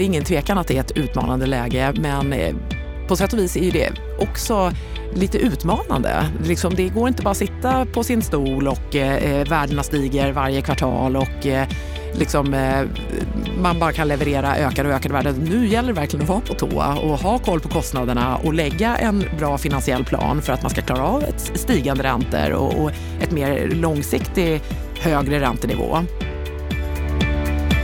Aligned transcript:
det 0.00 0.04
är 0.04 0.06
ingen 0.06 0.24
tvekan 0.24 0.58
att 0.58 0.66
det 0.66 0.76
är 0.76 0.80
ett 0.80 0.96
utmanande 0.96 1.46
läge 1.46 1.92
men 1.96 2.32
eh, 2.32 2.54
på 3.08 3.16
sätt 3.16 3.32
och 3.32 3.38
vis 3.38 3.56
är 3.56 3.72
det 3.72 3.92
också 4.18 4.72
lite 5.14 5.38
utmanande. 5.38 6.26
Liksom, 6.44 6.74
det 6.74 6.88
går 6.88 7.08
inte 7.08 7.22
bara 7.22 7.30
att 7.30 7.36
sitta 7.36 7.86
på 7.86 8.04
sin 8.04 8.22
stol 8.22 8.68
och 8.68 8.96
eh, 8.96 9.14
eh, 9.16 9.48
värdena 9.48 9.82
stiger 9.82 10.32
varje 10.32 10.62
kvartal 10.62 11.16
och 11.16 11.46
eh, 11.46 11.68
liksom, 12.14 12.54
eh, 12.54 12.82
man 13.62 13.78
bara 13.78 13.92
kan 13.92 14.08
leverera 14.08 14.56
ökade 14.56 14.88
och 14.88 14.94
ökade 14.94 15.14
värden. 15.14 15.34
Nu 15.34 15.66
gäller 15.66 15.88
det 15.88 16.00
verkligen 16.00 16.22
att 16.22 16.28
vara 16.28 16.40
på 16.40 16.54
tå 16.54 16.82
och 17.02 17.18
ha 17.18 17.38
koll 17.38 17.60
på 17.60 17.68
kostnaderna 17.68 18.36
och 18.36 18.54
lägga 18.54 18.96
en 18.96 19.24
bra 19.38 19.58
finansiell 19.58 20.04
plan 20.04 20.42
för 20.42 20.52
att 20.52 20.62
man 20.62 20.70
ska 20.70 20.82
klara 20.82 21.02
av 21.02 21.22
ett 21.22 21.52
stigande 21.54 22.04
räntor 22.04 22.50
och, 22.50 22.82
och 22.82 22.90
ett 23.22 23.30
mer 23.30 23.68
långsiktigt 23.68 24.62
högre 25.00 25.40
räntenivå. 25.40 25.98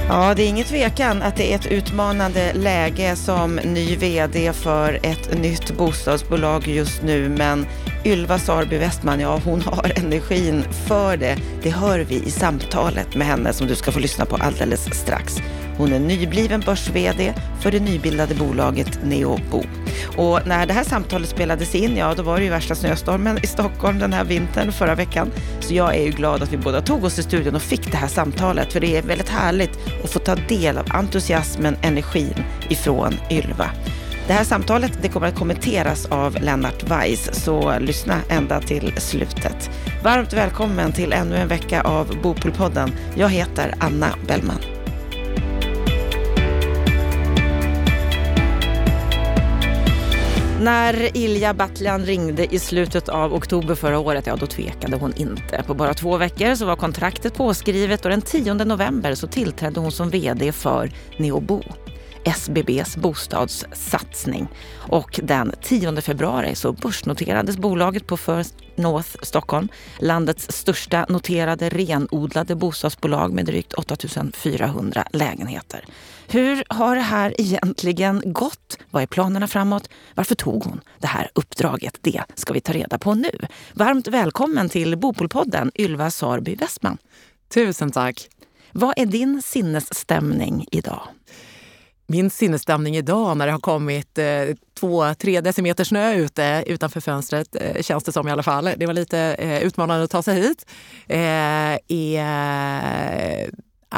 Ja, 0.09 0.35
det 0.35 0.43
är 0.43 0.49
ingen 0.49 0.65
tvekan 0.65 1.23
att 1.23 1.37
det 1.37 1.53
är 1.53 1.57
ett 1.57 1.67
utmanande 1.67 2.53
läge 2.53 3.17
som 3.17 3.55
ny 3.55 3.97
VD 3.97 4.53
för 4.53 5.01
ett 5.03 5.39
nytt 5.39 5.77
bostadsbolag 5.77 6.69
just 6.69 7.03
nu. 7.03 7.29
Men 7.29 7.67
Ylva 8.05 8.39
Sarby 8.39 8.79
Westman, 8.79 9.21
ja 9.21 9.41
hon 9.45 9.61
har 9.63 9.93
energin 9.97 10.65
för 10.89 11.17
det. 11.17 11.37
Det 11.63 11.71
hör 11.71 11.99
vi 11.99 12.15
i 12.15 12.31
samtalet 12.31 13.15
med 13.15 13.27
henne 13.27 13.53
som 13.53 13.67
du 13.67 13.75
ska 13.75 13.93
få 13.93 13.99
lyssna 13.99 14.25
på 14.25 14.37
alldeles 14.37 14.95
strax. 14.95 15.37
Hon 15.77 15.93
är 15.93 15.99
nybliven 15.99 16.61
börs-VD 16.61 17.35
för 17.61 17.71
det 17.71 17.81
nybildade 17.81 18.35
bolaget 18.35 18.99
Neobo. 19.05 19.63
Och 20.17 20.47
när 20.47 20.67
det 20.67 20.73
här 20.73 20.85
samtalet 20.85 21.29
spelades 21.29 21.75
in, 21.75 21.97
ja 21.97 22.15
då 22.15 22.23
var 22.23 22.39
det 22.39 22.45
ju 22.45 22.51
värsta 22.51 22.75
snöstormen 22.75 23.39
i 23.43 23.47
Stockholm 23.47 23.99
den 23.99 24.13
här 24.13 24.25
vintern 24.25 24.73
förra 24.73 24.95
veckan. 24.95 25.31
Så 25.61 25.75
jag 25.75 25.97
är 25.97 26.03
ju 26.03 26.11
glad 26.11 26.43
att 26.43 26.53
vi 26.53 26.57
båda 26.57 26.81
tog 26.81 27.05
oss 27.05 27.15
till 27.15 27.25
studion 27.25 27.55
och 27.55 27.63
fick 27.63 27.91
det 27.91 27.97
här 27.97 28.09
samtalet. 28.09 28.73
För 28.73 28.81
det 28.81 28.97
är 28.97 29.03
väldigt 29.03 29.29
härligt 29.29 29.79
att 30.05 30.11
få 30.11 30.19
ta 30.19 30.35
del 30.35 30.79
av 30.79 30.87
entusiasmen, 30.91 31.77
energin 31.83 32.45
ifrån 32.69 33.15
Ylva. 33.31 33.71
Det 34.27 34.33
här 34.33 34.45
samtalet 34.45 34.99
det 35.03 35.09
kommer 35.09 35.29
att 35.29 35.39
kommenteras 35.39 36.07
av 36.07 36.37
Lennart 36.41 36.83
Weiss, 36.83 37.45
så 37.45 37.79
lyssna 37.79 38.15
ända 38.29 38.61
till 38.61 38.93
slutet. 38.97 39.71
Varmt 40.03 40.33
välkommen 40.33 40.93
till 40.93 41.13
ännu 41.13 41.37
en 41.37 41.49
vecka 41.49 41.83
av 41.83 42.17
Bopolpodden. 42.23 42.93
Jag 43.15 43.29
heter 43.29 43.75
Anna 43.79 44.09
Bellman. 44.27 44.76
När 50.61 51.17
Ilja 51.17 51.55
Batljan 51.55 52.05
ringde 52.05 52.55
i 52.55 52.59
slutet 52.59 53.09
av 53.09 53.35
oktober 53.35 53.75
förra 53.75 53.99
året, 53.99 54.27
ja 54.27 54.37
då 54.37 54.47
tvekade 54.47 54.97
hon 54.97 55.13
inte. 55.17 55.65
På 55.67 55.75
bara 55.75 55.95
två 55.95 56.17
veckor 56.17 56.55
så 56.55 56.67
var 56.67 56.77
kontraktet 56.77 57.35
påskrivet 57.35 58.05
och 58.05 58.11
den 58.11 58.23
10 58.23 58.55
november 58.55 59.15
så 59.15 59.27
tillträdde 59.27 59.81
hon 59.81 59.93
som 59.93 60.11
VD 60.11 60.53
för 60.53 60.91
Neobo. 61.17 61.63
SBBs 62.27 62.97
bostadssatsning. 62.97 64.49
Och 64.75 65.21
den 65.23 65.53
10 65.63 66.01
februari 66.01 66.55
så 66.55 66.73
börsnoterades 66.73 67.57
bolaget 67.57 68.07
på 68.07 68.17
First 68.17 68.55
North 68.77 69.17
Stockholm, 69.23 69.69
landets 70.01 70.53
största 70.53 71.07
noterade 71.09 71.69
renodlade 71.69 72.55
bostadsbolag 72.55 73.33
med 73.33 73.45
drygt 73.45 73.75
8400 73.75 75.05
lägenheter. 75.13 75.85
Hur 76.29 76.65
har 76.69 76.97
det 76.97 77.03
här 77.03 77.41
egentligen 77.41 78.23
gått? 78.25 78.79
Vad 78.91 79.03
är 79.03 79.07
planerna 79.07 79.47
framåt? 79.47 79.89
Varför 80.15 80.35
tog 80.35 80.65
hon 80.65 80.81
det 80.99 81.07
här 81.07 81.31
uppdraget? 81.35 81.99
Det 82.01 82.23
ska 82.35 82.53
vi 82.53 82.61
ta 82.61 82.73
reda 82.73 82.99
på 82.99 83.15
nu. 83.15 83.31
Varmt 83.75 84.09
välkommen 84.09 84.69
till 84.69 84.99
Bopolpodden, 84.99 85.71
Ylva 85.75 86.11
Sarby 86.11 86.55
Westman. 86.55 86.99
Tusen 87.55 87.91
tack. 87.91 88.29
Vad 88.73 88.95
är 88.97 89.07
din 89.07 89.43
sinnesstämning 89.43 90.67
idag? 90.71 91.09
Min 92.07 92.31
sinnesstämning 92.31 92.97
idag 92.97 93.37
när 93.37 93.47
det 93.47 93.53
har 93.53 93.59
kommit 93.59 94.19
eh, 94.19 94.27
två, 94.81 95.15
tre 95.15 95.41
decimeter 95.41 95.85
snö 95.85 96.15
ute 96.15 96.65
utanför 96.67 97.01
fönstret, 97.01 97.57
eh, 97.61 97.83
känns 97.83 98.05
det 98.05 98.13
som 98.13 98.29
i 98.29 98.31
alla 98.31 98.43
fall. 98.43 98.71
Det 98.77 98.87
var 98.87 98.95
lite 98.95 99.19
eh, 99.19 99.63
utmanande 99.63 100.05
att 100.05 100.11
ta 100.11 100.23
sig 100.23 100.41
hit. 100.41 100.67
Eh, 101.09 101.79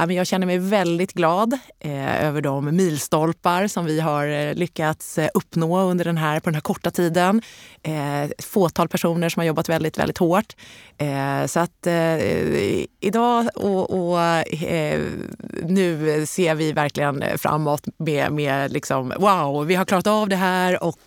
men 0.07 0.17
jag 0.17 0.27
känner 0.27 0.47
mig 0.47 0.59
väldigt 0.59 1.13
glad 1.13 1.59
eh, 1.81 2.25
över 2.25 2.41
de 2.41 2.77
milstolpar 2.77 3.67
som 3.67 3.85
vi 3.85 4.01
har 4.01 4.29
eh, 4.29 4.55
lyckats 4.55 5.19
eh, 5.19 5.29
uppnå 5.35 5.81
under 5.81 6.05
den 6.05 6.17
här, 6.17 6.41
på 6.41 6.45
den 6.45 6.55
här 6.55 6.61
korta 6.61 6.91
tiden. 6.91 7.43
Eh, 7.83 8.23
ett 8.23 8.45
fåtal 8.45 8.89
personer 8.89 9.29
som 9.29 9.41
har 9.41 9.45
jobbat 9.45 9.69
väldigt, 9.69 9.99
väldigt 9.99 10.19
hårt. 10.19 10.57
Så 11.47 11.61
att 11.61 11.87
idag 13.01 13.49
och, 13.55 13.91
och 13.91 14.19
nu 15.63 16.27
ser 16.27 16.55
vi 16.55 16.73
verkligen 16.73 17.25
framåt 17.39 17.85
med, 17.97 18.33
med 18.33 18.73
liksom, 18.73 19.13
wow, 19.19 19.67
vi 19.67 19.75
har 19.75 19.85
klarat 19.85 20.07
av 20.07 20.29
det 20.29 20.37
här 20.37 20.83
och 20.83 20.99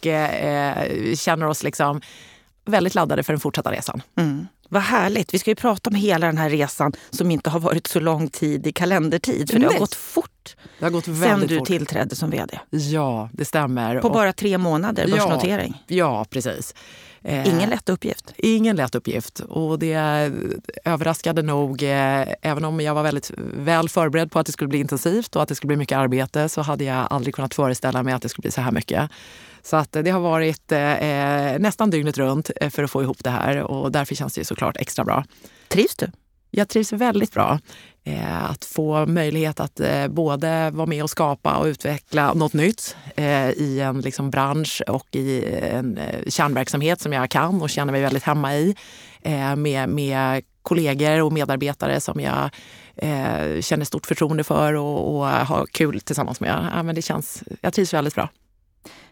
känner 1.16 1.47
oss 1.47 1.63
liksom 1.63 2.02
väldigt 2.66 2.96
laddade 2.96 3.23
för 3.23 3.34
den 3.34 3.40
fortsatta 3.40 3.72
resan. 3.72 4.02
Mm. 4.18 4.47
Vad 4.73 4.81
härligt. 4.81 5.33
Vi 5.33 5.39
ska 5.39 5.51
ju 5.51 5.55
prata 5.55 5.89
om 5.89 5.95
hela 5.95 6.25
den 6.25 6.37
här 6.37 6.49
resan 6.49 6.93
som 7.09 7.31
inte 7.31 7.49
har 7.49 7.59
varit 7.59 7.87
så 7.87 7.99
lång 7.99 8.29
tid 8.29 8.67
i 8.67 8.71
kalendertid. 8.71 9.51
För 9.51 9.59
det 9.59 9.65
har 9.65 9.79
gått 9.79 9.95
fort 9.95 10.55
det 10.79 10.85
har 10.85 10.91
gått 10.91 11.05
sen 11.05 11.47
du 11.47 11.57
fort. 11.57 11.67
tillträdde 11.67 12.15
som 12.15 12.29
vd. 12.29 12.59
Ja, 12.69 13.29
det 13.33 13.45
stämmer. 13.45 13.99
På 13.99 14.07
och, 14.07 14.13
bara 14.13 14.33
tre 14.33 14.57
månader 14.57 15.07
börsnotering. 15.07 15.83
Ja, 15.87 15.95
ja 15.95 16.25
precis. 16.29 16.75
Eh, 17.23 17.47
ingen 17.47 17.69
lätt 17.69 17.89
uppgift. 17.89 18.33
Ingen 18.37 18.75
lätt 18.75 18.95
uppgift. 18.95 19.39
Och 19.39 19.79
det 19.79 20.31
överraskade 20.85 21.41
nog, 21.41 21.83
eh, 21.83 22.27
även 22.41 22.65
om 22.65 22.81
jag 22.81 22.95
var 22.95 23.03
väldigt 23.03 23.31
väl 23.37 23.89
förberedd 23.89 24.31
på 24.31 24.39
att 24.39 24.45
det 24.45 24.51
skulle 24.51 24.67
bli 24.67 24.79
intensivt 24.79 25.35
och 25.35 25.41
att 25.41 25.49
det 25.49 25.55
skulle 25.55 25.67
bli 25.67 25.77
mycket 25.77 25.97
arbete 25.97 26.49
så 26.49 26.61
hade 26.61 26.83
jag 26.83 27.07
aldrig 27.09 27.35
kunnat 27.35 27.53
föreställa 27.53 28.03
mig 28.03 28.13
att 28.13 28.21
det 28.21 28.29
skulle 28.29 28.43
bli 28.43 28.51
så 28.51 28.61
här 28.61 28.71
mycket. 28.71 29.11
Så 29.63 29.77
att 29.77 29.91
det 29.91 30.09
har 30.09 30.19
varit 30.19 30.72
eh, 30.72 31.59
nästan 31.59 31.89
dygnet 31.89 32.17
runt 32.17 32.51
eh, 32.61 32.69
för 32.69 32.83
att 32.83 32.91
få 32.91 33.03
ihop 33.03 33.23
det 33.23 33.29
här 33.29 33.57
och 33.57 33.91
därför 33.91 34.16
känns 34.16 34.33
det 34.33 34.45
såklart 34.45 34.77
extra 34.77 35.05
bra. 35.05 35.23
Trivs 35.67 35.95
du? 35.95 36.11
Jag 36.51 36.69
trivs 36.69 36.94
väldigt 36.94 37.33
bra. 37.33 37.59
Eh, 38.03 38.51
att 38.51 38.66
få 38.66 39.05
möjlighet 39.05 39.59
att 39.59 39.79
eh, 39.79 40.07
både 40.07 40.69
vara 40.72 40.88
med 40.88 41.03
och 41.03 41.09
skapa 41.09 41.55
och 41.55 41.66
utveckla 41.66 42.33
något 42.33 42.53
nytt 42.53 42.95
eh, 43.16 43.49
i 43.49 43.79
en 43.79 44.01
liksom, 44.01 44.29
bransch 44.29 44.81
och 44.88 45.07
i 45.11 45.55
en 45.61 45.97
eh, 45.97 46.29
kärnverksamhet 46.29 47.01
som 47.01 47.13
jag 47.13 47.29
kan 47.29 47.61
och 47.61 47.69
känner 47.69 47.91
mig 47.91 48.01
väldigt 48.01 48.23
hemma 48.23 48.55
i. 48.55 48.75
med, 49.57 49.89
med 49.89 50.43
kollegor 50.61 51.22
och 51.22 51.33
medarbetare 51.33 52.01
som 52.01 52.19
jag 52.19 52.49
känner 53.63 53.85
stort 53.85 54.05
förtroende 54.05 54.43
för 54.43 54.73
och, 54.73 55.16
och 55.16 55.25
har 55.28 55.66
kul 55.66 56.01
tillsammans 56.01 56.39
med. 56.39 56.69
Ja, 56.75 56.83
men 56.83 56.95
det 56.95 57.01
känns, 57.01 57.43
jag 57.61 57.73
trivs 57.73 57.93
väldigt 57.93 58.16
bra. 58.16 58.29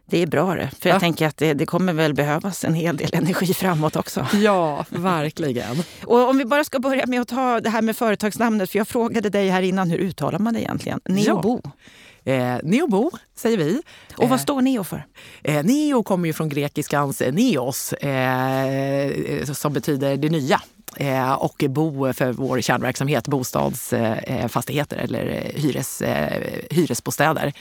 Det 0.10 0.22
är 0.22 0.28
bra 0.28 0.56
det. 0.56 0.70
För 0.80 0.90
jag 0.90 0.96
ja. 0.96 1.00
tänker 1.00 1.28
att 1.28 1.38
det, 1.38 1.54
det, 1.54 1.66
kommer 1.66 1.94
väl 1.94 2.14
behövas 2.14 2.66
en 2.66 2.74
hel 2.74 2.98
del 2.98 3.10
energi 3.14 3.54
framåt 3.54 3.96
också. 3.96 4.28
Ja, 4.34 4.86
verkligen. 4.90 5.84
och 6.06 6.30
om 6.30 6.38
vi 6.38 6.46
bara 6.46 6.64
ska 6.64 6.80
börja 6.80 7.06
med 7.06 7.22
att 7.22 7.28
ta 7.28 7.60
det 7.60 7.70
här 7.70 7.82
med 7.82 7.98
företagsnamnet. 7.98 8.70
För 8.70 8.78
jag 8.78 8.88
frågade 8.88 9.30
dig 9.30 9.50
här 9.50 9.62
innan, 9.62 9.90
hur 9.90 9.98
uttalar 9.98 10.40
man 10.40 10.54
det 10.54 10.62
egentligen? 10.62 11.00
Neobo? 11.06 11.62
Ja. 11.64 11.72
Eh, 12.34 12.58
Neobo 12.64 13.12
säger 13.36 13.58
vi. 13.58 13.82
Och 14.16 14.30
vad 14.30 14.40
eh, 14.40 14.44
står 14.44 14.62
Neo 14.62 14.84
för? 14.84 15.06
Eh, 15.44 15.64
neo 15.64 16.04
kommer 16.04 16.28
ju 16.28 16.34
från 16.34 16.50
grekiskans 16.50 17.22
neos, 17.32 17.94
eh, 17.94 19.44
som 19.54 19.74
betyder 19.74 20.18
det 20.18 20.30
nya. 20.30 20.62
Eh, 20.96 21.34
och 21.34 21.64
bo 21.70 22.14
för 22.14 22.32
vår 22.32 22.62
kärnverksamhet, 22.62 23.28
bostadsfastigheter 23.28 24.98
eller 24.98 25.52
hyres, 25.56 26.02
hyresbostäder. 26.70 27.54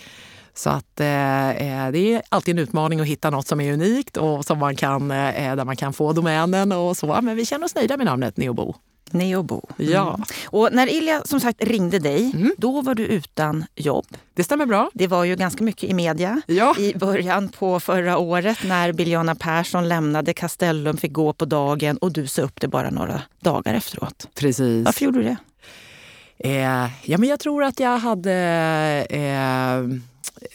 Så 0.59 0.71
att 0.71 1.01
eh, 1.01 1.51
eh, 1.51 1.93
det 1.93 2.15
är 2.15 2.23
alltid 2.29 2.59
en 2.59 2.63
utmaning 2.63 3.01
att 3.01 3.07
hitta 3.07 3.31
något 3.31 3.47
som 3.47 3.61
är 3.61 3.73
unikt 3.73 4.17
och 4.17 4.45
som 4.45 4.59
man 4.59 4.77
kan, 4.77 5.11
eh, 5.11 5.57
där 5.57 5.65
man 5.65 5.77
kan 5.77 5.93
få 5.93 6.13
domänen 6.13 6.73
och 6.73 6.97
så. 6.97 7.21
Men 7.23 7.37
vi 7.37 7.47
känner 7.47 7.65
oss 7.65 7.75
nöjda 7.75 7.97
med 7.97 8.07
namnet 8.07 8.37
Neobo. 8.37 8.75
Neobo. 9.11 9.63
Mm. 9.79 9.93
Ja. 9.93 10.19
Och 10.47 10.69
när 10.73 10.87
Ilja 10.87 11.23
som 11.25 11.41
sagt 11.41 11.65
ringde 11.65 11.99
dig, 11.99 12.33
mm. 12.35 12.55
då 12.59 12.81
var 12.81 12.95
du 12.95 13.07
utan 13.07 13.65
jobb. 13.75 14.07
Det 14.35 14.45
stämmer 14.45 14.67
bra. 14.67 14.91
Det 14.95 15.07
var 15.07 15.25
ju 15.25 15.37
ganska 15.37 15.65
mycket 15.65 15.91
i 15.91 15.95
media 15.95 16.43
ja. 16.47 16.75
i 16.79 16.95
början 16.95 17.49
på 17.49 17.81
förra 17.81 18.19
året 18.19 18.59
när 18.65 18.93
Biljana 18.93 19.35
Persson 19.35 19.89
lämnade 19.89 20.35
Castellum, 20.35 20.97
fick 20.97 21.13
gå 21.13 21.33
på 21.33 21.45
dagen 21.45 21.97
och 21.97 22.13
du 22.13 22.27
sa 22.27 22.43
upp 22.43 22.61
det 22.61 22.69
bara 22.69 22.91
några 22.91 23.23
dagar 23.41 23.75
efteråt. 23.75 24.29
Precis. 24.35 24.85
Varför 24.85 25.05
gjorde 25.05 25.19
du 25.19 25.25
det? 25.25 25.37
Eh, 26.39 26.91
ja, 27.05 27.19
men 27.19 27.29
jag 27.29 27.41
tror 27.41 27.65
att 27.65 27.81
jag 27.81 27.99
hade 27.99 28.33
eh, 29.11 29.29
Eh, 29.79 29.85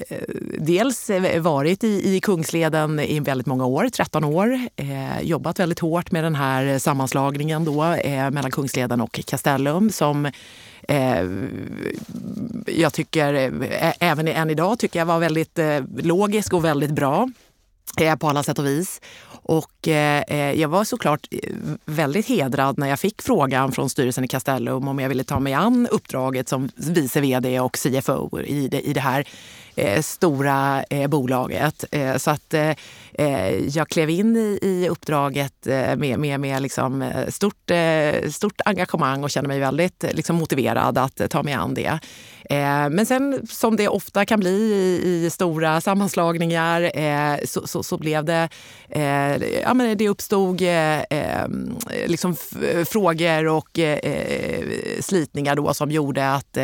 Eh, 0.10 0.18
dels 0.60 1.10
varit 1.40 1.84
i, 1.84 2.16
i 2.16 2.20
Kungsleden 2.20 3.00
i 3.00 3.20
väldigt 3.20 3.48
många 3.48 3.66
år, 3.66 3.90
13 3.90 4.24
år. 4.24 4.60
Eh, 4.76 5.22
jobbat 5.22 5.60
väldigt 5.60 5.80
hårt 5.80 6.12
med 6.12 6.24
den 6.24 6.36
här 6.36 6.80
sammanslagningen 6.80 7.66
då, 7.66 7.84
eh, 7.84 8.32
mellan 8.32 8.52
Kungsleden 8.52 9.02
och 9.02 9.20
Castellum 9.26 9.92
som 9.92 10.26
eh, 10.88 11.24
jag 12.68 12.94
tycker, 12.94 13.34
eh, 13.34 13.94
även 14.00 14.28
än 14.28 14.50
idag, 14.50 14.80
tycker 14.80 15.00
jag 15.00 15.06
var 15.06 15.20
väldigt 15.20 15.60
eh, 15.60 15.80
logisk 15.98 16.54
och 16.54 16.66
väldigt 16.66 16.92
bra 16.92 17.30
eh, 18.02 18.16
på 18.16 18.30
alla 18.30 18.44
sätt 18.44 18.60
och 18.60 18.66
vis. 18.66 19.02
Och 19.46 19.88
eh, 19.88 20.60
jag 20.60 20.70
var 20.70 20.84
såklart 20.84 21.28
väldigt 21.86 22.26
hedrad 22.26 22.78
när 22.78 22.88
jag 22.88 23.00
fick 23.00 23.22
frågan 23.22 23.72
från 23.72 23.90
styrelsen 23.90 24.24
i 24.24 24.28
Castellum 24.28 24.88
om 24.88 25.00
jag 25.00 25.10
ville 25.10 25.24
ta 25.24 25.40
mig 25.40 25.54
an 25.54 25.88
uppdraget 25.92 26.50
som 26.50 26.70
vice 26.76 27.22
vd 27.22 27.60
och 27.60 27.78
CFO 27.78 28.40
i 28.40 28.68
det, 28.68 28.82
i 28.82 28.94
det 28.94 29.00
här 29.00 29.28
Eh, 29.76 30.02
stora 30.02 30.84
eh, 30.90 31.08
bolaget. 31.08 31.86
Eh, 31.92 32.18
så 32.18 32.32
att 32.32 32.54
Eh, 33.14 33.68
jag 33.68 33.90
klev 33.90 34.10
in 34.10 34.36
i, 34.36 34.60
i 34.62 34.90
uppdraget 34.90 35.68
eh, 35.68 35.96
med, 35.96 36.20
med, 36.20 36.40
med 36.40 36.62
liksom 36.62 37.02
eh, 37.02 37.28
stort, 37.28 37.72
stort 38.32 38.62
engagemang 38.66 39.24
och 39.24 39.30
kände 39.30 39.48
mig 39.48 39.60
väldigt 39.60 40.06
liksom 40.14 40.36
motiverad 40.36 40.98
att 40.98 41.22
ta 41.30 41.44
mig 41.44 41.54
an 41.54 41.74
det. 41.74 42.00
Men 42.92 43.06
sen 43.06 43.48
som 43.48 43.76
det 43.76 43.88
ofta 43.88 44.26
kan 44.26 44.40
bli 44.40 44.50
i, 44.50 45.26
i 45.26 45.30
stora 45.30 45.82
sammanslagningar 45.82 46.92
så, 47.46 47.68
så, 47.68 47.84
så, 47.84 47.98
blev 47.98 48.26
det, 48.26 48.50
ja 49.64 49.74
men 49.74 49.98
det 49.98 50.10
uppstod 50.10 50.62
liksom 52.06 52.36
frågor 52.86 53.48
och 53.48 53.80
slitningar 55.00 55.56
då 55.56 55.74
som 55.74 55.92
gjorde 55.92 56.32
att 56.32 56.58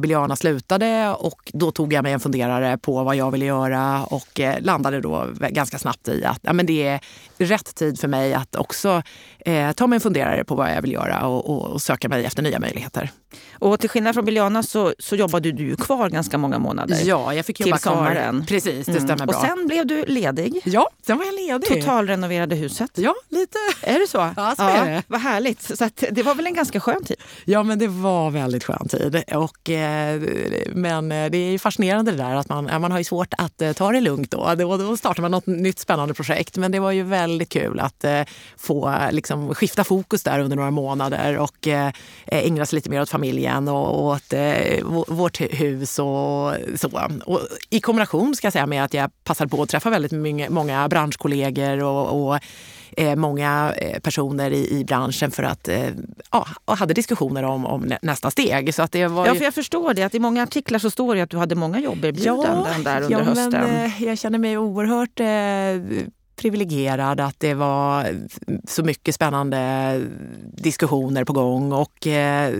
Biljana 0.00 0.36
slutade 0.36 1.14
och 1.18 1.50
då 1.52 1.70
tog 1.70 1.92
jag 1.92 2.02
mig 2.02 2.12
en 2.12 2.20
funderare 2.20 2.78
på 2.78 3.04
vad 3.04 3.16
jag 3.16 3.30
ville 3.30 3.44
göra 3.44 4.04
och 4.04 4.40
eh, 4.40 4.60
landade 4.60 5.00
då 5.00 5.26
ganska 5.50 5.69
snabbt 5.78 6.08
i 6.08 6.24
att 6.24 6.40
ja, 6.42 6.52
men 6.52 6.66
det 6.66 6.86
är 6.86 7.00
rätt 7.38 7.74
tid 7.74 8.00
för 8.00 8.08
mig 8.08 8.34
att 8.34 8.56
också 8.56 9.02
eh, 9.44 9.72
ta 9.72 9.86
mig 9.86 9.96
en 9.96 10.00
funderare 10.00 10.44
på 10.44 10.54
vad 10.54 10.72
jag 10.76 10.82
vill 10.82 10.92
göra 10.92 11.26
och, 11.26 11.50
och, 11.50 11.72
och 11.72 11.82
söka 11.82 12.08
mig 12.08 12.24
efter 12.24 12.42
nya 12.42 12.58
möjligheter. 12.58 13.10
Och 13.58 13.80
till 13.80 13.90
skillnad 13.90 14.14
från 14.14 14.24
Biljana 14.24 14.62
så, 14.62 14.94
så 14.98 15.16
jobbade 15.16 15.52
du 15.52 15.76
kvar 15.76 16.08
ganska 16.08 16.38
många 16.38 16.58
månader. 16.58 16.98
Ja, 17.04 17.34
jag 17.34 17.46
fick 17.46 17.60
jobba 17.60 17.76
till 17.76 17.82
sommaren. 17.82 18.46
Precis, 18.46 18.86
det 18.86 18.92
mm. 18.92 19.04
stämmer 19.04 19.26
bra. 19.26 19.36
Och 19.36 19.46
sen 19.46 19.66
blev 19.66 19.86
du 19.86 20.04
ledig. 20.04 20.60
Ja, 20.64 20.90
sen 21.06 21.18
var 21.18 21.24
jag 21.24 21.34
ledig. 21.34 21.68
Totalrenoverade 21.68 22.56
huset. 22.56 22.90
Ja, 22.94 23.14
lite. 23.28 23.58
Är 23.82 23.98
det 23.98 24.06
så? 24.08 24.30
Ja, 24.36 24.54
så 24.56 24.62
är 24.62 24.90
det. 24.90 25.02
Vad 25.06 25.20
härligt. 25.20 25.62
Så 25.62 25.88
det 26.10 26.22
var 26.22 26.34
väl 26.34 26.46
en 26.46 26.54
ganska 26.54 26.80
skön 26.80 27.04
tid? 27.04 27.16
Ja, 27.44 27.62
men 27.62 27.78
det 27.78 27.88
var 27.88 28.30
väldigt 28.30 28.64
skön 28.64 28.88
tid. 28.88 29.22
Och, 29.34 29.70
eh, 29.70 30.20
men 30.72 31.12
eh, 31.12 31.30
det 31.30 31.38
är 31.38 31.58
fascinerande 31.58 32.10
det 32.10 32.16
där 32.16 32.34
att 32.34 32.48
man, 32.48 32.80
man 32.80 32.92
har 32.92 33.02
svårt 33.02 33.34
att 33.38 33.62
eh, 33.62 33.72
ta 33.72 33.92
det 33.92 34.00
lugnt 34.00 34.30
då. 34.30 34.54
då. 34.58 34.76
Då 34.76 34.96
startar 34.96 35.22
man 35.22 35.30
något 35.30 35.46
nytt 35.46 35.78
spännande 35.78 36.14
projekt. 36.14 36.56
Men 36.56 36.72
det 36.72 36.80
var 36.80 36.90
ju 36.90 37.02
väldigt 37.02 37.48
kul 37.48 37.80
att 37.80 38.04
få 38.56 38.94
liksom, 39.10 39.29
skifta 39.54 39.84
fokus 39.84 40.22
där 40.22 40.40
under 40.40 40.56
några 40.56 40.70
månader 40.70 41.38
och 41.38 41.68
ägna 42.26 42.66
sig 42.66 42.76
lite 42.76 42.90
mer 42.90 43.02
åt 43.02 43.10
familjen 43.10 43.68
och 43.68 44.04
åt 44.04 44.34
vårt 45.08 45.40
hus 45.40 45.98
och 45.98 46.54
så. 46.76 47.10
Och 47.24 47.40
I 47.70 47.80
kombination 47.80 48.34
ska 48.34 48.46
jag 48.46 48.52
säga 48.52 48.66
med 48.66 48.84
att 48.84 48.94
jag 48.94 49.10
passade 49.24 49.50
på 49.50 49.62
att 49.62 49.68
träffa 49.68 49.90
väldigt 49.90 50.50
många 50.50 50.88
branschkollegor 50.88 51.82
och, 51.82 52.26
och 52.26 52.38
eh, 52.96 53.16
många 53.16 53.72
eh, 53.76 54.00
personer 54.00 54.50
i, 54.50 54.78
i 54.80 54.84
branschen 54.84 55.30
för 55.30 55.42
att 55.42 55.68
eh, 55.68 55.88
ja, 56.30 56.46
och 56.64 56.76
hade 56.76 56.94
diskussioner 56.94 57.42
om, 57.42 57.66
om 57.66 57.92
nästa 58.02 58.30
steg. 58.30 58.74
Så 58.74 58.82
att 58.82 58.92
det 58.92 59.06
var 59.06 59.24
ju... 59.24 59.30
Ja, 59.30 59.34
för 59.34 59.44
jag 59.44 59.54
förstår 59.54 59.94
det. 59.94 60.02
Att 60.02 60.14
I 60.14 60.18
många 60.18 60.42
artiklar 60.42 60.78
så 60.78 60.90
står 60.90 61.14
det 61.14 61.22
att 61.22 61.30
du 61.30 61.36
hade 61.36 61.54
många 61.54 61.80
jobberbjudanden 61.80 62.82
ja, 62.84 62.92
där 62.92 63.02
under 63.02 63.18
ja, 63.18 63.24
hösten. 63.24 63.50
Men, 63.50 63.84
eh, 63.84 64.02
jag 64.02 64.18
känner 64.18 64.38
mig 64.38 64.58
oerhört 64.58 65.20
eh, 65.20 66.06
privilegierad 66.40 67.20
att 67.20 67.40
det 67.40 67.54
var 67.54 68.16
så 68.68 68.82
mycket 68.82 69.14
spännande 69.14 69.58
diskussioner 70.52 71.24
på 71.24 71.32
gång 71.32 71.72
och 71.72 72.06
eh, 72.06 72.54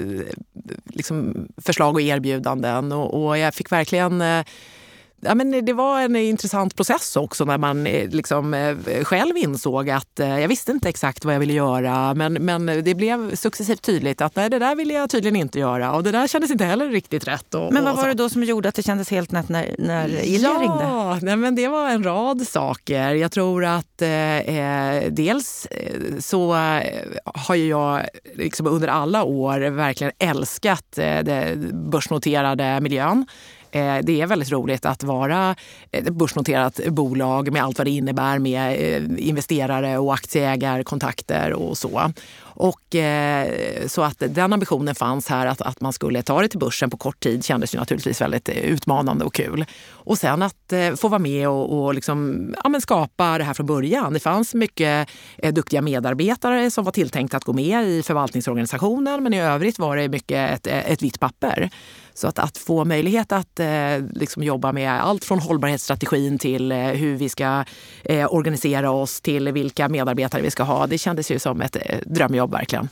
liksom 0.86 1.48
förslag 1.56 1.94
och 1.94 2.00
erbjudanden. 2.00 2.92
Och, 2.92 3.26
och 3.26 3.38
jag 3.38 3.54
fick 3.54 3.72
verkligen 3.72 4.20
eh, 4.20 4.44
ja, 5.20 5.34
men 5.34 5.64
det 5.64 5.72
var 5.72 6.00
en 6.00 6.17
intressant 6.17 6.76
process 6.76 7.17
också 7.17 7.44
när 7.44 7.58
man 7.58 7.87
eh, 7.87 8.08
liksom 8.08 8.55
eh, 8.55 9.05
själv 9.05 9.37
insåg 9.37 9.90
att 9.90 10.20
eh, 10.20 10.40
jag 10.40 10.49
visste 10.49 10.72
inte 10.72 10.88
exakt 10.88 11.25
vad 11.25 11.34
jag 11.34 11.40
ville 11.40 11.52
göra 11.52 12.14
men, 12.14 12.32
men 12.32 12.67
det 12.67 12.94
blev 12.94 13.34
successivt 13.34 13.82
tydligt 13.82 14.20
att 14.20 14.37
nej, 14.37 14.50
det 14.50 14.58
där 14.58 14.76
ville 14.76 14.94
jag 14.94 15.11
tydligen 15.11 15.37
inte 15.37 15.58
göra 15.58 15.93
och 15.93 16.02
det 16.02 16.11
där 16.11 16.26
kändes 16.26 16.50
inte 16.50 16.64
heller 16.64 16.88
riktigt 16.88 17.28
rätt. 17.28 17.55
Och, 17.55 17.72
men 17.72 17.84
vad 17.84 17.96
var 17.96 18.08
det 18.08 18.14
då 18.14 18.28
som 18.28 18.44
gjorde 18.44 18.69
att 18.69 18.75
det 18.75 18.82
kändes 18.82 19.11
helt 19.11 19.32
nätt 19.32 19.49
när, 19.49 19.75
när 19.78 20.25
Ilja 20.25 20.49
ja, 20.49 20.61
ringde? 20.61 21.26
Nej, 21.26 21.37
men 21.37 21.55
det 21.55 21.69
var 21.69 21.88
en 21.88 22.05
rad 22.05 22.46
saker. 22.46 23.14
Jag 23.14 23.32
tror 23.32 23.64
att 23.64 24.02
eh, 24.02 24.08
dels 25.11 25.69
så 26.19 26.52
har 27.25 27.55
jag 27.55 28.02
liksom 28.34 28.66
under 28.66 28.88
alla 28.88 29.25
år 29.25 29.61
verkligen 29.61 30.12
älskat 30.19 30.99
eh, 30.99 31.19
den 31.23 31.90
börsnoterade 31.90 32.81
miljön. 32.81 33.26
Eh, 33.72 33.99
det 34.02 34.20
är 34.20 34.26
väldigt 34.26 34.52
roligt 34.52 34.87
att 34.87 35.02
vara 35.02 35.56
ett 35.90 36.08
börsnoterat 36.08 36.81
bolag 36.87 37.52
med 37.52 37.62
allt 37.62 37.78
vad 37.78 37.87
det 37.87 37.90
innebär 37.90 38.38
med 38.38 38.72
eh, 38.72 39.28
investerare 39.28 39.99
och 39.99 40.14
aktieägarkontakter 40.14 41.52
och 41.52 41.78
så. 41.78 42.12
Och, 42.61 42.94
eh, 42.94 43.87
så 43.87 44.02
att 44.02 44.22
den 44.28 44.52
ambitionen 44.52 44.94
fanns 44.94 45.28
här 45.28 45.46
att, 45.46 45.61
att 45.61 45.81
man 45.81 45.93
skulle 45.93 46.22
ta 46.22 46.43
det 46.43 46.49
till 46.49 46.58
börsen 46.58 46.90
på 46.90 46.96
kort 46.96 47.20
tid 47.20 47.44
kändes 47.44 47.75
ju 47.75 47.78
naturligtvis 47.78 48.20
väldigt 48.20 48.49
eh, 48.49 48.56
utmanande 48.56 49.25
och 49.25 49.34
kul. 49.34 49.64
Och 49.90 50.19
sen 50.19 50.43
att 50.43 50.73
eh, 50.73 50.94
få 50.94 51.08
vara 51.08 51.19
med 51.19 51.49
och, 51.49 51.84
och 51.84 51.94
liksom, 51.94 52.55
ja, 52.62 52.69
men 52.69 52.81
skapa 52.81 53.38
det 53.38 53.44
här 53.44 53.55
från 53.55 53.66
början. 53.66 54.12
Det 54.12 54.20
fanns 54.20 54.55
mycket 54.55 55.08
eh, 55.38 55.52
duktiga 55.52 55.82
medarbetare 55.82 56.70
som 56.70 56.84
var 56.84 56.93
tilltänkta 56.93 57.37
att 57.37 57.44
gå 57.44 57.52
med 57.52 57.88
i 57.88 58.02
förvaltningsorganisationen 58.02 59.23
men 59.23 59.34
i 59.34 59.40
övrigt 59.40 59.78
var 59.78 59.96
det 59.96 60.08
mycket 60.08 60.50
ett, 60.50 60.66
ett 60.66 61.02
vitt 61.02 61.20
papper. 61.20 61.70
Så 62.14 62.28
att, 62.28 62.38
att 62.38 62.58
få 62.58 62.84
möjlighet 62.84 63.32
att 63.32 63.60
eh, 63.60 63.68
liksom 64.14 64.42
jobba 64.42 64.72
med 64.72 65.02
allt 65.02 65.24
från 65.24 65.38
hållbarhetsstrategin 65.38 66.38
till 66.38 66.72
eh, 66.72 66.78
hur 66.78 67.16
vi 67.16 67.28
ska 67.28 67.64
eh, 68.04 68.34
organisera 68.34 68.90
oss 68.90 69.20
till 69.20 69.52
vilka 69.52 69.88
medarbetare 69.88 70.42
vi 70.42 70.50
ska 70.50 70.62
ha. 70.62 70.86
Det 70.86 70.98
kändes 70.98 71.30
ju 71.30 71.38
som 71.38 71.60
ett 71.60 71.76
eh, 71.76 71.98
drömjobb 72.06 72.52
verkligen. 72.52 72.88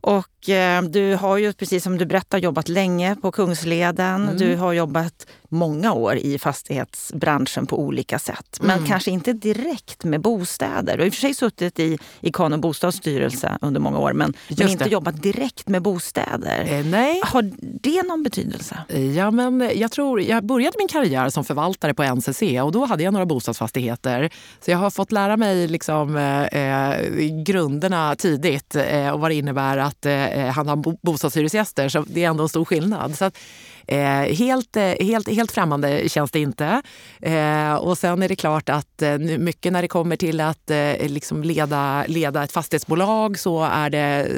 Och 0.00 0.48
eh, 0.48 0.82
du 0.82 1.14
har 1.14 1.38
ju, 1.38 1.52
precis 1.52 1.84
som 1.84 1.98
du 1.98 2.06
berättar, 2.06 2.38
jobbat 2.38 2.68
länge 2.68 3.16
på 3.16 3.32
Kungsleden. 3.32 4.22
Mm. 4.22 4.36
Du 4.36 4.56
har 4.56 4.72
jobbat 4.72 5.26
många 5.48 5.92
år 5.92 6.16
i 6.16 6.38
fastighetsbranschen 6.38 7.66
på 7.66 7.80
olika 7.80 8.18
sätt. 8.18 8.58
Men 8.60 8.76
mm. 8.76 8.88
kanske 8.88 9.10
inte 9.10 9.32
direkt 9.32 10.04
med 10.04 10.20
bostäder. 10.20 10.96
Du 10.96 11.02
har 11.02 11.06
i 11.06 11.10
och 11.10 11.14
för 11.14 11.20
sig 11.20 11.34
suttit 11.34 11.78
i 11.78 11.98
Ikano 12.20 12.56
bostadsstyrelse 12.56 13.58
under 13.60 13.80
många 13.80 13.98
år 13.98 14.12
men, 14.12 14.34
men 14.58 14.68
inte 14.68 14.88
jobbat 14.88 15.22
direkt 15.22 15.68
med 15.68 15.82
bostäder. 15.82 16.66
Eh, 16.68 16.86
nej. 16.86 17.20
Har 17.24 17.50
det 17.60 18.02
någon 18.02 18.22
betydelse? 18.22 18.78
Ja, 19.16 19.30
men 19.30 19.70
jag 19.74 19.92
tror, 19.92 20.20
jag 20.20 20.44
började 20.44 20.76
min 20.78 20.88
karriär 20.88 21.28
som 21.28 21.44
förvaltare 21.44 21.94
på 21.94 22.02
NCC 22.02 22.42
och 22.62 22.72
då 22.72 22.86
hade 22.86 23.02
jag 23.02 23.12
några 23.12 23.26
bostadsfastigheter. 23.26 24.30
Så 24.64 24.70
jag 24.70 24.78
har 24.78 24.90
fått 24.90 25.12
lära 25.12 25.36
mig 25.36 25.68
liksom, 25.68 26.16
eh, 26.16 26.42
eh 26.42 27.18
grunderna 27.44 28.16
tidigt 28.16 28.76
eh, 28.76 29.10
och 29.10 29.20
vad 29.20 29.30
det 29.30 29.34
innebär 29.34 29.76
att 29.76 30.06
eh, 30.06 30.46
handla 30.46 30.72
om 30.72 30.96
bostadshyresgäster. 31.02 31.88
Så 31.88 32.04
det 32.08 32.24
är 32.24 32.28
ändå 32.28 32.42
en 32.42 32.48
stor 32.48 32.64
skillnad. 32.64 33.18
Så 33.18 33.24
att, 33.24 33.38
Eh, 33.88 34.34
helt, 34.36 34.76
eh, 34.76 34.82
helt, 34.82 35.28
helt 35.28 35.52
främmande 35.52 36.08
känns 36.08 36.30
det 36.30 36.40
inte. 36.40 36.82
Eh, 37.22 37.74
och 37.74 37.98
sen 37.98 38.22
är 38.22 38.28
det 38.28 38.36
klart 38.36 38.68
att 38.68 39.02
eh, 39.02 39.18
mycket 39.18 39.72
när 39.72 39.82
det 39.82 39.88
kommer 39.88 40.16
till 40.16 40.40
att 40.40 40.70
eh, 40.70 41.08
liksom 41.08 41.42
leda, 41.42 42.04
leda 42.08 42.44
ett 42.44 42.52
fastighetsbolag 42.52 43.38
så 43.38 43.64
är 43.64 43.90
det 43.90 44.28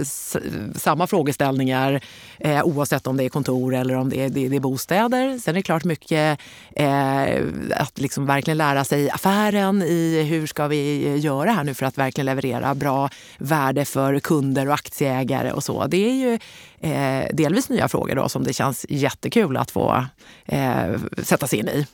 samma 0.75 1.07
frågeställningar 1.07 2.00
eh, 2.38 2.64
oavsett 2.64 3.07
om 3.07 3.16
det 3.16 3.25
är 3.25 3.28
kontor 3.28 3.75
eller 3.75 3.97
om 3.97 4.09
det 4.09 4.25
är, 4.25 4.28
det, 4.28 4.49
det 4.49 4.57
är 4.57 4.61
bostäder. 4.61 5.38
Sen 5.38 5.54
är 5.54 5.59
det 5.59 5.62
klart 5.62 5.85
mycket 5.85 6.40
eh, 6.76 7.25
att 7.71 8.00
liksom 8.00 8.26
verkligen 8.26 8.59
lära 8.59 8.85
sig 8.85 9.11
affären 9.11 9.83
i 9.83 10.23
hur 10.23 10.47
ska 10.47 10.66
vi 10.66 11.16
göra 11.16 11.50
här 11.50 11.64
nu 11.64 11.75
för 11.75 11.87
att 11.87 11.99
verkligen 11.99 12.26
leverera 12.26 12.75
bra 12.75 13.09
värde 13.38 13.85
för 13.85 14.19
kunder 14.19 14.69
och 14.69 14.75
aktieägare 14.75 15.52
och 15.52 15.64
så. 15.64 15.87
Det 15.87 16.11
är 16.11 16.14
ju 16.14 16.38
Eh, 16.83 17.27
delvis 17.33 17.69
nya 17.69 17.89
frågor 17.89 18.15
då 18.15 18.29
som 18.29 18.45
det 18.45 18.53
känns 18.53 18.87
jättekul 18.89 19.57
att 19.57 19.71
få 19.71 20.05
eh, 20.47 20.99
sätta 21.23 21.47
sig 21.47 21.59
in 21.59 21.69
i. 21.69 21.87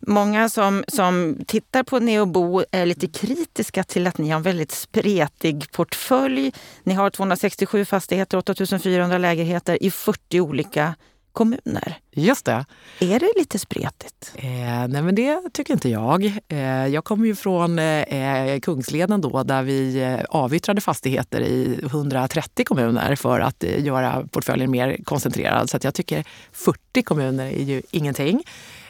Många 0.00 0.48
som, 0.48 0.84
som 0.88 1.38
tittar 1.46 1.82
på 1.82 1.98
Neobo 1.98 2.62
är 2.70 2.86
lite 2.86 3.06
kritiska 3.06 3.84
till 3.84 4.06
att 4.06 4.18
ni 4.18 4.28
har 4.28 4.36
en 4.36 4.42
väldigt 4.42 4.72
spretig 4.72 5.72
portfölj. 5.72 6.52
Ni 6.82 6.94
har 6.94 7.10
267 7.10 7.84
fastigheter, 7.84 8.38
8400 8.38 9.18
lägenheter 9.18 9.82
i 9.82 9.90
40 9.90 10.40
olika 10.40 10.94
kommuner. 11.38 11.98
Just 12.10 12.44
det. 12.44 12.64
Är 12.98 13.20
det 13.20 13.32
lite 13.36 13.58
spretigt? 13.58 14.32
Eh, 14.34 14.88
nej 14.88 15.02
men 15.02 15.14
det 15.14 15.40
tycker 15.52 15.74
inte 15.74 15.88
jag. 15.88 16.38
Eh, 16.48 16.86
jag 16.86 17.04
kommer 17.04 17.26
ju 17.26 17.34
från 17.34 17.78
eh, 17.78 18.60
Kungsleden 18.60 19.20
då 19.20 19.42
där 19.42 19.62
vi 19.62 20.02
eh, 20.02 20.20
avyttrade 20.28 20.80
fastigheter 20.80 21.40
i 21.40 21.80
130 21.84 22.64
kommuner 22.64 23.16
för 23.16 23.40
att 23.40 23.64
eh, 23.64 23.84
göra 23.84 24.26
portföljen 24.30 24.70
mer 24.70 24.96
koncentrerad. 25.04 25.70
Så 25.70 25.78
jag 25.82 25.94
tycker 25.94 26.24
40 26.52 27.02
kommuner 27.02 27.46
är 27.46 27.62
ju 27.62 27.82
ingenting. 27.90 28.42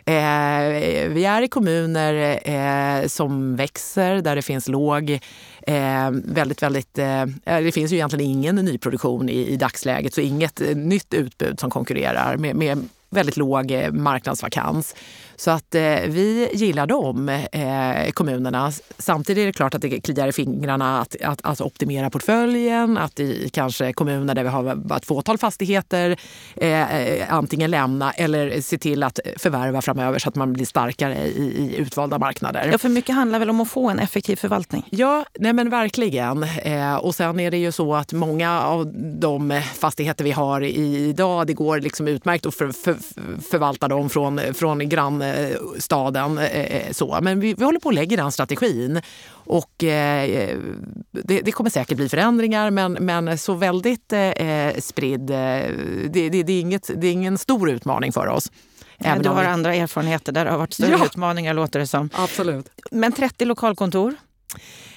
Eh, 0.08 1.08
vi 1.08 1.24
är 1.24 1.42
i 1.42 1.48
kommuner 1.48 2.40
eh, 2.44 3.06
som 3.06 3.56
växer, 3.56 4.22
där 4.22 4.36
det 4.36 4.42
finns 4.42 4.68
låg, 4.68 5.10
eh, 5.62 6.10
väldigt, 6.10 6.62
väldigt, 6.62 6.98
eh, 6.98 7.22
eh 7.22 7.28
det 7.44 7.72
finns 7.72 7.92
ju 7.92 7.96
egentligen 7.96 8.30
ingen 8.30 8.56
nyproduktion 8.56 9.28
i, 9.28 9.46
i 9.46 9.56
dagsläget, 9.56 10.14
så 10.14 10.20
inget 10.20 10.60
eh, 10.60 10.76
nytt 10.76 11.14
utbud 11.14 11.60
som 11.60 11.70
konkurrerar 11.70 12.36
med, 12.36 12.56
med 12.56 12.88
väldigt 13.10 13.36
låg 13.36 13.70
eh, 13.70 13.92
marknadsvakans. 13.92 14.94
Så 15.36 15.50
att 15.50 15.74
eh, 15.74 15.82
vi 16.06 16.50
gillar 16.52 16.86
de 16.86 17.28
eh, 17.28 18.10
kommunerna. 18.10 18.72
Samtidigt 18.98 19.42
är 19.42 19.46
det 19.46 19.52
klart 19.52 19.74
att 19.74 19.82
det 19.82 20.00
kliar 20.00 20.28
i 20.28 20.32
fingrarna 20.32 21.00
att, 21.00 21.16
att, 21.22 21.40
att 21.44 21.60
optimera 21.60 22.10
portföljen. 22.10 22.98
Att 22.98 23.20
i 23.20 23.50
kanske 23.52 23.92
kommuner 23.92 24.34
där 24.34 24.42
vi 24.42 24.48
har 24.48 24.74
bara 24.74 24.96
ett 24.96 25.06
fåtal 25.06 25.38
fastigheter 25.38 26.16
eh, 26.56 26.96
eh, 26.96 27.34
antingen 27.34 27.70
lämna 27.70 28.10
eller 28.12 28.60
se 28.60 28.78
till 28.78 29.02
att 29.02 29.20
förvärva 29.36 29.82
framöver 29.82 30.18
så 30.18 30.28
att 30.28 30.34
man 30.34 30.52
blir 30.52 30.66
starkare 30.66 31.14
i, 31.26 31.42
i 31.42 31.76
utvalda 31.76 32.18
marknader. 32.18 32.68
Ja, 32.72 32.78
för 32.78 32.88
mycket 32.88 33.14
handlar 33.14 33.38
väl 33.38 33.50
om 33.50 33.60
att 33.60 33.70
få 33.70 33.90
en 33.90 33.98
effektiv 33.98 34.36
förvaltning? 34.36 34.84
Ja, 34.90 35.24
nej 35.38 35.52
men 35.52 35.70
verkligen. 35.70 36.42
Eh, 36.42 36.96
och 36.96 37.14
sen 37.14 37.40
är 37.40 37.50
det 37.50 37.58
ju 37.58 37.72
så 37.72 37.94
att 37.94 38.12
många 38.12 38.62
av 38.62 38.92
de 39.20 39.62
fastigheter 39.74 40.24
vi 40.24 40.30
har 40.30 40.60
idag, 40.60 41.46
det 41.46 41.54
går 41.54 41.80
liksom 41.80 42.08
utmärkt 42.08 42.46
att 42.46 42.54
för, 42.54 42.72
för, 42.72 42.94
förvalta 43.50 43.88
dem 43.88 44.10
från, 44.10 44.40
från 44.54 44.88
grann 44.88 45.24
staden. 45.78 46.38
Eh, 46.38 46.44
eh, 46.44 46.92
så. 46.92 47.18
Men 47.22 47.40
vi, 47.40 47.54
vi 47.54 47.64
håller 47.64 47.80
på 47.80 47.88
att 47.88 47.94
lägga 47.94 48.16
den 48.16 48.32
strategin. 48.32 49.00
Och, 49.30 49.84
eh, 49.84 50.58
det, 51.10 51.40
det, 51.40 51.52
kommer 51.52 51.70
säkert 51.70 51.96
bli 51.96 52.08
förändringar, 52.08 52.70
men, 52.70 52.92
men 52.92 53.38
så 53.38 53.54
väldigt 53.54 54.12
spridd... 54.78 55.20
Det, 55.20 56.28
det, 56.28 56.42
det, 56.42 56.52
är 56.52 56.60
inget, 56.60 56.90
det 56.96 57.06
är 57.06 57.12
ingen 57.12 57.38
stor 57.38 57.70
utmaning 57.70 58.12
för 58.12 58.26
oss. 58.26 58.50
Även 58.98 59.22
du 59.22 59.28
har 59.28 59.42
vi... 59.42 59.46
andra 59.46 59.74
erfarenheter 59.74 60.32
där 60.32 60.44
det 60.44 60.50
har 60.50 60.58
varit 60.58 60.72
större 60.72 60.90
ja. 60.90 61.04
utmaningar 61.04 61.54
låter 61.54 61.78
det 61.78 61.86
som. 61.86 62.10
Absolut. 62.12 62.66
Men 62.90 63.12
30 63.12 63.44
lokalkontor? 63.44 64.14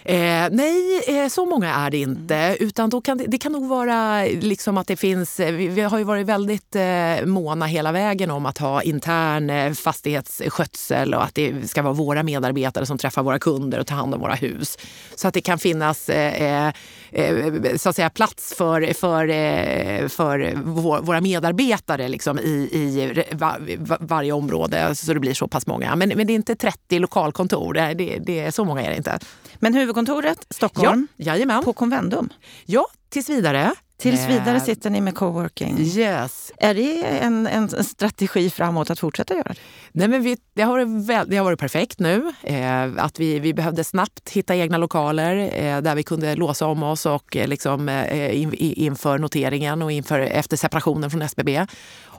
Eh, 0.03 0.47
nej, 0.51 1.01
eh, 1.07 1.27
så 1.27 1.45
många 1.45 1.73
är 1.73 1.91
det 1.91 1.97
inte. 1.97 2.57
Utan 2.59 2.89
då 2.89 3.01
kan 3.01 3.17
det, 3.17 3.25
det 3.27 3.37
kan 3.37 3.51
nog 3.51 3.67
vara 3.67 4.23
liksom 4.23 4.77
att 4.77 4.87
det 4.87 4.95
finns... 4.95 5.39
Eh, 5.39 5.53
vi, 5.53 5.67
vi 5.67 5.81
har 5.81 5.97
ju 5.97 6.03
varit 6.03 6.25
väldigt 6.25 6.75
eh, 6.75 7.25
måna 7.25 7.65
hela 7.65 7.91
vägen 7.91 8.31
om 8.31 8.45
att 8.45 8.57
ha 8.57 8.81
intern 8.81 9.49
eh, 9.49 9.73
fastighetsskötsel 9.73 11.13
och 11.13 11.23
att 11.23 11.35
det 11.35 11.69
ska 11.69 11.81
vara 11.81 11.93
våra 11.93 12.23
medarbetare 12.23 12.85
som 12.85 12.97
träffar 12.97 13.23
våra 13.23 13.39
kunder 13.39 13.79
och 13.79 13.87
tar 13.87 13.95
hand 13.95 14.13
om 14.13 14.19
våra 14.19 14.33
hus. 14.33 14.77
Så 15.15 15.27
att 15.27 15.33
det 15.33 15.41
kan 15.41 15.59
finnas 15.59 16.09
eh, 16.09 16.67
eh, 17.11 17.75
så 17.77 17.89
att 17.89 17.95
säga, 17.95 18.09
plats 18.09 18.53
för, 18.57 18.93
för, 18.93 20.07
för 20.07 20.53
våra 21.01 21.21
medarbetare 21.21 22.07
liksom, 22.07 22.39
i, 22.39 22.69
i 22.73 23.23
var, 23.31 23.61
varje 23.99 24.31
område 24.31 24.95
så 24.95 25.13
det 25.13 25.19
blir 25.19 25.33
så 25.33 25.47
pass 25.47 25.67
många. 25.67 25.95
Men, 25.95 26.09
men 26.09 26.27
det 26.27 26.33
är 26.33 26.35
inte 26.35 26.55
30 26.55 26.99
lokalkontor, 26.99 27.73
det, 27.73 27.93
det, 27.93 28.17
det, 28.17 28.51
så 28.51 28.65
många 28.65 28.81
är 28.81 28.89
det 28.89 28.97
inte. 28.97 29.19
Men 29.59 29.73
huvudkontoret 29.91 30.47
Stockholm, 30.49 31.07
ja, 31.17 31.25
jajamän. 31.25 31.63
på 31.63 31.73
Convendum? 31.73 32.29
Ja, 32.65 32.85
tills 33.09 33.29
vidare. 33.29 33.71
Tills 33.97 34.29
vidare 34.29 34.55
eh, 34.55 34.63
sitter 34.63 34.89
ni 34.89 35.01
med 35.01 35.15
coworking. 35.15 35.79
Yes. 35.79 36.51
Är 36.57 36.73
det 36.73 37.03
en, 37.03 37.47
en 37.47 37.69
strategi 37.69 38.49
framåt 38.49 38.89
att 38.89 38.99
fortsätta 38.99 39.33
göra 39.33 39.43
det? 39.43 39.55
Nej, 39.91 40.07
men 40.07 40.23
vi, 40.23 40.37
det, 40.53 40.61
har 40.61 40.71
varit 40.71 41.09
väl, 41.09 41.29
det 41.29 41.37
har 41.37 41.43
varit 41.43 41.59
perfekt 41.59 41.99
nu. 41.99 42.33
Eh, 42.43 42.83
att 42.97 43.19
vi, 43.19 43.39
vi 43.39 43.53
behövde 43.53 43.83
snabbt 43.83 44.29
hitta 44.29 44.55
egna 44.55 44.77
lokaler 44.77 45.35
eh, 45.53 45.81
där 45.81 45.95
vi 45.95 46.03
kunde 46.03 46.35
låsa 46.35 46.67
om 46.67 46.83
oss 46.83 47.05
och, 47.05 47.35
eh, 47.35 47.47
liksom, 47.47 47.89
eh, 47.89 48.41
in, 48.41 48.53
inför 48.53 49.17
noteringen 49.17 49.81
och 49.81 49.91
inför, 49.91 50.19
efter 50.19 50.57
separationen 50.57 51.11
från 51.11 51.21
SBB. 51.21 51.65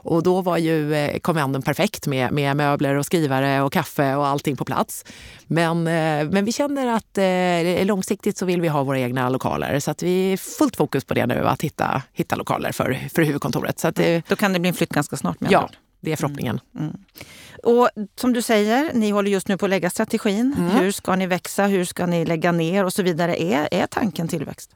Och 0.03 0.23
då 0.23 0.41
var 0.41 0.57
ju 0.57 0.93
eh, 0.93 1.19
konventen 1.19 1.61
perfekt 1.61 2.07
med, 2.07 2.31
med 2.31 2.57
möbler 2.57 2.95
och 2.95 3.05
skrivare 3.05 3.61
och 3.61 3.73
kaffe 3.73 4.15
och 4.15 4.27
allting 4.27 4.57
på 4.57 4.65
plats. 4.65 5.05
Men, 5.47 5.87
eh, 5.87 6.29
men 6.29 6.45
vi 6.45 6.51
känner 6.51 6.87
att 6.87 7.17
eh, 7.17 7.85
långsiktigt 7.85 8.37
så 8.37 8.45
vill 8.45 8.61
vi 8.61 8.67
ha 8.67 8.83
våra 8.83 8.99
egna 8.99 9.29
lokaler 9.29 9.79
så 9.79 9.91
att 9.91 10.03
vi 10.03 10.33
är 10.33 10.37
fullt 10.37 10.75
fokus 10.75 11.05
på 11.05 11.13
det 11.13 11.25
nu, 11.25 11.47
att 11.47 11.61
hitta, 11.61 12.01
hitta 12.13 12.35
lokaler 12.35 12.71
för, 12.71 12.97
för 13.13 13.21
huvudkontoret. 13.21 13.79
Så 13.79 13.87
att, 13.87 13.99
mm. 13.99 14.21
Då 14.27 14.35
kan 14.35 14.53
det 14.53 14.59
bli 14.59 14.69
en 14.69 14.75
flytt 14.75 14.93
ganska 14.93 15.17
snart? 15.17 15.39
Med 15.39 15.51
ja, 15.51 15.69
det 16.01 16.11
är 16.11 16.15
förhoppningen. 16.15 16.59
Mm. 16.75 16.85
Mm. 16.85 16.99
Och 17.63 17.89
som 18.15 18.33
du 18.33 18.41
säger, 18.41 18.91
ni 18.93 19.09
håller 19.09 19.31
just 19.31 19.47
nu 19.47 19.57
på 19.57 19.65
att 19.65 19.69
lägga 19.69 19.89
strategin. 19.89 20.55
Mm. 20.57 20.69
Hur 20.69 20.91
ska 20.91 21.15
ni 21.15 21.27
växa? 21.27 21.65
Hur 21.65 21.85
ska 21.85 22.05
ni 22.05 22.25
lägga 22.25 22.51
ner 22.51 22.85
och 22.85 22.93
så 22.93 23.03
vidare? 23.03 23.41
Är, 23.41 23.67
är 23.71 23.87
tanken 23.87 24.27
tillväxt? 24.27 24.71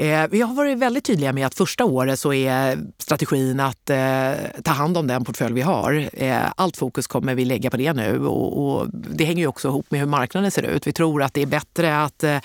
Eh, 0.00 0.26
vi 0.30 0.40
har 0.40 0.54
varit 0.54 0.78
väldigt 0.78 1.04
tydliga 1.04 1.32
med 1.32 1.46
att 1.46 1.54
första 1.54 1.84
året 1.84 2.18
så 2.18 2.32
är 2.32 2.78
strategin 2.98 3.60
att 3.60 3.90
eh, 3.90 4.32
ta 4.64 4.70
hand 4.70 4.96
om 4.96 5.06
den 5.06 5.24
portfölj 5.24 5.54
vi 5.54 5.60
har. 5.60 6.08
Eh, 6.12 6.52
allt 6.56 6.76
fokus 6.76 7.06
kommer 7.06 7.34
vi 7.34 7.44
lägga 7.44 7.70
på 7.70 7.76
det 7.76 7.92
nu 7.92 8.26
och, 8.26 8.78
och, 8.78 8.86
det 8.92 9.24
hänger 9.24 9.42
ju 9.42 9.46
också 9.46 9.68
ihop 9.68 9.90
med 9.90 10.00
hur 10.00 10.06
marknaden 10.06 10.50
ser 10.50 10.62
ut. 10.62 10.86
Vi 10.86 10.92
tror 10.92 11.22
att 11.22 11.34
det 11.34 11.42
är 11.42 11.46
bättre 11.46 12.02
att 12.02 12.24
eh, 12.24 12.38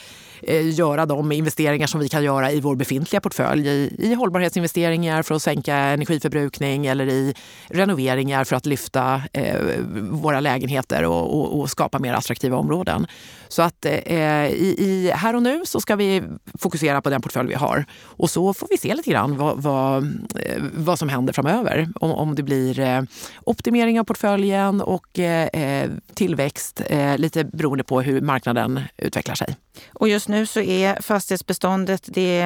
Eh, 0.47 0.69
göra 0.69 1.05
de 1.05 1.31
investeringar 1.31 1.87
som 1.87 1.99
vi 1.99 2.09
kan 2.09 2.23
göra 2.23 2.51
i 2.51 2.61
vår 2.61 2.75
befintliga 2.75 3.21
portfölj. 3.21 3.67
I, 3.67 3.95
i 3.99 4.13
hållbarhetsinvesteringar 4.13 5.23
för 5.23 5.35
att 5.35 5.41
sänka 5.41 5.75
energiförbrukning 5.75 6.85
eller 6.85 7.07
i 7.07 7.33
renoveringar 7.67 8.43
för 8.43 8.55
att 8.55 8.65
lyfta 8.65 9.21
eh, 9.33 9.55
våra 10.09 10.39
lägenheter 10.39 11.03
och, 11.05 11.39
och, 11.39 11.59
och, 11.59 11.69
skapa 11.69 11.99
mer 11.99 12.13
attraktiva 12.13 12.57
områden. 12.57 13.07
Så 13.47 13.61
att 13.61 13.85
eh, 13.85 14.45
i, 14.47 14.75
i, 14.77 15.11
här 15.15 15.35
och 15.35 15.43
nu 15.43 15.61
så 15.65 15.81
ska 15.81 15.95
vi 15.95 16.23
fokusera 16.59 17.01
på 17.01 17.09
den 17.09 17.21
portfölj 17.21 17.49
vi 17.49 17.55
har. 17.55 17.85
Och 18.03 18.29
så 18.29 18.53
får 18.53 18.67
vi 18.69 18.77
se 18.77 18.95
lite 18.95 19.11
grann 19.11 19.37
vad, 19.37 19.61
vad, 19.61 20.03
eh, 20.35 20.63
vad 20.73 20.99
som 20.99 21.09
händer 21.09 21.33
framöver. 21.33 21.89
Om, 21.95 22.11
om 22.11 22.35
det 22.35 22.43
blir 22.43 22.79
eh, 22.79 23.01
optimering 23.43 23.99
av 23.99 24.03
portföljen 24.03 24.81
och 24.81 25.19
eh, 25.19 25.47
eh 25.47 25.89
tillväxt, 26.13 26.81
eh, 26.85 27.17
lite 27.17 27.43
beroende 27.43 27.83
på 27.83 28.01
hur 28.01 28.21
marknaden 28.21 28.79
utvecklar 28.97 29.35
sig. 29.35 29.55
Och 29.93 30.07
just 30.07 30.27
nu 30.33 30.45
så 30.45 30.59
är 30.59 31.01
fastighetsbeståndet, 31.01 32.03
det 32.13 32.41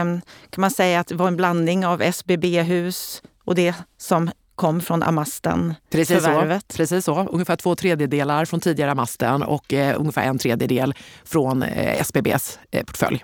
kan 0.50 0.62
man 0.62 0.72
säga 0.72 1.00
att 1.00 1.08
det 1.08 1.15
var 1.15 1.27
en 1.27 1.38
blandning 1.38 1.86
av 1.86 2.01
SBB-hus 2.01 3.22
och 3.44 3.56
det 3.56 3.75
som 3.98 4.32
kom 4.56 4.82
från 4.82 5.03
Amasten 5.03 5.75
Precis 5.89 6.24
så, 6.24 6.60
precis 6.75 7.06
så. 7.06 7.27
Ungefär 7.32 7.56
två 7.56 7.75
tredjedelar 7.75 8.46
från 8.46 8.60
tidigare 8.60 8.91
Amasten 8.91 9.44
och 9.44 9.74
eh, 9.74 10.00
ungefär 10.00 10.24
en 10.24 10.38
tredjedel 10.38 10.96
från 11.24 11.63
eh, 11.63 12.01
SBBs 12.01 12.60
eh, 12.72 12.86
portfölj. 12.86 13.24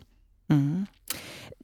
Mm. 0.49 0.85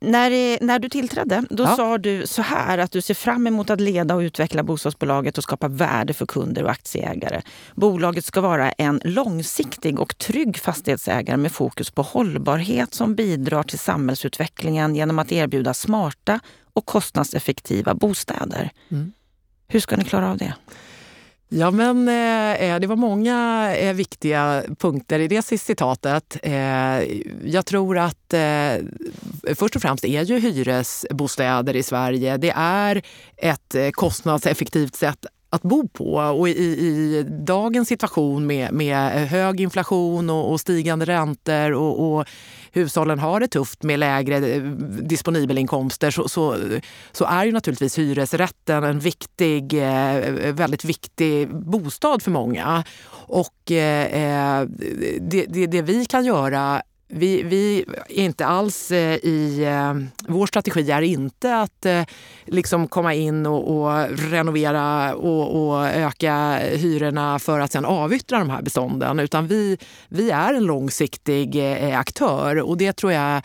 När, 0.02 0.64
när 0.64 0.80
du 0.80 0.90
tillträdde, 0.90 1.44
då 1.50 1.64
ja. 1.64 1.76
sa 1.76 1.98
du 1.98 2.28
så 2.28 2.42
här 2.42 2.78
att 2.78 2.92
du 2.92 3.02
ser 3.02 3.14
fram 3.14 3.48
emot 3.48 3.70
att 3.70 3.82
leda 3.82 4.16
och 4.16 4.20
utveckla 4.20 4.64
bostadsbolaget 4.64 5.38
och 5.38 5.44
skapa 5.44 5.68
värde 5.68 6.14
för 6.14 6.26
kunder 6.26 6.64
och 6.64 6.72
aktieägare. 6.72 7.42
Bolaget 7.76 8.26
ska 8.26 8.42
vara 8.42 8.72
en 8.72 9.02
långsiktig 9.04 10.00
och 10.00 10.18
trygg 10.18 10.58
fastighetsägare 10.58 11.38
med 11.38 11.52
fokus 11.52 11.92
på 11.92 12.02
hållbarhet 12.02 12.94
som 12.94 13.16
bidrar 13.16 13.64
till 13.64 13.80
samhällsutvecklingen 13.80 14.96
genom 14.96 15.20
att 15.20 15.32
erbjuda 15.32 15.74
smarta 15.74 16.40
och 16.74 16.86
kostnadseffektiva 16.86 17.94
bostäder. 17.94 18.72
Mm. 18.92 19.12
Hur 19.68 19.80
ska 19.80 19.98
ni 19.98 20.04
klara 20.04 20.32
av 20.32 20.38
det? 20.38 20.54
Ja, 21.52 21.72
men 21.72 22.08
eh, 22.08 22.70
eh, 22.70 22.80
det 22.80 22.88
var 22.88 22.96
många 22.96 23.70
eh, 23.78 23.94
viktiga 23.94 24.64
punkter 24.80 25.20
i 25.20 25.28
det 25.28 25.42
citatet. 25.42 26.38
Eh, 26.44 26.54
jag 27.44 27.66
tror 27.66 27.98
att 27.98 28.34
eh, 28.34 28.74
först 29.56 29.76
och 29.76 29.82
främst 29.82 30.06
är 30.06 30.24
ju 30.24 30.40
hyresbostäder 30.40 31.76
i 31.76 31.84
Sverige, 31.84 32.38
det 32.38 32.54
är 32.56 33.02
ett 33.38 33.76
eh, 33.76 33.90
kostnadseffektivt 33.90 34.96
sätt 34.96 35.26
att 35.50 35.62
bo 35.62 35.88
på. 35.88 36.14
Och 36.14 36.50
i, 36.50 36.52
i 36.52 37.26
dagens 37.30 37.88
situation 37.88 38.48
med, 38.48 38.74
med 38.74 39.30
hög 39.30 39.62
inflation 39.62 40.30
och, 40.30 40.52
och 40.52 40.60
stigande 40.60 41.06
räntor 41.06 41.72
och, 41.72 42.14
och, 42.14 42.28
hushållen 42.72 43.20
har 43.20 43.40
det 43.40 43.48
tufft 43.48 43.84
med 43.84 44.00
lägre 44.00 44.36
eh, 44.36 44.62
disponibelinkomster 45.02 46.12
så, 46.12 46.30
så, 46.30 46.58
så 47.12 47.26
är 47.26 47.46
ju 47.46 47.52
naturligtvis 47.52 48.00
hyresrätten 48.00 48.84
en 48.84 49.00
viktig, 49.00 49.74
eh, 49.74 50.54
väldigt 50.54 50.86
viktig 50.86 51.50
bostad 51.56 52.22
för 52.22 52.32
många. 52.32 52.84
Och 53.12 53.72
eh, 53.72 54.60
eh 54.60 54.68
det, 55.22 55.46
det, 55.46 55.68
det 55.68 55.82
vi 55.82 56.06
kan 56.06 56.26
göra 56.26 56.82
vi, 57.12 57.44
vi, 57.44 57.86
är 58.10 58.24
inte 58.24 58.46
alls 58.46 58.92
eh, 58.92 59.16
i... 59.16 59.64
Eh, 59.64 59.94
vår 60.28 60.48
strategi 60.48 60.92
är 60.92 61.02
inte 61.02 61.58
att 61.58 61.86
eh, 61.86 62.04
liksom 62.46 62.88
komma 62.88 63.14
in 63.14 63.46
och, 63.46 63.78
och 63.78 64.10
renovera 64.10 65.16
och, 65.16 65.70
och, 65.70 65.88
öka 65.88 66.58
hyrorna 66.58 67.40
för 67.40 67.60
att 67.60 67.72
sen 67.72 67.86
avyttra 67.86 68.40
de 68.40 68.50
här 68.50 68.62
bestånden. 68.62 69.20
Utan 69.20 69.48
vi, 69.48 69.78
vi 70.08 70.30
är 70.30 70.54
en 70.54 70.64
långsiktig 70.64 71.62
aktör 71.96 72.62
och 72.62 72.78
det 72.78 72.94
tror 72.94 73.14
jag 73.14 73.42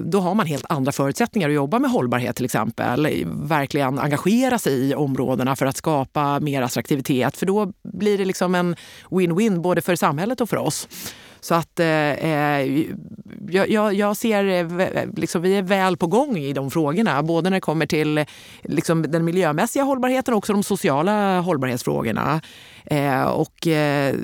då 0.00 0.20
har 0.20 0.34
man 0.34 0.46
helt 0.46 0.64
andra 0.68 0.92
förutsättningar 0.92 1.48
att 1.48 1.54
jobba 1.54 1.78
med 1.78 1.90
hållbarhet 1.90 2.36
till 2.36 2.44
exempel. 2.44 3.24
Verkligen 3.26 3.98
engagera 3.98 4.58
sig 4.58 4.72
i 4.72 4.94
områdena 4.94 5.56
för 5.56 5.66
att 5.66 5.76
skapa 5.76 6.40
mer 6.40 6.62
attraktivitet. 6.62 7.36
För 7.36 7.46
då 7.46 7.72
blir 7.82 8.18
det 8.18 8.24
liksom 8.24 8.54
en 8.54 8.76
win-win 9.10 9.60
både 9.60 9.80
för 9.80 9.96
samhället 9.96 10.40
och 10.40 10.48
för 10.48 10.56
oss. 10.56 10.88
Så 11.42 11.54
att 11.54 11.80
eh, 11.80 11.86
eh 11.86 12.86
jag, 13.48 13.94
jag, 13.94 14.16
ser, 14.16 14.44
eh, 14.44 15.06
liksom, 15.16 15.42
vi 15.42 15.56
är 15.56 15.62
väl 15.62 15.96
på 15.96 16.06
gång 16.06 16.36
i 16.36 16.52
de 16.52 16.70
frågorna. 16.70 17.22
Både 17.22 17.50
när 17.50 17.56
det 17.56 17.60
kommer 17.60 17.86
till 17.86 18.24
liksom, 18.62 19.02
den 19.02 19.24
miljömässiga 19.24 19.82
hållbarheten 19.82 20.34
och 20.34 20.38
också 20.38 20.52
de 20.52 20.62
sociala 20.62 21.40
hållbarhetsfrågorna. 21.40 22.40
Eh, 22.84 23.22
och, 23.22 23.66
eh, 23.66 24.14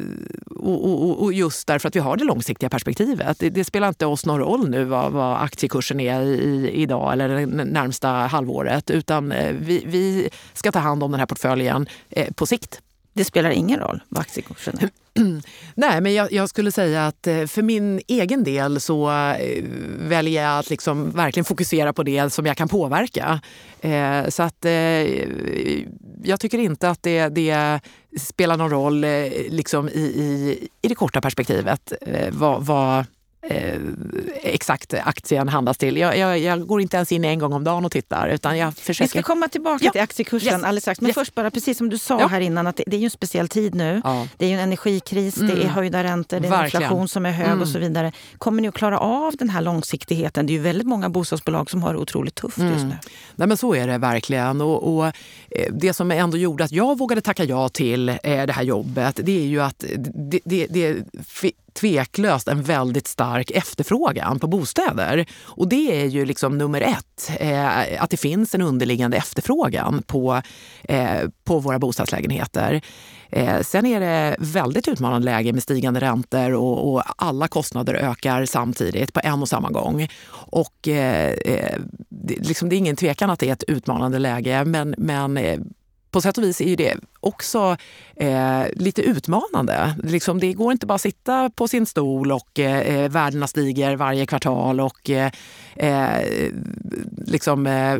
och, 0.46 0.84
och, 0.84 1.22
och, 1.22 1.32
just 1.32 1.66
därför 1.66 1.88
att 1.88 1.96
vi 1.96 2.00
har 2.00 2.16
det 2.16 2.24
långsiktiga 2.24 2.70
perspektivet. 2.70 3.38
Det, 3.38 3.50
det 3.50 3.64
spelar 3.64 3.88
inte 3.88 4.06
oss 4.06 4.26
någon 4.26 4.38
roll 4.38 4.70
nu 4.70 4.84
vad, 4.84 5.12
vad 5.12 5.42
aktiekursen 5.42 6.00
är 6.00 6.22
i, 6.22 6.70
idag 6.74 7.12
eller 7.12 7.28
det 7.28 7.46
närmsta 7.46 8.08
halvåret. 8.08 8.90
Utan 8.90 9.32
eh, 9.32 9.52
vi, 9.60 9.82
vi 9.86 10.28
ska 10.52 10.72
ta 10.72 10.78
hand 10.78 11.02
om 11.02 11.10
den 11.10 11.20
här 11.20 11.26
portföljen 11.26 11.86
eh, 12.10 12.32
på 12.32 12.46
sikt. 12.46 12.80
Det 13.18 13.24
spelar 13.24 13.50
ingen 13.50 13.80
roll 13.80 14.02
vad 14.08 14.20
aktiekursen 14.20 14.78
är? 14.80 14.90
Nej, 15.74 16.00
men 16.00 16.14
jag, 16.14 16.32
jag, 16.32 16.48
skulle 16.48 16.72
säga 16.72 17.06
att 17.06 17.26
eh, 17.26 17.46
för 17.46 17.62
min 17.62 18.00
egen 18.06 18.44
del 18.44 18.80
så 18.80 19.10
eh, 19.10 19.64
väljer 19.98 20.42
jag 20.42 20.58
att 20.58 20.70
liksom 20.70 21.10
verkligen 21.10 21.44
fokusera 21.44 21.92
på 21.92 22.02
det 22.02 22.30
som 22.30 22.46
jag 22.46 22.56
kan 22.56 22.68
påverka. 22.68 23.40
Eh, 23.80 24.28
så 24.28 24.42
att 24.42 24.64
eh, 24.64 24.72
jag 26.22 26.40
tycker 26.40 26.58
inte 26.58 26.90
att 26.90 27.02
det, 27.02 27.28
det 27.28 27.80
spelar 28.20 28.56
någon 28.56 28.70
roll 28.70 29.00
liksom 29.48 29.88
i, 29.88 30.00
i, 30.00 30.58
i 30.82 30.88
det 30.88 30.94
korta 30.94 31.20
perspektivet 31.20 31.92
vad, 32.30 32.66
vad 32.66 33.04
eh, 33.50 33.80
exakt 34.42 34.94
aktien 34.94 35.48
handlas 35.48 35.78
till. 35.78 35.96
Jag, 35.96 36.18
jag, 36.18 36.38
jag, 36.38 36.66
går 36.66 36.80
inte 36.80 36.96
ens 36.96 37.12
in 37.12 37.24
en 37.24 37.38
gång 37.38 37.52
om 37.52 37.64
dagen 37.64 37.84
och 37.84 37.92
tittar. 37.92 38.28
Utan 38.28 38.58
jag 38.58 38.74
försöker... 38.74 39.04
Vi 39.04 39.08
ska 39.08 39.22
komma 39.22 39.48
tillbaka 39.48 39.84
ja. 39.84 39.92
till 39.92 40.00
aktiekursen 40.00 40.52
yes. 40.52 40.64
alldeles 40.64 40.84
strax. 40.84 41.00
Men 41.00 41.08
yes. 41.08 41.14
först 41.14 41.34
bara, 41.34 41.50
precis 41.50 41.78
som 41.78 41.88
du 41.88 41.98
sa 41.98 42.20
ja. 42.20 42.26
här 42.26 42.40
innan, 42.40 42.66
att 42.66 42.76
det, 42.76 42.84
det, 42.86 42.96
är 42.96 42.98
ju 42.98 43.04
en 43.04 43.10
speciell 43.10 43.48
tid 43.48 43.74
nu. 43.74 44.00
Ja. 44.04 44.26
Det 44.36 44.44
är 44.44 44.48
ju 44.48 44.54
en 44.54 44.60
energikris, 44.60 45.36
mm. 45.36 45.48
det 45.48 45.60
är 45.60 45.62
mm. 45.62 45.74
höjda 45.74 46.04
räntor, 46.04 46.40
det 46.40 46.48
är 46.48 46.52
en 46.52 46.64
inflation 46.64 47.08
som 47.08 47.26
är 47.26 47.30
hög 47.30 47.46
mm. 47.46 47.60
och 47.60 47.68
så 47.68 47.78
vidare. 47.78 48.12
Kommer 48.38 48.62
ni 48.62 48.68
att 48.68 48.74
klara 48.74 48.98
av 48.98 49.36
den 49.36 49.50
här 49.50 49.60
långsiktigheten? 49.60 50.46
Det 50.46 50.52
är 50.52 50.54
ju 50.54 50.62
väldigt 50.62 50.86
många 50.86 51.08
bostadsbolag 51.08 51.70
som 51.70 51.82
har 51.82 51.92
det 51.92 51.98
otroligt 51.98 52.34
tufft 52.34 52.58
mm. 52.58 52.72
just 52.72 52.84
nu. 52.84 52.96
Nej, 53.36 53.48
men 53.48 53.56
så 53.56 53.74
är 53.74 53.86
det 53.86 53.98
verkligen. 53.98 54.60
Och, 54.60 54.96
och, 54.96 55.06
eh, 55.06 55.12
det 55.72 55.92
som 55.92 56.10
ändå 56.10 56.36
gjorde 56.36 56.64
att 56.64 56.72
jag 56.72 56.98
vågade 56.98 57.20
tacka 57.20 57.44
ja 57.44 57.68
till 57.68 58.08
eh, 58.08 58.16
det 58.22 58.52
här 58.52 58.62
jobbet, 58.62 59.20
det 59.22 59.38
är 59.40 59.46
ju 59.46 59.60
att 59.60 59.84
det, 60.14 60.40
det, 60.44 60.66
det 60.70 60.96
tveklöst 61.72 62.48
en 62.48 62.62
väldigt 62.62 63.06
stark 63.06 63.50
efterfrågan 63.50 64.38
på 64.38 64.46
bostäder. 64.46 65.26
Och 65.42 65.68
det 65.68 66.02
är 66.02 66.06
ju 66.06 66.24
liksom 66.24 66.58
nummer 66.58 66.80
ett, 66.80 67.30
eh, 67.40 68.02
att 68.02 68.10
det 68.10 68.16
finns 68.16 68.54
en 68.54 68.62
underliggande 68.62 69.16
efterfrågan 69.16 70.02
på, 70.06 70.42
eh, 70.82 71.20
på 71.44 71.58
våra 71.58 71.78
bostadslägenheter. 71.78 72.80
Eh, 73.30 73.60
sen 73.60 73.86
är 73.86 74.00
det 74.00 74.36
väldigt 74.38 74.88
utmanande 74.88 75.24
läge 75.24 75.52
med 75.52 75.62
stigande 75.62 76.00
räntor 76.00 76.52
och, 76.52 76.92
och, 76.92 77.02
alla 77.16 77.48
kostnader 77.48 77.94
ökar 77.94 78.46
samtidigt 78.46 79.12
på 79.12 79.20
en 79.24 79.42
och 79.42 79.48
samma 79.48 79.70
gång. 79.70 80.08
Och, 80.30 80.88
eh, 80.88 81.32
eh 81.32 81.78
det, 82.08 82.48
liksom, 82.48 82.68
det 82.68 82.76
är 82.76 82.78
ingen 82.78 82.96
tvekan 82.96 83.30
att 83.30 83.38
det 83.38 83.48
är 83.48 83.52
ett 83.52 83.64
utmanande 83.68 84.18
läge 84.18 84.64
men, 84.64 84.94
men 84.98 85.36
eh, 85.36 85.60
på 86.10 86.20
sätt 86.20 86.38
och 86.38 86.44
vis 86.44 86.60
är 86.60 86.76
det 86.76 86.96
också 87.20 87.76
eh, 88.16 88.62
lite 88.72 89.02
utmanande. 89.02 89.94
Liksom, 90.02 90.40
det 90.40 90.52
går 90.52 90.72
inte 90.72 90.86
bara 90.86 90.94
att 90.94 91.00
sitta 91.00 91.50
på 91.50 91.68
sin 91.68 91.86
stol 91.86 92.32
och 92.32 92.58
eh, 92.58 92.78
eh 92.78 93.10
värdena 93.10 93.46
stiger 93.46 93.96
varje 93.96 94.26
kvartal 94.26 94.80
och 94.80 95.10
eh, 95.10 95.30
eh, 95.76 96.26
liksom, 97.26 97.66
eh, 97.66 97.98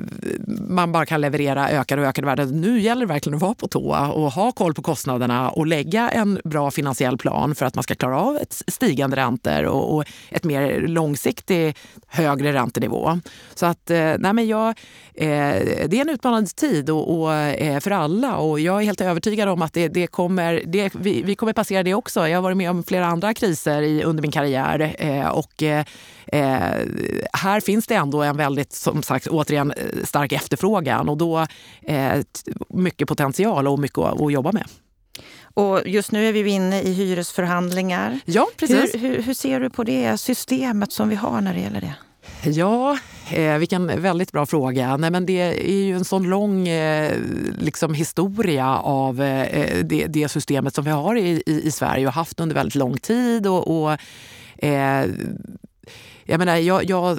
man 0.69 0.93
bara 0.93 1.07
kan 1.07 1.21
leverera 1.21 1.69
ökade 1.69 2.03
och 2.03 2.09
ökade 2.09 2.27
värden. 2.27 2.61
Nu 2.61 2.81
gäller 2.81 3.01
det 3.01 3.13
verkligen 3.13 3.37
att 3.37 3.43
vara 3.43 3.55
på 3.55 3.69
tå 3.69 4.11
och 4.15 4.33
ha 4.33 4.53
koll 4.53 4.75
på 4.75 4.83
kostnaderna 4.83 5.51
och 5.51 5.67
lägga 5.67 6.11
en 6.11 6.41
bra 6.45 6.71
finansiell 6.71 7.19
plan 7.19 7.55
för 7.55 7.67
att 7.67 7.75
man 7.75 7.83
ska 7.85 7.95
klara 7.95 8.21
av 8.21 8.37
ett 8.37 8.63
stigande 8.67 9.17
räntor 9.17 9.65
och, 9.65 9.97
och 9.97 10.05
ett 10.31 10.45
mer 10.45 10.81
långsiktigt 10.81 11.79
högre 12.07 12.53
räntenivå. 12.53 13.21
Så 13.55 13.67
att, 13.67 13.91
eh, 13.91 14.15
nej 14.19 14.33
men 14.33 14.47
jag, 14.47 14.69
eh, 15.15 15.57
det 15.87 15.97
är 15.97 16.01
en 16.01 16.09
utmanande 16.09 16.51
tid 16.51 16.91
och, 16.91 17.11
och 17.11 17.29
för 17.83 17.91
alla 17.91 18.37
och 18.37 18.61
jag 18.61 18.81
är 18.81 18.85
helt 18.85 19.01
övertygad 19.01 19.18
om 19.49 19.63
att 19.63 19.73
det, 19.73 19.89
det 19.89 20.07
kommer, 20.07 20.63
det, 20.67 20.95
vi, 20.95 21.23
vi, 21.23 21.35
kommer 21.35 21.53
passera 21.53 21.83
det 21.83 21.95
också. 21.95 22.29
Jag 22.29 22.37
har 22.37 22.43
varit 22.43 22.57
med 22.57 22.71
om 22.71 22.85
flera 22.85 23.07
andra 23.07 23.35
kriser 23.35 23.83
i, 23.83 24.03
under 24.03 24.23
min 24.23 24.33
karriär 24.33 24.95
eh, 24.99 25.29
och 25.29 25.63
eh, 25.63 25.85
här 27.33 27.61
finns 27.61 27.87
det 27.87 27.95
ändå 27.95 28.23
en 28.23 28.37
väldigt, 28.37 28.73
som 28.73 29.03
sagt, 29.03 29.27
återigen 29.27 29.73
stark 30.05 30.33
efterfrågan 30.33 31.09
och 31.09 31.17
då 31.17 31.47
eh, 31.83 32.23
mycket 32.69 33.09
potential 33.09 33.69
och 33.69 33.79
mycket 33.79 33.99
att, 33.99 34.21
att 34.21 34.33
jobba 34.33 34.53
med. 34.53 34.65
Och 35.55 35.89
just 35.89 36.13
nu 36.13 36.29
är 36.29 36.33
vi 36.33 36.51
inne 36.51 36.83
i 36.83 36.93
hyresförhandlingar. 36.93 38.21
Ja, 38.25 38.49
precis. 38.57 38.95
Hur, 38.95 38.99
hur, 38.99 39.23
hur 39.23 39.35
ser 39.35 39.61
du 39.61 39.71
på 39.71 39.85
det 39.85 40.19
systemet 40.19 40.93
som 40.93 41.09
vi 41.09 41.17
har 41.17 41.41
när 41.41 41.55
det 41.55 41.61
gäller 41.61 41.81
det? 41.81 41.95
Ja, 42.43 42.99
eh, 43.31 43.59
vilken 43.59 44.03
väldigt 44.03 44.33
bra 44.33 44.47
fråga. 44.47 44.97
Nej, 44.97 45.11
men 45.11 45.27
det 45.27 45.41
är 45.41 45.85
ju 45.85 45.97
en 45.97 46.05
sån 46.05 46.31
lång 46.31 46.69
eh, 46.69 47.17
liksom, 47.59 47.95
historia 47.95 48.79
av 48.79 49.23
eh, 49.23 49.43
eh, 49.43 49.85
det, 49.85 50.07
det, 50.07 50.29
systemet 50.29 50.75
som 50.75 50.85
vi 50.85 50.91
har 50.91 51.17
i, 51.17 51.43
i, 51.47 51.63
i, 51.65 51.71
Sverige 51.71 52.07
och 52.07 52.13
haft 52.13 52.41
under 52.41 52.55
väldigt 52.55 52.75
lång 52.75 52.97
tid. 52.97 53.47
Och, 53.47 53.83
och 53.83 53.99
eh, 54.57 55.07
jag 56.25 56.39
menar, 56.39 56.57
jag, 56.57 56.85
jag 56.91 57.19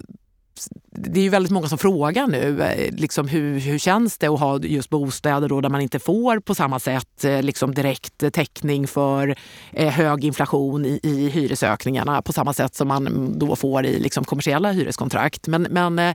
det 0.92 1.20
är 1.20 1.24
ju 1.24 1.30
väldigt 1.30 1.52
många 1.52 1.68
som 1.68 1.78
frågar 1.78 2.28
nu 2.28 2.62
eh, 2.62 2.94
liksom 2.96 3.28
hur, 3.28 3.60
hur 3.60 3.78
känns 3.78 4.18
det 4.18 4.28
att 4.28 4.40
ha 4.40 4.60
just 4.60 4.90
bostäder 4.90 5.50
då 5.50 5.62
där 5.62 5.70
man 5.70 5.82
inte 5.82 6.00
får 6.00 6.40
på 6.40 6.56
samma 6.56 6.80
sätt 6.80 7.24
eh, 7.24 7.42
liksom 7.42 7.74
direkt 7.74 8.34
täckning 8.34 8.88
för 8.88 9.36
eh, 9.72 9.90
hög 9.90 10.26
inflation 10.26 10.86
i, 10.86 11.00
i 11.04 11.30
hyresökningarna 11.30 12.22
på 12.22 12.34
samma 12.34 12.54
sätt 12.54 12.76
som 12.76 12.88
man 12.88 13.34
då 13.40 13.56
får 13.56 13.86
i 13.86 14.00
liksom 14.00 14.24
kommersiella 14.24 14.72
hyreskontrakt. 14.72 15.48
Men, 15.48 15.62
men 15.62 16.14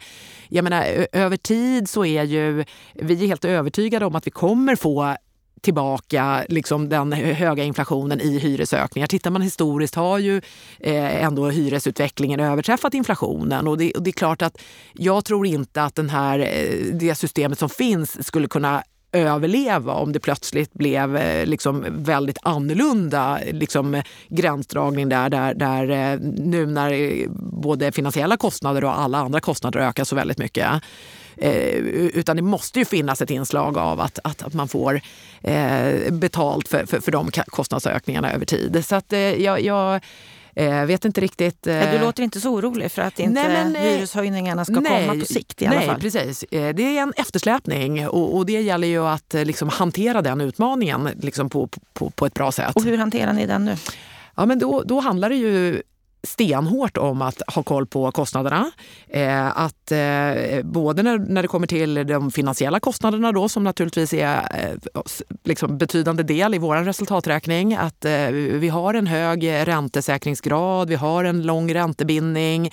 jag 0.48 0.64
menar, 0.64 1.06
över 1.12 1.36
tid 1.36 1.88
så 1.88 2.04
är 2.04 2.22
ju 2.22 2.64
vi 2.94 3.24
är 3.24 3.26
helt 3.26 3.44
övertygade 3.44 4.06
om 4.06 4.14
att 4.14 4.26
vi 4.26 4.30
kommer 4.30 4.76
få 4.76 5.16
tillbaka 5.64 6.44
liksom 6.48 6.88
den 6.88 7.12
höga 7.12 7.64
inflationen 7.64 8.20
i 8.20 8.38
hyresökningar. 8.38 9.06
Tittar 9.06 9.30
man 9.30 9.42
historiskt 9.42 9.94
har 9.94 10.18
ju 10.18 10.36
eh, 10.80 11.24
ändå 11.24 11.50
hyresutvecklingen 11.50 12.40
överträffat 12.40 12.94
inflationen. 12.94 13.68
Och 13.68 13.78
det, 13.78 13.92
och 13.92 14.02
det, 14.02 14.10
är 14.10 14.12
klart 14.12 14.42
att 14.42 14.58
jag 14.92 15.24
tror 15.24 15.46
inte 15.46 15.82
att 15.82 15.94
den 15.94 16.10
här, 16.10 16.38
eh, 16.38 16.94
det 16.94 17.14
systemet 17.14 17.58
som 17.58 17.68
finns 17.68 18.26
skulle 18.26 18.48
kunna 18.48 18.82
överleva 19.12 19.92
om 19.92 20.12
det 20.12 20.20
plötsligt 20.20 20.72
blev 20.72 21.16
eh, 21.16 21.46
liksom 21.46 21.84
väldigt 21.90 22.38
annorlunda 22.42 23.38
liksom, 23.52 24.02
gränsdragning 24.28 25.08
där, 25.08 25.30
där, 25.30 25.54
där 25.54 26.18
nu 26.22 26.66
när 26.66 27.24
både 27.62 27.92
finansiella 27.92 28.36
kostnader 28.36 28.84
och 28.84 28.98
alla 28.98 29.18
andra 29.18 29.40
kostnader 29.40 29.80
ökar 29.80 30.04
så 30.04 30.16
väldigt 30.16 30.38
mycket 30.38 30.82
Eh, 31.36 31.76
utan 31.76 32.36
det 32.36 32.42
måste 32.42 32.78
ju 32.78 32.84
finnas 32.84 33.22
ett 33.22 33.30
inslag 33.30 33.78
av 33.78 34.00
att, 34.00 34.18
att, 34.24 34.42
att 34.42 34.54
man 34.54 34.68
får 34.68 35.00
eh, 35.42 36.12
betalt 36.12 36.68
för, 36.68 36.86
för, 36.86 37.00
för 37.00 37.12
de 37.12 37.30
kostnadsökningarna 37.30 38.32
över 38.32 38.46
tid. 38.46 38.84
Så 38.86 38.96
att 38.96 39.12
eh, 39.12 39.18
jag, 39.18 39.60
jag 39.60 40.00
Eh, 40.56 40.84
vet 40.84 41.04
inte 41.04 41.20
riktigt... 41.20 41.66
Eh... 41.66 41.92
Du 41.92 41.98
låter 41.98 42.22
inte 42.22 42.40
så 42.40 42.50
orolig 42.50 42.92
för 42.92 43.02
att 43.02 43.18
inte 43.18 43.48
nej, 43.48 43.64
men, 43.64 43.76
eh, 43.76 43.82
hyreshöjningarna 43.82 44.64
ska 44.64 44.80
nej, 44.80 45.06
komma 45.06 45.20
på 45.20 45.26
sikt 45.26 45.62
i 45.62 45.66
alla 45.66 45.76
nej, 45.76 45.86
fall? 45.86 46.00
precis. 46.00 46.42
Eh, 46.42 46.74
det 46.74 46.82
är 46.82 47.02
en 47.02 47.12
eftersläpning 47.16 48.08
och, 48.08 48.36
och 48.36 48.46
det 48.46 48.60
gäller 48.60 48.88
ju 48.88 49.06
att 49.06 49.34
eh, 49.34 49.44
liksom, 49.44 49.68
hantera 49.68 50.22
den 50.22 50.40
utmaningen 50.40 51.08
liksom, 51.20 51.50
på, 51.50 51.68
på, 51.92 52.10
på 52.10 52.26
ett 52.26 52.34
bra 52.34 52.52
sätt. 52.52 52.76
Och 52.76 52.84
hur 52.84 52.98
hanterar 52.98 53.32
ni 53.32 53.46
den 53.46 53.64
nu? 53.64 53.76
Ja, 54.36 54.46
men 54.46 54.58
då, 54.58 54.82
då 54.82 55.00
handlar 55.00 55.28
det 55.28 55.36
ju 55.36 55.82
stenhårt 56.24 56.96
om 56.96 57.22
att 57.22 57.42
ha 57.54 57.62
koll 57.62 57.86
på 57.86 58.12
kostnaderna. 58.12 58.70
Eh, 59.08 59.58
att 59.58 59.92
eh, 59.92 60.62
både 60.62 61.02
när, 61.02 61.18
när 61.18 61.42
det 61.42 61.48
kommer 61.48 61.66
till 61.66 62.06
de 62.06 62.30
finansiella 62.30 62.80
kostnaderna 62.80 63.32
då, 63.32 63.48
som 63.48 63.64
naturligtvis 63.64 64.12
är 64.12 64.36
eh, 64.36 65.00
liksom 65.44 65.78
betydande 65.78 66.22
del 66.22 66.54
i 66.54 66.58
vår 66.58 66.76
resultaträkning. 66.76 67.74
Att 67.74 68.04
eh, 68.04 68.28
vi 68.32 68.68
har 68.68 68.94
en 68.94 69.06
hög 69.06 69.48
räntesäkringsgrad, 69.48 70.88
vi 70.88 70.94
har 70.94 71.24
en 71.24 71.42
lång 71.42 71.74
räntebindning 71.74 72.70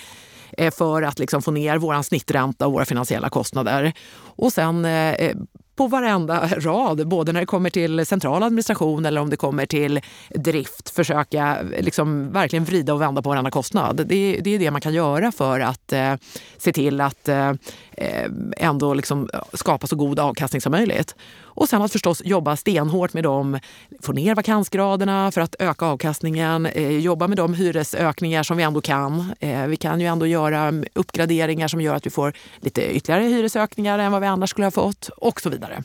eh, 0.58 0.74
för 0.74 1.02
att 1.02 1.20
liksom 1.20 1.42
få 1.42 1.52
ner 1.52 1.78
vår 1.78 2.02
snittränta 2.02 2.68
och 2.68 2.74
våra 2.74 2.86
finansiella 2.86 3.30
kostnader. 3.30 3.94
Och 4.36 4.54
sen 4.54 4.86
eh, 4.86 5.14
eh 5.14 5.36
på 5.76 5.88
varenda 5.88 6.48
rad, 6.48 7.08
både 7.08 7.32
när 7.32 7.40
det 7.40 7.46
kommer 7.46 7.70
till 7.70 8.06
central 8.06 8.44
administration 8.44 9.06
eller 9.06 9.22
om 9.22 9.30
det 9.30 9.38
kommer 9.38 9.66
till 9.66 10.00
drift, 10.30 10.90
försöka 10.90 11.58
liksom 11.80 12.32
verkligen 12.32 12.66
vrida 12.66 12.94
och 12.94 13.02
vända 13.02 13.22
på 13.22 13.30
varenda 13.30 13.52
kostnad. 13.52 13.96
Det, 13.96 14.40
det 14.42 14.56
är 14.56 14.60
det 14.60 14.72
man 14.72 14.82
kan 14.82 14.94
göra 14.94 15.32
för 15.32 15.60
att 15.60 15.94
eh, 15.94 16.14
se 16.58 16.74
till 16.74 17.02
att 17.02 17.28
eh, 17.28 17.50
eh 17.92 18.28
ändå 18.58 18.94
liksom 18.94 19.30
skapa 19.54 19.88
så 19.88 19.96
god 19.96 20.20
avkastning 20.20 20.62
som 20.62 20.72
möjligt. 20.72 21.16
Och 21.62 21.70
sen 21.70 21.82
att 21.82 21.92
förstås 21.92 22.22
jobba 22.26 22.56
stenhårt 22.56 23.14
med 23.14 23.24
dem, 23.24 23.60
få 24.02 24.12
ner 24.14 24.36
vakansgraderna 24.36 25.32
för 25.32 25.42
att 25.42 25.56
öka 25.60 25.86
avkastningen, 25.86 26.66
eh, 26.66 26.98
jobba 26.98 27.28
med 27.28 27.38
de 27.38 27.54
hyresökningar 27.54 28.44
som 28.44 28.58
vi 28.58 28.64
ändå 28.64 28.82
kan. 28.82 29.34
Eh, 29.40 29.68
vi 29.68 29.78
kan 29.78 30.00
ju 30.02 30.08
ändå 30.08 30.28
göra 30.28 30.74
uppgraderingar 30.94 31.68
som 31.68 31.82
gör 31.82 31.96
att 31.96 32.06
vi 32.06 32.10
får 32.10 32.34
lite 32.60 32.96
ytterligare 32.96 33.24
hyresökningar 33.24 34.00
än 34.00 34.12
vad 34.12 34.22
vi 34.22 34.28
annars 34.28 34.50
skulle 34.50 34.66
ha 34.66 34.72
fått 34.72 35.10
och 35.18 35.42
så 35.42 35.50
vidare. 35.50 35.84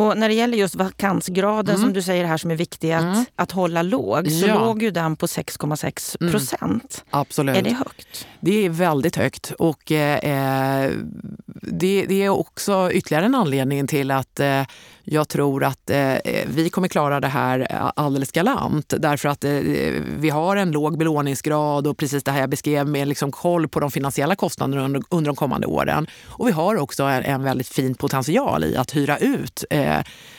Och 0.00 0.18
när 0.18 0.28
det 0.28 0.34
gäller 0.34 0.58
just 0.58 0.74
vakansgraden 0.74 1.74
mm. 1.74 1.86
som 1.86 1.92
du 1.92 2.02
säger 2.02 2.24
här 2.24 2.36
som 2.36 2.50
är 2.50 2.56
viktig 2.56 2.92
att, 2.92 3.02
mm. 3.02 3.24
att 3.36 3.52
hålla 3.52 3.82
låg, 3.82 4.30
så 4.30 4.46
ja. 4.46 4.58
låg 4.58 4.82
ju 4.82 4.90
den 4.90 5.16
på 5.16 5.26
6,6 5.26 6.16
mm. 6.20 6.32
procent. 6.32 7.04
Mm. 7.06 7.20
Absolut. 7.20 7.56
Är 7.56 7.62
det 7.62 7.72
högt? 7.72 8.26
Det 8.40 8.66
är 8.66 8.70
väldigt 8.70 9.16
högt 9.16 9.52
och 9.58 9.92
eh, 9.92 10.90
det, 11.62 12.06
det, 12.08 12.22
är 12.22 12.28
också 12.28 12.90
ytterligare 12.92 13.24
en 13.24 13.34
anledning 13.34 13.86
till 13.86 14.10
att 14.10 14.40
eh, 14.40 14.62
jag 15.04 15.28
tror 15.28 15.64
att 15.64 15.90
eh, 15.90 16.16
vi 16.46 16.70
kommer 16.70 16.88
klara 16.88 17.20
det 17.20 17.28
här 17.28 17.60
alldeles 17.96 18.32
galant 18.32 18.94
därför 18.98 19.28
att 19.28 19.44
eh, 19.44 19.52
vi 20.18 20.30
har 20.30 20.56
en 20.56 20.70
låg 20.70 20.98
belåningsgrad 20.98 21.86
och 21.86 21.96
precis 21.96 22.24
det 22.24 22.30
här 22.30 22.40
jag 22.40 22.50
beskrev 22.50 22.88
med 22.88 23.08
liksom 23.08 23.32
koll 23.32 23.68
på 23.68 23.80
de 23.80 23.90
finansiella 23.90 24.36
kostnaderna 24.36 24.84
under, 24.84 25.02
under 25.08 25.28
de 25.28 25.36
kommande 25.36 25.66
åren. 25.66 26.06
Och 26.26 26.48
vi 26.48 26.52
har 26.52 26.76
också 26.76 27.02
en, 27.02 27.22
en 27.22 27.42
väldigt 27.42 27.68
fin 27.68 27.94
potential 27.94 28.64
i 28.64 28.76
att 28.76 28.96
hyra 28.96 29.18
ut 29.18 29.64
eh, 29.70 29.89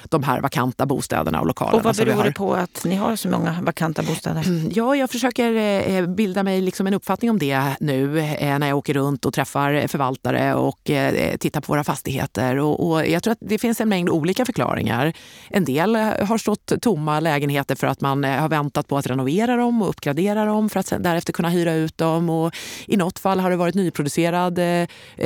de 0.10 0.24
här 0.24 0.42
vakanta 0.42 0.86
bostäderna 0.86 1.40
och 1.40 1.48
lokalerna. 1.48 1.78
Och 1.78 1.84
vad 1.84 1.96
beror 1.96 2.24
det 2.24 2.32
på 2.32 2.54
att 2.54 2.86
ni 2.86 2.96
har 2.96 3.16
så 3.16 3.30
många 3.30 3.62
vakanta 3.62 4.04
bostäder? 4.04 4.46
Ja, 4.72 4.96
jag 4.96 5.10
försöker 5.10 5.54
eh, 5.90 6.08
bilda 6.08 6.44
mig 6.44 6.62
liksom 6.62 6.88
en 6.88 6.94
uppfattning 6.94 7.32
om 7.32 7.40
det 7.40 7.62
nu 7.80 8.20
eh, 8.20 8.60
när 8.60 8.68
jag 8.68 8.78
åker 8.78 8.94
runt 8.94 9.26
och 9.26 9.34
träffar 9.34 9.88
förvaltare 9.88 10.56
och 10.56 10.90
eh, 10.90 11.38
tittar 11.38 11.62
på 11.62 11.74
våra 11.74 11.84
fastigheter. 11.84 12.58
Och, 12.58 12.90
och 12.90 13.08
jag 13.08 13.24
tror 13.24 13.32
att 13.32 13.38
det 13.42 13.58
finns 13.58 13.82
en 13.82 13.90
mängd 13.90 14.10
olika 14.10 14.46
förklaringar. 14.46 15.14
En 15.50 15.66
del 15.66 15.96
har 15.96 16.38
stått 16.38 16.74
tomma 16.82 17.20
lägenheter 17.20 17.76
för 17.76 17.88
att 17.88 18.02
man 18.02 18.24
har 18.24 18.50
väntat 18.50 18.88
på 18.88 18.98
att 18.98 19.08
renovera 19.08 19.56
dem 19.56 19.82
och 19.82 19.90
uppgradera 19.90 20.46
dem 20.46 20.70
för 20.70 20.80
att 20.80 20.94
därefter 21.00 21.34
kunna 21.34 21.50
hyra 21.50 21.74
ut 21.74 21.98
dem. 21.98 22.30
Och 22.30 22.56
I 22.88 22.98
något 22.98 23.20
fall 23.20 23.40
har 23.40 23.50
det 23.50 23.56
varit 23.56 23.76
nyproducerad 23.76 24.60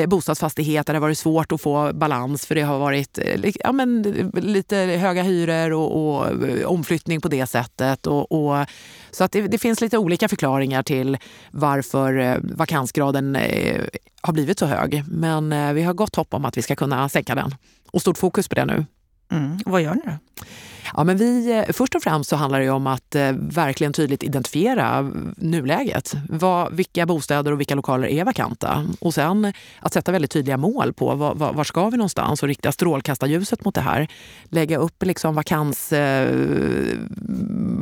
bostadsfastighet 0.07 0.87
där 0.87 0.93
det 0.93 0.97
har 0.97 1.01
varit 1.01 1.17
svårt 1.17 1.51
att 1.51 1.61
få 1.61 1.91
balans 1.93 2.45
för 2.45 2.55
det 2.55 2.61
har 2.61 2.79
varit 2.79 3.19
ja, 3.63 3.71
men, 3.71 4.14
lite 4.33 4.75
höga 4.75 5.23
hyror 5.23 5.73
och, 5.73 6.19
och 6.19 6.27
omflyttning 6.65 7.21
på 7.21 7.27
det 7.27 7.47
sättet. 7.47 8.07
Och, 8.07 8.31
och 8.31 8.65
så 9.11 9.23
att 9.23 9.31
det, 9.31 9.41
det, 9.41 9.57
finns 9.57 9.81
lite 9.81 9.97
olika 9.97 10.27
förklaringar 10.27 10.83
till 10.83 11.17
varför 11.51 12.17
eh, 12.17 12.37
vakansgraden 12.41 13.35
eh, 13.35 13.81
har 14.21 14.33
blivit 14.33 14.59
så 14.59 14.65
hög. 14.65 15.03
Men 15.07 15.53
eh, 15.53 15.73
vi 15.73 15.83
har 15.83 15.93
gott 15.93 16.15
hopp 16.15 16.33
om 16.33 16.45
att 16.45 16.57
vi 16.57 16.61
ska 16.61 16.75
kunna 16.75 17.09
sänka 17.09 17.35
den. 17.35 17.55
Och 17.91 18.01
stort 18.01 18.17
fokus 18.17 18.47
på 18.47 18.55
det 18.55 18.65
nu. 18.65 18.85
Mm. 19.31 19.59
Vad 19.65 19.81
gör 19.81 19.95
ni 19.95 20.01
då? 20.05 20.45
Ja, 20.93 21.03
men 21.03 21.17
vi, 21.17 21.51
eh, 21.51 21.73
först 21.73 21.95
och 21.95 22.03
främst 22.03 22.29
så 22.29 22.35
handlar 22.35 22.59
det 22.59 22.69
om 22.69 22.87
att 22.87 23.15
eh, 23.15 23.31
verkligen 23.31 23.93
tydligt 23.93 24.23
identifiera 24.23 24.99
eh, 24.99 25.05
nuläget. 25.37 26.13
Vad, 26.29 26.73
vilka 26.73 27.05
bostäder 27.05 27.51
och 27.51 27.59
vilka 27.59 27.75
lokaler 27.75 28.07
är 28.07 28.25
vakanta? 28.25 28.85
Och 28.99 29.13
sen 29.13 29.53
att 29.79 29.93
sätta 29.93 30.11
väldigt 30.11 30.31
tydliga 30.31 30.57
mål 30.57 30.93
på 30.93 31.15
var, 31.15 31.35
var, 31.35 31.53
var 31.53 31.63
ska 31.63 31.89
vi 31.89 31.97
någonstans 31.97 32.43
och 32.43 32.47
rikta 32.47 32.71
strålkastarljuset 32.71 33.65
mot 33.65 33.75
det 33.75 33.81
här. 33.81 34.07
Lägga 34.43 34.77
upp 34.77 35.03
liksom 35.03 35.35
vakans, 35.35 35.93
eh, 35.93 36.97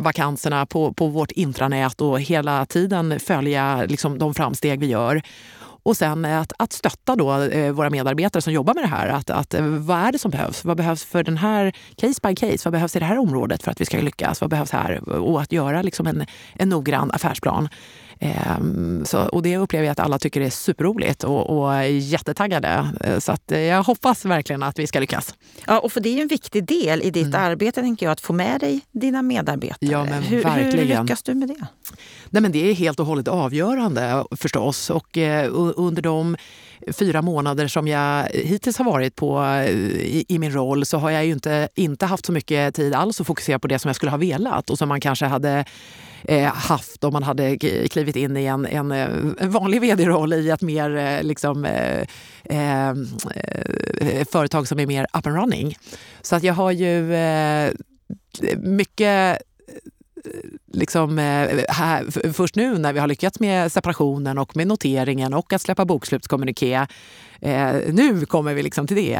vakanserna 0.03 0.65
på, 0.65 0.93
på 0.93 1.07
vårt 1.07 1.31
intranät 1.31 2.01
och 2.01 2.21
hela 2.21 2.65
tiden 2.65 3.19
följa 3.19 3.85
liksom, 3.85 4.17
de 4.17 4.33
framsteg 4.33 4.79
vi 4.79 4.87
gör. 4.87 5.21
Och 5.83 5.97
sen 5.97 6.25
att, 6.25 6.53
att 6.57 6.73
stötta 6.73 7.15
då, 7.15 7.41
eh, 7.41 7.71
våra 7.71 7.89
medarbetare 7.89 8.41
som 8.41 8.53
jobbar 8.53 8.73
med 8.73 8.83
det 8.83 8.87
här. 8.87 9.07
Att, 9.07 9.29
att, 9.29 9.53
eh, 9.53 9.65
vad 9.65 9.97
är 9.97 10.11
det 10.11 10.19
som 10.19 10.31
behövs? 10.31 10.65
Vad 10.65 10.77
behövs 10.77 11.03
för 11.03 11.23
den 11.23 11.37
här 11.37 11.73
case 11.95 12.19
by 12.23 12.35
case? 12.35 12.59
Vad 12.65 12.71
behövs 12.71 12.95
i 12.95 12.99
det 12.99 13.05
här 13.05 13.17
området 13.17 13.63
för 13.63 13.71
att 13.71 13.81
vi 13.81 13.85
ska 13.85 13.97
lyckas? 13.97 14.41
Vad 14.41 14.49
behövs 14.49 14.71
här? 14.71 15.09
Och 15.09 15.41
att 15.41 15.51
göra 15.51 15.81
liksom 15.81 16.07
en, 16.07 16.25
en 16.53 16.69
noggrann 16.69 17.11
affärsplan. 17.11 17.69
Ehm, 18.19 19.05
så, 19.05 19.19
och 19.19 19.41
det 19.41 19.57
upplever 19.57 19.85
jag 19.85 19.91
att 19.91 19.99
alla 19.99 20.19
tycker 20.19 20.41
är 20.41 20.49
superroligt 20.49 21.23
och, 21.23 21.49
och 21.49 21.89
jättetaggade. 21.89 22.87
Eh, 23.01 23.19
så 23.19 23.31
att 23.31 23.51
jag 23.51 23.83
hoppas 23.83 24.25
verkligen 24.25 24.63
att 24.63 24.79
vi 24.79 24.87
ska 24.87 24.99
lyckas. 24.99 25.35
Ja, 25.67 25.79
och 25.79 25.91
för 25.91 26.01
det 26.01 26.17
är 26.17 26.21
en 26.21 26.27
viktig 26.27 26.65
del 26.65 27.01
i 27.01 27.09
ditt 27.09 27.25
mm. 27.25 27.41
arbete, 27.41 27.81
tänker 27.81 28.05
jag, 28.05 28.13
att 28.13 28.21
få 28.21 28.33
med 28.33 28.59
dig 28.59 28.81
dina 28.91 29.21
medarbetare. 29.21 29.91
Ja, 29.91 30.03
men 30.03 30.23
hur, 30.23 30.43
verkligen. 30.43 30.87
hur 30.87 31.01
lyckas 31.01 31.23
du 31.23 31.33
med 31.33 31.47
det? 31.47 31.65
Nej, 32.29 32.41
men 32.41 32.51
det 32.51 32.69
är 32.69 32.73
helt 32.73 32.99
och 32.99 33.05
hållet 33.05 33.27
avgörande 33.27 34.25
förstås. 34.31 34.89
Och 34.89 35.17
eh, 35.17 35.49
under 35.75 36.01
de 36.01 36.37
fyra 36.91 37.21
månader 37.21 37.67
som 37.67 37.87
jag 37.87 38.27
hittills 38.33 38.77
har 38.77 38.85
varit 38.85 39.15
på 39.15 39.43
eh, 39.43 39.69
i, 39.69 40.25
i, 40.27 40.39
min 40.39 40.51
roll 40.51 40.85
så 40.85 40.97
har 40.97 41.09
jag 41.09 41.25
ju 41.25 41.31
inte, 41.31 41.69
inte 41.75 42.05
haft 42.05 42.25
så 42.25 42.31
mycket 42.31 42.75
tid 42.75 42.93
alls 42.93 43.21
att 43.21 43.27
fokusera 43.27 43.59
på 43.59 43.67
det 43.67 43.79
som 43.79 43.89
jag 43.89 43.95
skulle 43.95 44.11
ha 44.11 44.17
velat 44.17 44.69
och 44.69 44.77
som 44.77 44.89
man 44.89 45.01
kanske 45.01 45.25
hade 45.25 45.65
eh, 46.23 46.53
haft 46.53 47.03
om 47.03 47.13
man 47.13 47.23
hade 47.23 47.57
klivit 47.89 48.15
in 48.15 48.37
i 48.37 48.45
en, 48.45 48.65
en, 48.65 48.91
en 48.91 49.51
vanlig 49.51 49.81
vd-roll 49.81 50.33
i 50.33 50.49
ett 50.49 50.61
mer 50.61 50.95
eh, 50.95 51.23
liksom, 51.23 51.65
eh, 51.65 52.01
eh, 52.43 52.93
företag 54.31 54.67
som 54.67 54.79
är 54.79 54.87
mer 54.87 55.07
up 55.13 55.27
and 55.27 55.35
running. 55.35 55.77
Så 56.21 56.35
att 56.35 56.43
jag 56.43 56.53
har 56.53 56.71
ju 56.71 57.13
mycket 58.57 59.41
liksom, 60.71 61.19
eh, 61.19 61.59
här, 61.69 62.31
först 62.33 62.55
nu 62.55 62.77
när 62.77 62.93
vi 62.93 62.99
har 62.99 63.07
lyckats 63.07 63.39
med 63.39 63.71
separationen 63.71 64.37
och 64.37 64.55
med 64.55 64.67
noteringen 64.67 65.33
och 65.33 65.53
att 65.53 65.61
släppa 65.61 65.85
bokslutskommuniké 65.85 66.87
Eh, 67.43 67.75
nu 67.93 68.25
kommer 68.25 68.53
vi 68.53 68.63
liksom 68.63 68.87
till 68.87 68.97
det, 68.97 69.19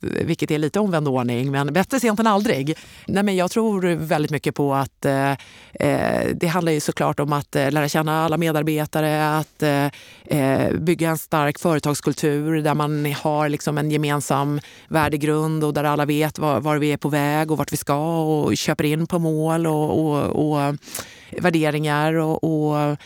vilket 0.00 0.50
är 0.50 0.58
lite 0.58 0.80
omvänd 0.80 1.08
ordning, 1.08 1.50
men 1.50 1.72
bättre 1.72 2.00
sent 2.00 2.20
än 2.20 2.26
aldrig. 2.26 2.76
Nej, 3.06 3.22
men 3.22 3.36
jag 3.36 3.50
tror 3.50 3.94
väldigt 3.94 4.30
mycket 4.30 4.54
på 4.54 4.74
att 4.74 5.04
eh, 5.04 5.30
eh 5.72 6.28
det 6.34 6.46
handlar 6.46 6.72
ju 6.72 6.80
såklart 6.80 7.20
om 7.20 7.32
att 7.32 7.56
eh, 7.56 7.70
lära 7.70 7.88
känna 7.88 8.24
alla 8.24 8.36
medarbetare, 8.36 9.36
att 9.36 9.62
eh, 9.62 9.86
eh, 10.24 10.72
bygga 10.72 11.10
en 11.10 11.18
stark 11.18 11.58
företagskultur 11.58 12.62
där 12.62 12.74
man 12.74 13.12
har 13.12 13.48
liksom 13.48 13.78
en 13.78 13.90
gemensam 13.90 14.60
värdegrund 14.88 15.64
och 15.64 15.74
där 15.74 15.84
alla 15.84 16.04
vet 16.04 16.38
var, 16.38 16.60
var, 16.60 16.76
vi 16.76 16.92
är 16.92 16.96
på 16.96 17.08
väg 17.08 17.50
och 17.50 17.58
vart 17.58 17.72
vi 17.72 17.76
ska 17.76 18.22
och 18.22 18.56
köper 18.56 18.84
in 18.84 19.06
på 19.06 19.18
mål 19.18 19.66
och, 19.66 20.04
och, 20.04 20.22
och 20.22 20.74
värderingar. 21.40 22.14
och, 22.14 22.44
och 22.44 22.98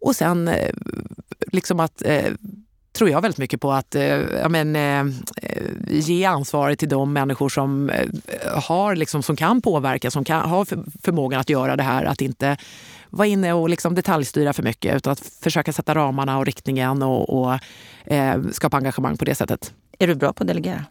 och 0.00 0.16
sen 0.16 0.48
eh, 0.48 0.74
liksom 1.52 1.80
att 1.80 2.02
eh, 2.02 2.32
tror 3.00 3.10
jag 3.10 3.20
väldigt 3.20 3.38
mycket 3.38 3.60
på 3.60 3.72
att 3.72 3.94
eh, 3.94 4.48
men, 4.48 4.76
eh, 4.76 5.04
ge 5.88 6.24
ansvaret 6.24 6.78
till 6.78 6.88
de 6.88 7.12
människor 7.12 7.48
som, 7.48 7.90
eh, 7.90 8.08
har, 8.62 8.96
liksom, 8.96 9.22
som 9.22 9.36
kan 9.36 9.62
påverka, 9.62 10.10
som 10.10 10.24
kan, 10.24 10.50
har 10.50 10.66
förmågan 11.02 11.40
att 11.40 11.50
göra 11.50 11.76
det 11.76 11.82
här. 11.82 12.04
Att 12.04 12.20
inte 12.20 12.56
vara 13.10 13.26
inne 13.26 13.52
och 13.52 13.68
liksom 13.68 13.94
detaljstyra 13.94 14.52
för 14.52 14.62
mycket 14.62 14.96
utan 14.96 15.12
att 15.12 15.20
försöka 15.20 15.72
sätta 15.72 15.94
ramarna 15.94 16.38
och 16.38 16.46
riktningen 16.46 17.02
och, 17.02 17.40
och 17.40 17.58
eh, 18.04 18.42
skapa 18.52 18.76
engagemang 18.76 19.16
på 19.16 19.24
det 19.24 19.34
sättet. 19.34 19.72
Är 19.98 20.06
du 20.06 20.14
bra 20.14 20.32
på 20.32 20.42
att 20.42 20.48
delegera? 20.48 20.84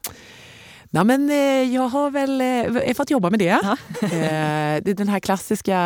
Ja, 0.92 1.04
men, 1.04 1.30
eh, 1.30 1.74
jag 1.76 1.88
har 1.90 2.12
väl 2.12 2.42
eh, 2.42 2.94
fått 2.94 3.12
jobba 3.12 3.30
med 3.30 3.40
det. 3.40 3.50
eh, 4.02 4.84
det 4.84 4.92
är 4.92 4.94
den 4.94 5.10
här 5.10 5.20
klassiska 5.20 5.78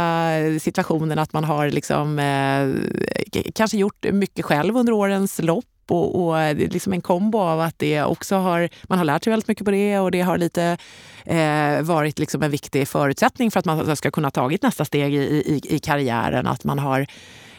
situationen 0.62 1.20
att 1.20 1.34
man 1.34 1.44
har 1.44 1.70
liksom, 1.70 2.20
eh, 2.20 3.42
kanske 3.56 3.78
gjort 3.78 4.06
mycket 4.12 4.46
själv 4.46 4.78
under 4.78 4.94
årens 4.94 5.40
lopp 5.42 5.66
och, 5.92 6.40
eh, 6.40 6.52
och 6.52 6.74
liksom 6.74 6.94
en 6.94 7.02
kombo 7.02 7.40
av 7.40 7.60
att 7.62 7.80
det 7.80 8.04
också 8.04 8.36
har, 8.36 8.70
man 8.84 8.98
har 8.98 9.06
lärt 9.06 9.24
sig 9.24 9.32
väldigt 9.32 9.48
mycket 9.48 9.66
på 9.66 9.72
det 9.72 10.00
och 10.00 10.12
det 10.12 10.22
har 10.22 10.38
lite 10.38 10.78
eh, 11.26 11.82
varit 11.82 12.20
liksom 12.20 12.44
en 12.44 12.52
viktig 12.52 12.88
förutsättning 12.88 13.52
för 13.52 13.60
att 13.60 13.66
man 13.66 13.96
ska 13.96 14.12
kunna 14.12 14.32
tagit 14.32 14.62
nästa 14.62 14.86
steg 14.86 15.14
i, 15.14 15.18
i, 15.18 15.62
i 15.76 15.80
karriären. 15.80 16.48
Att 16.48 16.64
man 16.64 16.80
har 16.80 17.08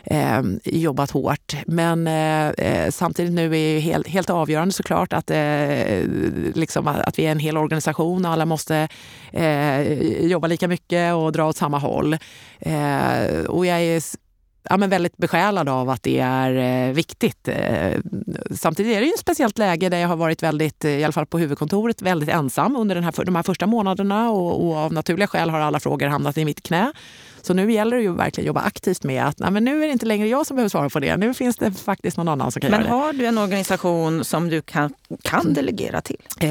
eh, 0.05 0.43
jobbat 0.65 1.11
hårt. 1.11 1.57
Men 1.67 2.07
eh, 2.07 2.49
eh 2.49 2.91
samtidigt 2.91 3.33
nu 3.33 3.47
är 3.47 3.51
det 3.51 3.81
helt, 3.81 4.09
helt 4.09 4.31
avgörande 4.31 4.75
såklart 4.75 5.13
att, 5.13 5.31
eh, 5.31 6.03
liksom 6.55 6.89
att 6.89 7.19
vi 7.19 7.27
är 7.27 7.33
en 7.33 7.39
hel 7.39 7.57
organisation 7.57 8.25
och 8.25 8.31
alla 8.31 8.47
måste 8.47 8.89
eh, 9.33 9.93
jobba 10.27 10.47
lika 10.47 10.69
mycket 10.69 11.15
och 11.15 11.33
dra 11.33 11.49
åt 11.49 11.57
samma 11.57 11.79
håll. 11.79 12.17
Eh, 12.61 13.45
och 13.49 13.67
jag 13.67 13.81
är 13.83 14.01
ja, 14.71 14.77
men 14.77 14.91
väldigt 14.91 15.17
besjälad 15.17 15.69
av 15.69 15.91
att 15.91 16.03
det 16.03 16.19
är 16.19 16.89
eh, 16.89 16.95
viktigt. 16.95 17.49
Eh, 17.49 17.99
samtidigt 18.55 18.97
är 18.97 19.01
det 19.01 19.07
ju 19.07 19.13
ett 19.13 19.19
speciellt 19.19 19.59
läge 19.59 19.89
där 19.89 19.99
jag 19.99 20.09
har 20.09 20.17
varit 20.17 20.43
väldigt, 20.43 20.85
eh, 20.85 20.91
i 20.91 21.05
alla 21.05 21.13
fall 21.13 21.27
på 21.27 21.39
huvudkontoret, 21.39 22.03
väldigt 22.03 22.29
ensam 22.29 22.77
under 22.77 22.95
den 22.95 23.05
här, 23.05 23.25
de 23.25 23.37
här 23.37 23.43
första 23.43 23.67
månaderna 23.67 24.31
och, 24.31 24.67
och 24.67 24.77
av 24.77 24.93
naturliga 24.93 25.27
skäl 25.27 25.51
har 25.51 25.61
alla 25.61 25.81
frågor 25.81 26.07
hamnat 26.07 26.39
i 26.39 26.45
mitt 26.45 26.63
knä. 26.63 26.93
Så 27.43 27.55
nu 27.55 27.73
gäller 27.73 27.97
det 27.97 28.03
ju 28.03 28.15
verkligen 28.15 28.45
att 28.45 28.47
jobba 28.47 28.61
aktivt 28.61 29.05
med 29.05 29.27
att 29.27 29.39
nej, 29.39 29.51
men 29.51 29.65
nu 29.65 29.83
är 29.83 29.87
det 29.87 29.93
inte 29.93 30.07
längre 30.07 30.29
jag 30.29 30.47
som 30.47 30.57
behöver 30.57 30.69
svara 30.69 30.91
på 30.91 31.01
det. 31.01 31.17
Nu 31.17 31.35
finns 31.35 31.57
det 31.57 31.73
faktiskt 31.73 32.17
någon 32.17 32.29
annan 32.29 32.53
som 32.53 32.61
kan 32.61 32.71
men 32.71 32.81
göra 32.81 32.89
det. 32.89 32.97
Men 32.97 33.05
har 33.05 33.13
du 33.13 33.27
en 33.27 33.39
organisation 33.39 34.25
som 34.25 34.49
du 34.49 34.63
kan, 34.63 34.95
kan 35.23 35.55
delegera 35.55 36.01
till? 36.01 36.23
Eh, 36.41 36.49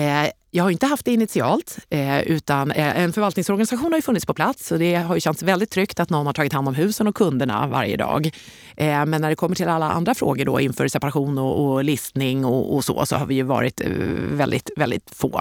jag 0.56 0.64
har 0.64 0.72
inte 0.72 0.86
haft 0.86 1.06
det 1.06 1.14
initialt, 1.14 1.78
eh, 1.90 2.22
utan 2.22 2.72
eh, 2.72 3.00
en 3.00 3.14
förvaltningsorganisation 3.14 3.92
har 3.92 3.98
ju 3.98 4.02
funnits 4.02 4.26
på 4.26 4.34
plats 4.34 4.72
och 4.72 4.80
det 4.80 4.96
har 4.96 5.16
ju 5.16 5.22
känts 5.22 5.44
väldigt 5.44 5.70
tryggt 5.70 6.00
att 6.00 6.10
någon 6.10 6.26
har 6.26 6.34
tagit 6.34 6.54
hand 6.54 6.68
om 6.68 6.76
husen 6.76 7.08
och 7.08 7.16
kunderna 7.16 7.68
varje 7.68 7.98
dag. 7.98 8.32
Eh, 8.78 9.06
men 9.06 9.22
när 9.22 9.30
det 9.30 9.36
kommer 9.36 9.56
till 9.56 9.68
alla 9.68 9.92
andra 9.92 10.16
frågor 10.16 10.46
då 10.46 10.60
inför 10.60 10.88
separation 10.88 11.38
och, 11.38 11.66
och 11.66 11.84
listning 11.84 12.46
och, 12.46 12.76
och, 12.76 12.86
så, 12.86 13.06
så 13.06 13.16
har 13.16 13.26
vi 13.26 13.36
ju 13.36 13.44
varit 13.44 13.82
eh, 13.82 13.90
väldigt, 14.32 14.70
väldigt 14.78 15.10
få. 15.16 15.40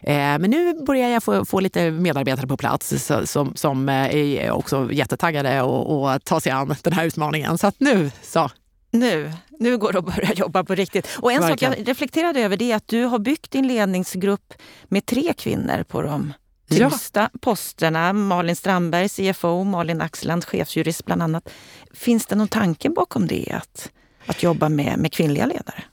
Eh, 0.00 0.14
men 0.14 0.50
nu 0.50 0.74
börjar 0.86 1.08
jag 1.08 1.22
få, 1.22 1.44
få 1.44 1.60
lite 1.60 1.90
medarbetare 1.90 2.46
på 2.46 2.56
plats 2.56 3.10
som, 3.24 3.56
som 3.56 3.88
är 3.88 4.50
också 4.50 4.92
jättetaggade 4.92 5.62
och, 5.62 6.02
och 6.02 6.24
ta 6.24 6.40
sig 6.40 6.52
an 6.52 6.74
den 6.82 6.92
här 6.92 7.04
utmaningen. 7.04 7.58
Så 7.58 7.66
att 7.66 7.80
nu 7.80 8.10
så 8.22 8.50
nu, 8.92 9.32
nu 9.58 9.78
går 9.78 9.92
det 9.92 9.98
att 9.98 10.16
börja 10.16 10.32
jobba 10.32 10.64
på 10.64 10.74
riktigt. 10.74 11.08
Och 11.20 11.32
en 11.32 11.40
Verkligen. 11.40 11.72
sak 11.72 11.80
jag 11.80 11.88
reflekterade 11.88 12.40
över 12.40 12.56
det 12.56 12.72
är 12.72 12.76
att 12.76 12.88
du 12.88 13.04
har 13.04 13.18
byggt 13.18 13.50
din 13.50 13.66
ledningsgrupp 13.66 14.54
med 14.84 15.06
tre 15.06 15.32
kvinnor 15.36 15.82
på 15.82 16.02
de 16.02 16.32
tyngsta 16.68 17.20
ja. 17.32 17.38
posterna. 17.40 18.12
Malin 18.12 18.56
Strandberg, 18.56 19.08
CFO, 19.08 19.64
Malin 19.64 20.00
Axland, 20.00 20.44
chefsjurist 20.44 21.04
bland 21.04 21.22
annat. 21.22 21.48
Finns 21.92 22.26
det 22.26 22.34
någon 22.34 22.48
tanke 22.48 22.90
bakom 22.90 23.26
det, 23.26 23.52
att, 23.52 23.90
att 24.26 24.42
jobba 24.42 24.68
med, 24.68 24.98
med 24.98 25.12
kvinnliga 25.12 25.46
ledare? 25.46 25.84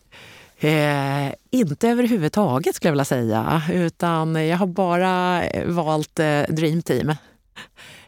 Eh, 0.59 1.33
inte 1.51 1.89
överhuvudtaget 1.89 2.75
skulle 2.75 2.88
jag 2.88 2.93
vilja 2.93 3.05
säga, 3.05 3.62
utan 3.73 4.47
jag 4.47 4.57
har 4.57 4.67
bara 4.67 5.43
valt 5.65 6.19
eh, 6.19 6.41
Dream 6.49 6.81
Team. 6.81 7.13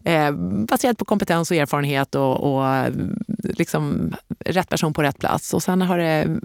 Eh, 0.03 0.31
baserat 0.67 0.97
på 0.97 1.05
kompetens 1.05 1.51
och 1.51 1.57
erfarenhet 1.57 2.15
och, 2.15 2.55
och 2.55 2.85
liksom 3.43 4.13
rätt 4.39 4.69
person 4.69 4.93
på 4.93 5.03
rätt 5.03 5.19
plats. 5.19 5.53
Och 5.53 5.63
sen 5.63 5.81
har 5.81 5.97
det 5.97 6.39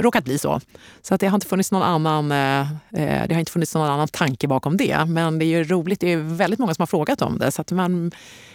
råkat 0.00 0.24
bli 0.24 0.38
så. 0.38 0.60
Så 1.02 1.14
att 1.14 1.20
det 1.20 1.26
har 1.26 1.36
inte 1.36 1.46
funnits 1.46 1.72
någon 1.72 1.82
annan, 1.82 2.32
eh, 2.32 2.60
eh, 2.60 3.28
det 3.28 3.34
har 3.34 3.38
inte 3.38 3.52
funnits 3.52 3.74
någon 3.74 3.90
annan 3.90 4.08
tanke 4.08 4.48
bakom 4.48 4.76
det. 4.76 5.04
Men 5.06 5.38
det 5.38 5.44
är 5.44 5.46
ju 5.46 5.64
roligt, 5.64 6.00
det 6.00 6.12
är 6.12 6.16
väldigt 6.16 6.58
många 6.58 6.74
som 6.74 6.82
har 6.82 6.86
frågat 6.86 7.22
om 7.22 7.38
det. 7.38 7.50
Så 7.50 7.62
att 7.62 7.72
man 7.72 8.10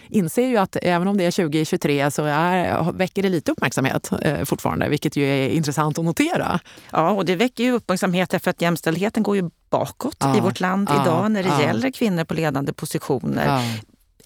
inser 0.10 0.48
ju 0.48 0.58
att 0.58 0.78
även 0.82 1.08
om 1.08 1.18
det 1.18 1.26
är 1.26 1.32
2023 1.32 2.12
så 2.12 2.24
är, 2.24 2.92
väcker 2.92 3.24
det 3.24 3.30
lite 3.30 3.52
uppmärksamhet 3.52 4.12
eh, 4.22 4.44
fortfarande, 4.44 4.90
vilket 4.90 5.16
ju 5.16 5.24
är 5.24 5.50
intressant 5.50 6.00
att 6.00 6.06
notera. 6.06 6.60
Ja, 6.92 7.12
och 7.12 7.26
det 7.26 7.36
väcker 7.36 7.64
ju 7.64 7.72
uppmärksamhet 7.72 8.44
för 8.44 8.50
att 8.50 8.62
jämställdheten 8.62 9.24
går 9.24 9.36
ju 9.36 9.50
bakåt 9.70 10.18
ja, 10.20 10.38
i 10.38 10.40
vårt 10.40 10.60
land 10.60 10.90
ja, 10.92 11.02
idag 11.02 11.32
när 11.32 11.44
det 11.44 11.50
ja. 11.50 11.62
gäller 11.62 11.92
kvinnor 11.92 12.24
på 12.24 12.34
ledande 12.34 12.74
positioner. 12.74 13.62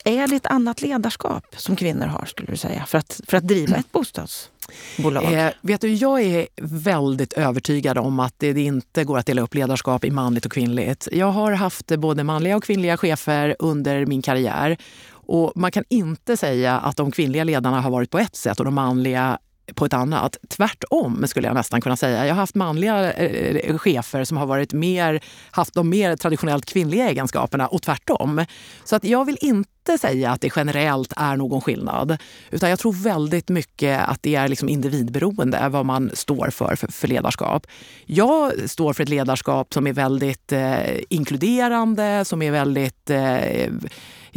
Är 0.08 0.28
det 0.28 0.36
ett 0.36 0.46
annat 0.46 0.82
ledarskap 0.82 1.56
som 1.58 1.76
kvinnor 1.76 2.06
har, 2.06 2.26
skulle 2.26 2.52
du 2.52 2.58
säga, 2.58 2.86
för 2.86 2.98
att, 2.98 3.22
för 3.28 3.38
att 3.38 3.48
driva 3.48 3.76
ett 3.76 3.92
bostadsbolag? 3.92 5.34
Eh, 5.34 5.50
vet 5.62 5.82
du, 5.82 5.94
jag 5.94 6.22
är 6.22 6.48
väldigt 6.62 7.34
övertygad 7.34 7.98
om 7.98 8.20
att 8.20 8.34
det, 8.38 8.54
det, 8.54 8.62
inte 8.62 9.04
går 9.04 9.18
att 9.18 9.26
dela 9.26 9.42
upp 9.42 9.56
ledarskap 9.56 10.06
i 10.06 10.12
manligt 10.12 10.46
och 10.46 10.52
kvinnligt. 10.52 11.08
Jag 11.12 11.32
har 11.32 11.52
haft 11.52 11.88
både 11.88 12.24
manliga 12.24 12.58
och 12.58 12.64
kvinnliga 12.64 12.98
chefer 12.98 13.56
under 13.60 14.06
min 14.06 14.22
karriär. 14.22 14.78
Och 15.10 15.52
Man 15.56 15.72
kan 15.72 15.84
inte 15.90 16.38
säga 16.38 16.80
att 16.80 16.98
de 16.98 17.12
kvinnliga 17.12 17.44
ledarna 17.44 17.82
har 17.82 17.90
varit 17.90 18.10
på 18.10 18.20
ett 18.20 18.36
sätt 18.36 18.60
och 18.60 18.66
de 18.66 18.76
manliga 18.76 19.38
på 19.76 19.86
ett 19.86 19.94
annat. 19.94 20.38
Tvärtom 20.50 21.28
skulle 21.28 21.48
jag 21.48 21.56
nästan 21.56 21.82
kunna 21.82 21.98
säga. 21.98 22.26
Jag 22.26 22.34
har 22.34 22.40
haft 22.40 22.56
manliga 22.56 23.14
eh, 23.14 23.78
chefer 23.78 24.24
som 24.24 24.38
har 24.38 24.46
varit 24.46 24.74
mer, 24.74 25.24
haft 25.52 25.74
de 25.74 25.90
mer 25.90 26.16
traditionellt 26.16 26.66
kvinnliga 26.66 27.10
egenskaperna 27.10 27.68
och 27.68 27.82
tvärtom. 27.82 28.46
Så 28.84 28.96
att 28.96 29.04
jag 29.04 29.26
vill 29.26 29.38
inte 29.42 29.98
säga 29.98 30.32
att 30.32 30.42
det 30.42 30.52
generellt 30.56 31.14
är 31.18 31.36
någon 31.36 31.62
skillnad. 31.62 32.18
Utan 32.52 32.70
jag 32.70 32.80
tror 32.80 32.94
väldigt 32.94 33.50
mycket 33.50 34.08
att 34.08 34.24
det 34.24 34.36
är 34.36 34.48
liksom 34.48 34.70
individberoende 34.70 35.70
vad 35.70 35.86
man 35.86 36.12
står 36.14 36.50
för, 36.50 36.76
för, 36.76 36.88
för 36.88 37.08
ledarskap. 37.08 37.68
Jag 38.06 38.70
står 38.70 38.94
för 38.94 39.04
ett 39.04 39.10
ledarskap 39.10 39.74
som 39.74 39.88
är 39.88 39.94
väldigt 39.94 40.52
eh, 40.52 41.00
inkluderande, 41.10 42.26
som 42.26 42.42
är 42.42 42.52
väldigt 42.52 43.10
eh, 43.10 43.72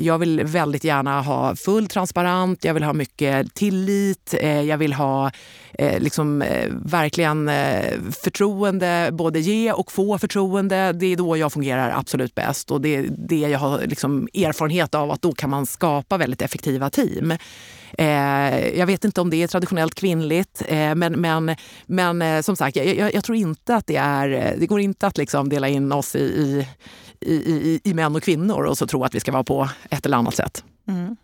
jag 0.01 0.19
vill 0.19 0.45
väldigt 0.45 0.85
gärna 0.85 1.23
ha 1.23 1.57
full 1.57 1.87
transparent, 1.87 2.65
jag 2.65 2.75
vill 2.75 2.83
ha 2.83 2.93
mycket 2.93 3.55
tillit, 3.55 4.35
eh, 4.41 4.61
jag 4.61 4.79
vill 4.79 4.93
ha 4.93 5.31
eh, 5.75 6.01
liksom, 6.01 6.43
eh, 6.43 6.69
verkligen 6.85 7.49
eh, 7.49 7.95
förtroende, 8.23 9.09
både 9.13 9.41
ge 9.41 9.73
och 9.73 9.93
få 9.93 10.19
förtroende. 10.19 10.93
Det 10.93 11.07
är 11.07 11.17
då 11.17 11.37
jag 11.37 11.53
fungerar 11.53 11.99
absolut 11.99 12.35
bäst 12.35 12.71
och 12.71 12.81
det 12.81 12.97
är 12.97 13.07
det 13.09 13.39
jag 13.39 13.59
har 13.59 13.79
liksom 13.87 14.29
erfarenhet 14.35 14.95
av 14.95 15.11
att 15.11 15.23
då 15.23 15.33
kan 15.33 15.51
man 15.51 15.67
skapa 15.67 16.19
väldigt 16.19 16.43
effektiva 16.43 16.91
team. 16.91 17.35
Eh, 17.99 18.79
jag 18.79 18.87
vet 18.87 19.05
inte 19.05 19.21
om 19.21 19.31
det 19.31 19.43
är 19.43 19.47
traditionellt 19.47 19.95
kvinnligt, 19.95 20.63
eh, 20.69 20.95
men, 20.95 21.13
men, 21.13 21.57
men 21.87 22.43
som 22.43 22.57
sagt, 22.57 22.77
jag, 22.77 23.15
jag, 23.15 23.25
tror 23.25 23.37
inte 23.37 23.75
att 23.75 23.87
det 23.87 23.97
är... 23.97 24.55
Det 24.59 24.67
går 24.67 24.81
inte 24.81 25.07
att 25.07 25.19
liksom 25.19 25.49
dela 25.49 25.69
in 25.69 25.93
oss 25.93 26.17
i, 26.17 26.19
i 26.19 26.67
i, 27.21 27.35
i, 27.35 27.81
i 27.85 27.95
män 27.95 28.17
och 28.17 28.23
kvinnor 28.23 28.65
och 28.65 28.79
så 28.79 28.87
tro 28.87 29.05
att 29.05 29.15
vi 29.15 29.21
ska 29.21 29.33
vara 29.33 29.45
på 29.45 29.69
ett 29.91 30.07
eller 30.07 30.17
annat 30.17 30.35
sätt. 30.35 30.65
Mm. 30.89 31.17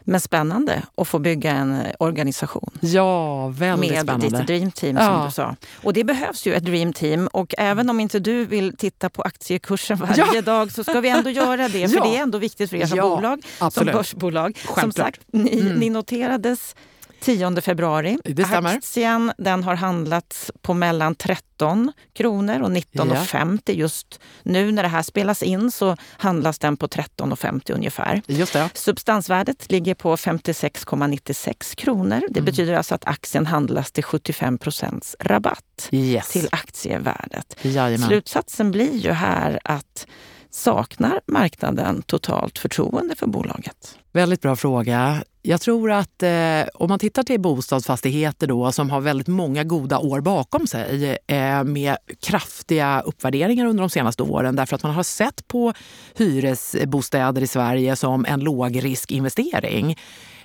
Men 0.00 0.20
spännande 0.20 0.82
att 0.96 1.08
få 1.08 1.18
bygga 1.18 1.50
en 1.50 1.82
organisation. 1.98 2.70
Ja, 2.80 3.48
väldigt 3.48 3.90
med 3.90 4.00
spännande. 4.00 4.30
Med 4.30 4.40
ditt 4.40 4.46
dreamteam 4.46 4.96
som 4.96 5.04
ja. 5.04 5.24
du 5.26 5.32
sa. 5.32 5.56
Och 5.82 5.92
det 5.92 6.04
behövs 6.04 6.46
ju 6.46 6.54
ett 6.54 6.64
dreamteam. 6.64 7.26
Och 7.26 7.54
även 7.58 7.90
om 7.90 8.00
inte 8.00 8.18
du 8.18 8.44
vill 8.44 8.76
titta 8.76 9.10
på 9.10 9.22
aktiekursen 9.22 9.98
varje 9.98 10.34
ja. 10.34 10.42
dag 10.42 10.72
så 10.72 10.84
ska 10.84 11.00
vi 11.00 11.08
ändå 11.08 11.30
göra 11.30 11.68
det. 11.68 11.88
För 11.88 11.96
ja. 11.96 12.04
det 12.04 12.16
är 12.16 12.22
ändå 12.22 12.38
viktigt 12.38 12.70
för 12.70 12.76
er 12.76 12.86
som 12.86 12.98
bolag, 12.98 13.42
absolut. 13.58 13.88
som 13.88 13.98
börsbolag. 13.98 14.56
Självklart. 14.56 14.80
Som 14.82 14.92
sagt, 14.92 15.20
ni, 15.26 15.60
mm. 15.60 15.78
ni 15.78 15.90
noterades 15.90 16.74
10 17.20 17.60
februari. 17.60 18.18
Det 18.24 18.44
stämmer. 18.44 18.76
Aktien 18.76 19.32
den 19.38 19.64
har 19.64 19.74
handlats 19.74 20.50
på 20.62 20.74
mellan 20.74 21.14
13 21.14 21.92
kronor 22.12 22.60
och 22.60 22.70
19,50 22.70 23.60
ja. 23.64 23.72
just 23.74 24.20
nu 24.42 24.72
när 24.72 24.82
det 24.82 24.88
här 24.88 25.02
spelas 25.02 25.42
in 25.42 25.70
så 25.70 25.96
handlas 26.16 26.58
den 26.58 26.76
på 26.76 26.86
13,50 26.86 27.72
ungefär. 27.74 28.22
Just 28.26 28.52
det. 28.52 28.70
Substansvärdet 28.74 29.72
ligger 29.72 29.94
på 29.94 30.16
56,96 30.16 31.74
kronor. 31.76 32.20
Det 32.28 32.40
mm. 32.40 32.44
betyder 32.44 32.74
alltså 32.74 32.94
att 32.94 33.04
aktien 33.04 33.46
handlas 33.46 33.92
till 33.92 34.04
75 34.04 34.58
procents 34.58 35.16
rabatt 35.20 35.88
yes. 35.90 36.28
till 36.28 36.48
aktievärdet. 36.52 37.56
Jajamän. 37.62 38.08
Slutsatsen 38.08 38.70
blir 38.70 38.96
ju 38.96 39.12
här 39.12 39.60
att 39.64 40.06
saknar 40.50 41.20
marknaden 41.26 42.02
totalt 42.02 42.58
förtroende 42.58 43.16
för 43.16 43.26
bolaget? 43.26 43.98
Väldigt 44.12 44.40
bra 44.40 44.56
fråga. 44.56 45.22
Jag 45.42 45.60
tror 45.60 45.90
att 45.92 46.22
eh, 46.22 46.68
om 46.74 46.88
man 46.88 46.98
tittar 46.98 47.22
till 47.22 47.40
bostadsfastigheter 47.40 48.46
då, 48.46 48.72
som 48.72 48.90
har 48.90 49.00
väldigt 49.00 49.28
många 49.28 49.64
goda 49.64 49.98
år 49.98 50.20
bakom 50.20 50.66
sig 50.66 51.18
eh, 51.26 51.64
med 51.64 51.96
kraftiga 52.22 53.00
uppvärderingar 53.00 53.66
under 53.66 53.82
de 53.82 53.90
senaste 53.90 54.22
åren 54.22 54.56
därför 54.56 54.76
att 54.76 54.82
man 54.82 54.94
har 54.94 55.02
sett 55.02 55.48
på 55.48 55.72
hyresbostäder 56.14 57.42
i 57.42 57.46
Sverige 57.46 57.96
som 57.96 58.24
en 58.24 58.40
lågriskinvestering. 58.40 59.96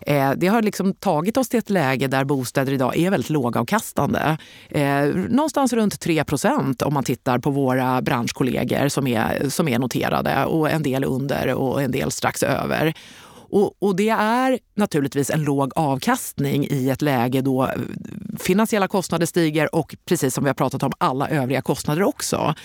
Eh, 0.01 0.31
det 0.37 0.47
har 0.47 0.61
liksom 0.61 0.93
tagit 0.93 1.37
oss 1.37 1.49
till 1.49 1.59
ett 1.59 1.69
läge 1.69 2.07
där 2.07 2.23
bostäder 2.23 2.73
idag 2.73 2.97
är 2.97 3.11
väldigt 3.11 3.29
lågavkastande. 3.29 4.37
Eh, 4.69 5.05
någonstans 5.29 5.73
runt 5.73 6.05
3% 6.05 6.83
om 6.83 6.93
man 6.93 7.03
tittar 7.03 7.39
på 7.39 7.49
våra 7.49 8.01
branschkollegor 8.01 8.89
som 8.89 9.07
är, 9.07 9.49
som 9.49 9.67
är 9.67 9.79
noterade 9.79 10.45
och 10.45 10.69
en 10.69 10.83
del 10.83 11.03
under 11.03 11.53
och 11.53 11.81
en 11.81 11.91
del 11.91 12.11
strax 12.11 12.43
över. 12.43 12.93
Och, 13.55 13.75
och, 13.79 13.95
det 13.95 14.09
är 14.09 14.59
naturligtvis 14.75 15.29
en 15.29 15.43
låg 15.43 15.71
avkastning 15.75 16.67
i 16.69 16.89
ett 16.89 17.01
läge 17.01 17.41
då 17.41 17.63
eh, 17.63 17.69
finansiella 18.39 18.87
kostnader 18.87 19.25
stiger 19.25 19.75
och 19.75 19.95
precis 20.05 20.33
som 20.33 20.43
vi 20.43 20.49
har 20.49 20.53
pratat 20.53 20.83
om 20.83 20.91
alla 20.97 21.29
övriga 21.29 21.61
kostnader 21.61 22.03
också. 22.03 22.55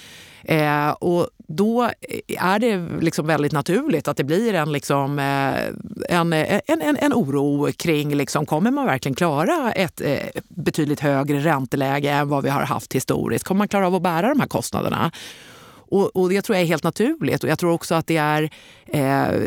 Eh, 0.42 0.90
och 0.90 1.28
då 1.48 1.84
eh, 1.84 2.44
är 2.44 2.58
det 2.58 2.88
liksom 3.00 3.26
väldigt 3.26 3.52
naturligt 3.52 4.08
att 4.08 4.16
det 4.16 4.24
blir 4.24 4.54
en, 4.54 4.72
liksom, 4.72 5.18
eh, 5.18 6.16
en, 6.18 6.32
en, 6.32 6.80
en, 6.82 6.96
en 6.96 7.12
oro 7.12 7.72
kring 7.72 8.14
liksom, 8.14 8.46
kommer 8.46 8.70
man 8.70 8.86
verkligen 8.86 9.14
klara 9.14 9.72
ett 9.72 10.00
eh, 10.00 10.18
betydligt 10.48 11.00
högre 11.00 11.38
ränteläge 11.38 12.10
än 12.10 12.28
vad 12.28 12.44
vi 12.44 12.50
har 12.50 12.62
haft 12.62 12.94
historiskt? 12.94 13.44
Kommer 13.44 13.58
man 13.58 13.68
klara 13.68 13.86
av 13.86 13.94
att 13.94 14.02
bära 14.02 14.28
de 14.28 14.40
här 14.40 14.48
kostnaderna? 14.48 15.10
Och, 15.90 16.16
och 16.16 16.28
det 16.28 16.42
tror 16.42 16.56
jag 16.56 16.62
är 16.62 16.66
helt 16.66 16.84
naturligt. 16.84 17.44
Och 17.44 17.50
jag 17.50 17.58
tror 17.58 17.72
också 17.72 17.94
att 17.94 18.06
det 18.06 18.16
är 18.16 18.50
eh, 18.86 19.40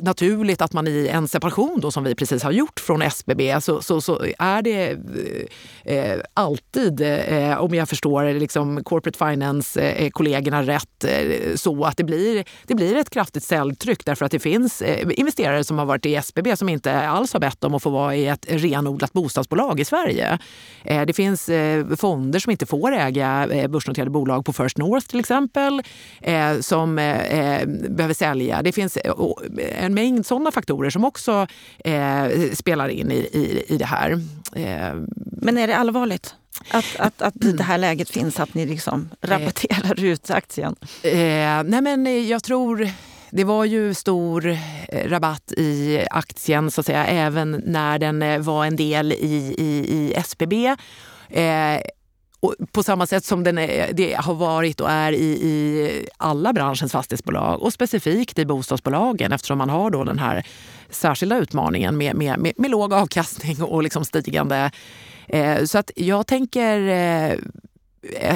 naturligt 0.00 0.62
att 0.62 0.72
man 0.72 0.86
i 0.86 1.08
en 1.12 1.28
separation 1.28 1.80
då, 1.80 1.90
som 1.90 2.04
vi 2.04 2.14
precis 2.14 2.42
har 2.42 2.52
gjort 2.52 2.80
från 2.80 3.02
SBB 3.02 3.50
så, 3.50 3.54
alltså, 3.54 3.82
så, 3.82 4.00
så 4.00 4.24
är 4.38 4.62
det 4.62 4.98
eh, 5.84 6.20
alltid, 6.34 7.00
eh, 7.00 7.58
om 7.58 7.74
jag 7.74 7.88
förstår 7.88 8.32
liksom 8.32 8.84
corporate 8.84 9.18
finance-kollegorna 9.18 10.60
eh, 10.60 10.66
rätt, 10.66 11.04
eh, 11.04 11.56
så 11.56 11.84
att 11.84 11.96
det 11.96 12.04
blir, 12.04 12.44
det 12.66 12.74
blir 12.74 12.96
ett 12.96 13.10
kraftigt 13.10 13.44
säljtryck 13.44 14.04
därför 14.04 14.24
att 14.24 14.32
det 14.32 14.38
finns 14.38 14.82
eh, 14.82 15.08
investerare 15.16 15.64
som 15.64 15.78
har 15.78 15.86
varit 15.86 16.06
i 16.06 16.14
SBB 16.14 16.56
som 16.56 16.68
inte 16.68 17.00
alls 17.00 17.32
har 17.32 17.40
bett 17.40 17.64
om 17.64 17.74
att 17.74 17.82
få 17.82 17.90
vara 17.90 18.16
i 18.16 18.26
ett 18.26 18.46
renodlat 18.48 19.12
bostadsbolag 19.12 19.80
i 19.80 19.84
Sverige. 19.84 20.38
Eh, 20.84 21.06
det 21.06 21.12
finns 21.12 21.48
eh, 21.48 21.86
fonder 21.96 22.38
som 22.38 22.50
inte 22.50 22.66
får 22.66 22.92
äga 22.92 23.48
eh, 23.50 23.68
börsnoterade 23.68 24.10
bolag 24.10 24.44
på 24.44 24.52
First 24.52 24.78
North 24.78 25.06
till 25.06 25.20
exempel, 25.20 25.59
som 26.60 26.96
behöver 27.88 28.14
sälja 28.14 28.62
det 28.62 28.72
finns 28.72 28.96
eh, 28.96 29.12
en 29.84 29.94
mängd 29.94 30.26
sådana 30.26 30.50
faktorer 30.52 30.90
som 30.90 31.04
också 31.04 31.46
eh, 31.84 32.26
spelar 32.52 32.88
in 32.88 33.10
i, 33.10 33.14
i, 33.14 33.64
i 33.74 33.76
det 33.76 33.84
här. 33.84 34.10
Eh. 34.56 34.94
Men 35.42 35.58
är 35.58 35.66
det 35.66 35.76
allvarligt? 35.76 36.34
Att, 36.70 36.96
att, 36.98 37.22
att 37.22 37.34
det 37.36 37.62
här 37.62 37.78
läget 37.78 38.10
finns, 38.10 38.40
att 38.40 38.54
ni 38.54 38.66
liksom 38.66 39.10
eh. 39.22 39.28
rabatterar 39.28 40.04
ut 40.04 40.30
aktien? 40.30 40.76
Eh, 41.02 41.62
nej 41.64 41.80
men 41.82 42.28
jag 42.28 42.42
tror... 42.42 42.90
Det 43.32 43.44
var 43.44 43.64
ju 43.64 43.94
stor 43.94 44.58
rabatt 45.08 45.52
i 45.56 46.04
aktien 46.10 46.70
så 46.70 46.80
att 46.80 46.86
säga, 46.86 47.06
även 47.06 47.62
när 47.66 47.98
den 47.98 48.42
var 48.42 48.64
en 48.64 48.76
del 48.76 49.12
i, 49.12 49.54
i, 49.58 49.86
i 49.94 50.14
SBB. 50.14 50.76
Eh, 51.28 51.80
och 52.40 52.54
på 52.72 52.82
samma 52.82 53.06
sätt 53.06 53.24
som 53.24 53.44
den 53.44 53.58
är, 53.58 53.92
det 53.92 54.14
har 54.14 54.34
varit 54.34 54.80
och 54.80 54.90
är 54.90 55.12
i, 55.12 55.24
i 55.24 56.06
alla 56.16 56.52
branschens 56.52 56.92
fastighetsbolag 56.92 57.62
och 57.62 57.72
specifikt 57.72 58.38
i 58.38 58.46
bostadsbolagen 58.46 59.32
eftersom 59.32 59.58
man 59.58 59.70
har 59.70 59.90
då 59.90 60.04
den 60.04 60.18
här 60.18 60.46
särskilda 60.90 61.38
utmaningen 61.38 61.96
med, 61.96 62.16
med, 62.16 62.38
med, 62.38 62.52
med 62.56 62.70
låg 62.70 62.92
avkastning 62.92 63.62
och 63.62 63.82
liksom 63.82 64.04
stigande 64.04 64.70
eh, 65.28 65.64
Så 65.64 65.78
att 65.78 65.90
jag 65.96 66.26
tänker 66.26 66.78
eh, 66.88 67.38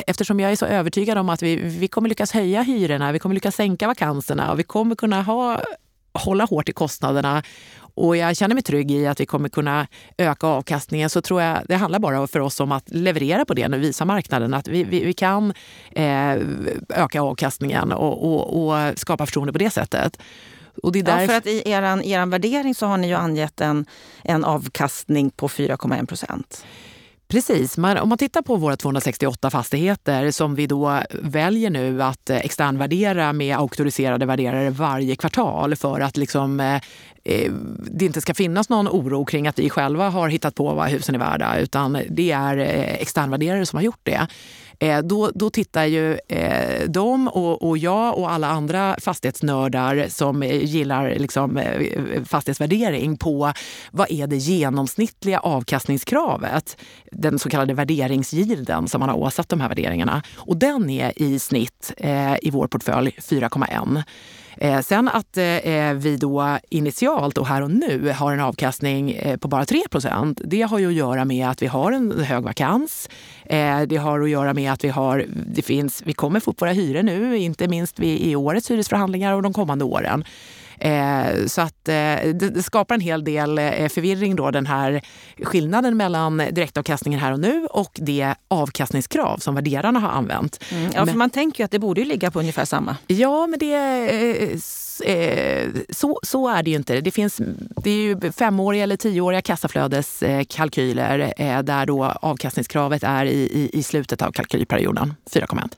eftersom 0.06 0.40
jag 0.40 0.52
är 0.52 0.56
så 0.56 0.66
övertygad 0.66 1.18
om 1.18 1.28
att 1.28 1.42
vi, 1.42 1.56
vi 1.56 1.88
kommer 1.88 2.08
lyckas 2.08 2.32
höja 2.32 2.62
hyrorna, 2.62 3.12
vi 3.12 3.18
kommer 3.18 3.34
lyckas 3.34 3.56
sänka 3.56 3.86
vakanserna 3.86 4.52
och 4.52 4.58
vi 4.58 4.62
kommer 4.62 4.94
kunna 4.94 5.22
ha, 5.22 5.60
hålla 6.14 6.44
hårt 6.44 6.68
i 6.68 6.72
kostnaderna 6.72 7.42
och 7.94 8.16
jag 8.16 8.36
känner 8.36 8.54
mig 8.54 8.62
trygg 8.62 8.90
i 8.90 9.06
att 9.06 9.20
vi 9.20 9.26
kommer 9.26 9.48
kunna 9.48 9.86
öka 10.18 10.46
avkastningen 10.46 11.10
så 11.10 11.20
tror 11.20 11.42
jag 11.42 11.58
det 11.68 11.74
handlar 11.74 11.98
bara 11.98 12.26
för 12.26 12.40
oss 12.40 12.60
om 12.60 12.72
att 12.72 12.90
leverera 12.90 13.44
på 13.44 13.54
det 13.54 13.68
nu, 13.68 13.78
visa 13.78 14.04
marknaden 14.04 14.54
att 14.54 14.68
vi, 14.68 14.84
vi, 14.84 15.04
vi 15.04 15.12
kan 15.12 15.54
eh, 15.90 16.32
öka 16.88 17.22
avkastningen 17.22 17.92
och, 17.92 18.24
och, 18.24 18.66
och, 18.66 18.98
skapa 18.98 19.26
förtroende 19.26 19.52
på 19.52 19.58
det 19.58 19.70
sättet. 19.70 20.18
Och 20.82 20.92
det 20.92 20.98
är 20.98 21.02
därför... 21.02 21.20
ja, 21.20 21.26
för 21.26 21.36
att 21.36 21.46
i 21.46 21.62
er, 21.70 22.02
er 22.04 22.26
värdering 22.26 22.74
så 22.74 22.86
har 22.86 22.96
ni 22.96 23.08
ju 23.08 23.14
angett 23.14 23.60
en, 23.60 23.86
en 24.22 24.44
avkastning 24.44 25.30
på 25.30 25.48
4,1 25.48 26.06
procent. 26.06 26.64
Precis, 27.28 27.78
Man, 27.78 27.98
om 27.98 28.08
man 28.08 28.18
tittar 28.18 28.42
på 28.42 28.56
våra 28.56 28.76
268 28.76 29.50
fastigheter 29.50 30.30
som 30.30 30.54
vi 30.54 30.66
då 30.66 31.02
väljer 31.22 31.70
nu 31.70 32.02
att 32.02 32.30
eh, 32.30 32.36
externvärdera 32.36 33.32
med 33.32 33.56
auktoriserade 33.56 34.26
värderare 34.26 34.70
varje 34.70 35.16
kvartal 35.16 35.76
för 35.76 36.00
att 36.00 36.16
liksom, 36.16 36.60
eh, 36.60 36.80
Eh, 37.24 37.52
det 37.78 38.04
inte 38.04 38.20
ska 38.20 38.34
finnas 38.34 38.68
någon 38.68 38.88
oro 38.88 39.24
kring 39.24 39.46
att 39.46 39.58
vi 39.58 39.70
själva 39.70 40.08
har 40.08 40.28
hittat 40.28 40.54
på 40.54 40.74
vad 40.74 40.88
husen 40.88 41.14
är 41.14 41.18
värda 41.18 41.58
utan 41.58 41.98
det 42.10 42.30
är 42.30 42.56
eh, 42.56 42.94
externvärderare 42.94 43.66
som 43.66 43.76
har 43.76 43.84
gjort 43.84 44.00
det. 44.02 44.26
Eh, 44.78 44.98
då, 44.98 45.30
då 45.34 45.50
tittar 45.50 45.84
ju 45.84 46.18
eh, 46.28 46.88
de 46.88 47.28
och, 47.28 47.68
och 47.68 47.78
jag 47.78 48.18
och 48.18 48.32
alla 48.32 48.48
andra 48.48 48.96
fastighetsnördar 49.00 50.06
som 50.08 50.42
eh, 50.42 50.64
gillar 50.64 51.14
liksom, 51.18 51.56
eh, 51.56 52.24
fastighetsvärdering 52.24 53.16
på 53.16 53.52
vad 53.90 54.10
är 54.10 54.26
det 54.26 54.36
genomsnittliga 54.36 55.38
avkastningskravet, 55.38 56.76
den 57.12 57.38
så 57.38 57.48
kallade 57.48 57.74
värderingsgilden 57.74 58.88
som 58.88 59.00
man 59.00 59.08
har 59.08 59.16
åsatt 59.16 59.48
de 59.48 59.60
här 59.60 59.68
värderingarna. 59.68 60.22
Och 60.36 60.56
den 60.56 60.90
är 60.90 61.22
i 61.22 61.38
snitt 61.38 61.92
eh, 61.96 62.34
i 62.42 62.50
vår 62.50 62.66
portfölj 62.66 63.16
4,1. 63.18 64.02
Eh, 64.56 64.80
sen 64.80 65.08
att 65.08 65.36
eh, 65.36 65.44
eh, 65.44 65.94
vi 65.94 66.16
då 66.16 66.58
initialt 66.68 67.38
och 67.38 67.46
här 67.46 67.62
och 67.62 67.70
nu 67.70 68.14
har 68.16 68.32
en 68.32 68.40
avkastning 68.40 69.12
eh, 69.12 69.36
på 69.36 69.48
bara 69.48 69.64
3% 69.64 70.40
det 70.44 70.62
har 70.62 70.78
ju 70.78 70.86
att 70.86 70.94
göra 70.94 71.24
med 71.24 71.48
att 71.48 71.62
vi 71.62 71.66
har 71.66 71.92
en 71.92 72.24
hög 72.24 72.44
vakans. 72.44 73.08
Eh, 73.44 73.82
det 73.82 73.96
har 73.96 74.20
att 74.20 74.30
göra 74.30 74.54
med 74.54 74.72
att 74.72 74.84
vi 74.84 74.88
har, 74.88 75.26
det 75.28 75.62
finns, 75.62 76.02
vi 76.06 76.12
kommer 76.12 76.40
få 76.40 76.50
upp 76.50 76.62
våra 76.62 76.72
hyror 76.72 77.02
nu, 77.02 77.38
inte 77.38 77.68
minst 77.68 78.00
i 78.00 78.36
årets 78.36 78.70
hyresförhandlingar 78.70 79.32
och 79.32 79.42
de 79.42 79.52
kommande 79.52 79.84
åren. 79.84 80.24
Eh, 80.78 81.46
så 81.46 81.60
att 81.60 81.88
eh, 81.88 81.94
det, 82.34 82.62
skapar 82.64 82.94
en 82.94 83.00
hel 83.00 83.24
del 83.24 83.58
eh, 83.58 83.88
förvirring 83.88 84.36
då, 84.36 84.50
den 84.50 84.66
här 84.66 85.02
skillnaden 85.42 85.96
mellan 85.96 86.36
direktavkastningen 86.36 87.20
här 87.20 87.32
och 87.32 87.40
nu 87.40 87.66
och 87.66 87.90
det 87.94 88.34
avkastningskrav 88.48 89.38
som 89.38 89.54
värderarna 89.54 90.00
har 90.00 90.08
använt. 90.08 90.64
Mm, 90.70 90.90
ja, 90.94 91.06
för 91.06 91.14
man 91.14 91.30
tänker 91.30 91.60
ju 91.60 91.64
att 91.64 91.70
det 91.70 91.78
borde 91.78 92.00
ju 92.00 92.06
ligga 92.06 92.30
på 92.30 92.38
ungefär 92.38 92.64
samma. 92.64 92.96
Ja, 93.06 93.46
men 93.46 93.58
det 93.58 94.60
så, 95.90 96.20
så 96.22 96.48
är 96.48 96.62
det 96.62 96.70
ju 96.70 96.76
inte. 96.76 97.00
Det, 97.00 97.10
finns, 97.10 97.40
det 97.84 97.90
är 97.90 97.96
ju 97.96 98.32
femåriga 98.32 98.82
eller 98.82 98.96
tioåriga 98.96 99.42
kassaflödeskalkyler 99.42 101.32
där 101.62 101.86
då 101.86 102.04
avkastningskravet 102.04 103.02
är 103.02 103.24
i, 103.24 103.38
i, 103.38 103.70
i 103.72 103.82
slutet 103.82 104.22
av 104.22 104.32
kalkylperioden, 104.32 105.14
4,1. 105.30 105.70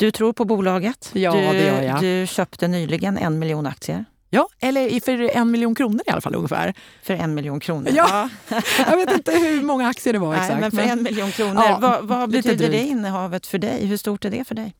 Du 0.00 0.10
tror 0.10 0.32
på 0.32 0.44
bolaget. 0.44 1.10
Ja, 1.12 1.32
du, 1.32 1.40
det 1.40 1.66
gör 1.66 1.82
jag. 1.82 2.00
Du 2.00 2.26
köpte 2.26 2.68
nyligen 2.68 3.18
en 3.18 3.38
miljon 3.38 3.66
aktier. 3.66 4.04
Ja, 4.30 4.48
eller 4.60 5.00
för 5.00 5.36
en 5.36 5.50
miljon 5.50 5.74
kronor 5.74 6.00
i 6.06 6.10
alla 6.10 6.20
fall 6.20 6.34
ungefär. 6.34 6.74
För 7.02 7.14
en 7.14 7.34
miljon 7.34 7.60
kronor? 7.60 7.90
Ja. 7.94 8.28
jag 8.78 8.96
vet 8.96 9.12
inte 9.12 9.32
hur 9.32 9.62
många 9.62 9.88
aktier 9.88 10.12
det 10.12 10.18
var 10.18 10.34
exakt. 10.34 10.50
Nej, 10.50 10.60
men 10.60 10.70
för 10.70 10.82
en 10.82 11.02
miljon 11.02 11.30
kronor. 11.30 11.62
Ja, 11.66 11.78
vad, 11.80 12.04
vad 12.04 12.30
betyder 12.30 12.70
det 12.70 12.82
innehavet 12.82 13.46
för 13.46 13.58
dig? 13.58 13.86
Hur 13.86 13.96
stort 13.96 14.24
är 14.24 14.30
det 14.30 14.44
för 14.44 14.54
dig? 14.54 14.74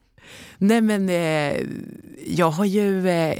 Nej 0.58 0.80
men 0.80 1.08
eh, 1.08 1.62
jag 2.26 2.50
har 2.50 2.64
ju 2.64 3.08
eh, 3.08 3.38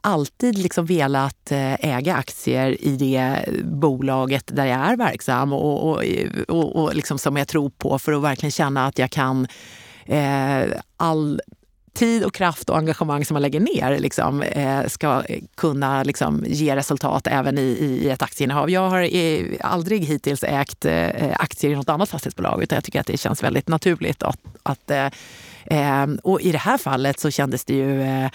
alltid 0.00 0.58
liksom 0.58 0.86
velat 0.86 1.52
eh, 1.52 1.96
äga 1.96 2.14
aktier 2.14 2.84
i 2.84 2.96
det 2.96 3.48
bolaget 3.64 4.56
där 4.56 4.66
jag 4.66 4.78
är 4.78 4.96
verksam 4.96 5.52
och, 5.52 5.90
och, 5.90 6.02
och, 6.48 6.76
och 6.76 6.94
liksom 6.94 7.18
som 7.18 7.36
jag 7.36 7.48
tror 7.48 7.70
på 7.70 7.98
för 7.98 8.12
att 8.12 8.22
verkligen 8.22 8.50
känna 8.50 8.86
att 8.86 8.98
jag 8.98 9.10
kan 9.10 9.46
eh, 10.06 10.80
all 10.96 11.40
tid 11.94 12.24
och 12.24 12.34
kraft 12.34 12.70
och 12.70 12.78
engagemang 12.78 13.24
som 13.24 13.34
man 13.34 13.42
lägger 13.42 13.60
ner 13.60 13.98
liksom, 13.98 14.42
eh, 14.42 14.86
ska 14.86 15.22
kunna 15.54 16.02
liksom, 16.02 16.44
ge 16.46 16.76
resultat 16.76 17.26
även 17.26 17.58
i, 17.58 17.62
i 17.62 18.10
ett 18.10 18.22
aktieinnehav. 18.22 18.70
Jag 18.70 18.90
har 18.90 19.02
i, 19.02 19.56
aldrig 19.60 20.04
hittills 20.04 20.44
ägt 20.44 20.84
eh, 20.84 21.32
aktier 21.34 21.70
i 21.70 21.74
något 21.74 21.88
annat 21.88 22.08
fastighetsbolag 22.08 22.62
utan 22.62 22.76
jag 22.76 22.84
tycker 22.84 23.00
att 23.00 23.06
det 23.06 23.16
känns 23.16 23.42
väldigt 23.42 23.68
naturligt. 23.68 24.22
att, 24.22 24.40
att 24.62 24.90
eh, 24.90 25.06
eh, 25.64 26.06
och 26.22 26.40
i 26.40 26.52
det 26.52 26.58
här 26.58 26.78
fallet 26.78 27.20
så 27.20 27.30
kändes 27.30 27.64
det 27.64 27.74
ju 27.74 28.02
eh, 28.02 28.30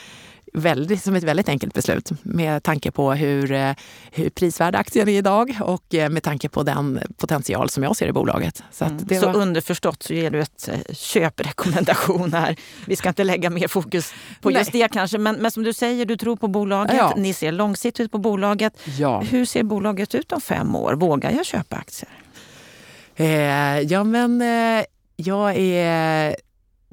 väldigt, 0.54 1.04
som 1.04 1.16
ett 1.16 1.24
väldigt 1.24 1.50
enkelt 1.50 1.74
beslut 1.74 2.12
med 2.22 2.64
tanke 2.64 2.92
på 2.92 3.14
hur, 3.14 3.52
eh, 3.52 3.72
hur 4.12 4.30
prisvärd 4.30 4.76
aktien 4.76 5.10
är 5.10 5.14
idag 5.14 5.58
och 5.62 5.96
eh, 5.96 6.10
med 6.10 6.24
tanke 6.24 6.50
på 6.50 6.64
den 6.64 7.00
potential 7.18 7.70
som 7.70 7.84
jag 7.84 7.96
ser 7.96 8.08
i 8.08 8.12
bolaget. 8.12 8.64
Så, 8.72 8.86
mm. 8.86 8.98
det 9.04 9.20
var... 9.20 9.34
så 9.34 9.40
underförstått 9.40 10.04
så 10.04 10.14
ger 10.14 10.32
du 10.32 10.42
ett 10.42 10.68
eh, 10.68 10.94
köprekommendation 10.94 12.34
här. 12.34 12.56
Vi 12.86 12.96
ska 12.96 13.10
inte 13.10 13.24
lägga 13.24 13.50
mer 13.50 13.68
fokus 13.68 14.14
på 14.42 14.52
just 14.52 14.72
det 14.72 14.88
kanske, 14.88 15.18
men, 15.18 15.36
men 15.36 15.52
som 15.52 15.64
du 15.64 15.74
säger, 15.74 16.06
du 16.06 16.18
tror 16.18 16.36
på 16.36 16.48
bolaget. 16.48 16.96
Ja. 16.98 17.14
Ni 17.18 17.34
ser 17.34 17.52
långsiktigt 17.52 18.12
på 18.12 18.18
bolaget. 18.18 18.74
Ja. 18.98 19.22
Hur 19.22 19.46
ser 19.46 19.64
bolaget 19.64 20.16
ut 20.16 20.32
om 20.32 20.42
fem 20.42 20.76
år? 20.76 20.94
Vågar 20.94 21.32
jag 21.32 21.46
köpa 21.46 21.76
aktier? 21.76 22.10
Eh, 23.16 23.80
ja, 23.80 24.04
men 24.04 24.42
eh, 24.42 24.86
jag 25.16 25.58
är 25.58 26.36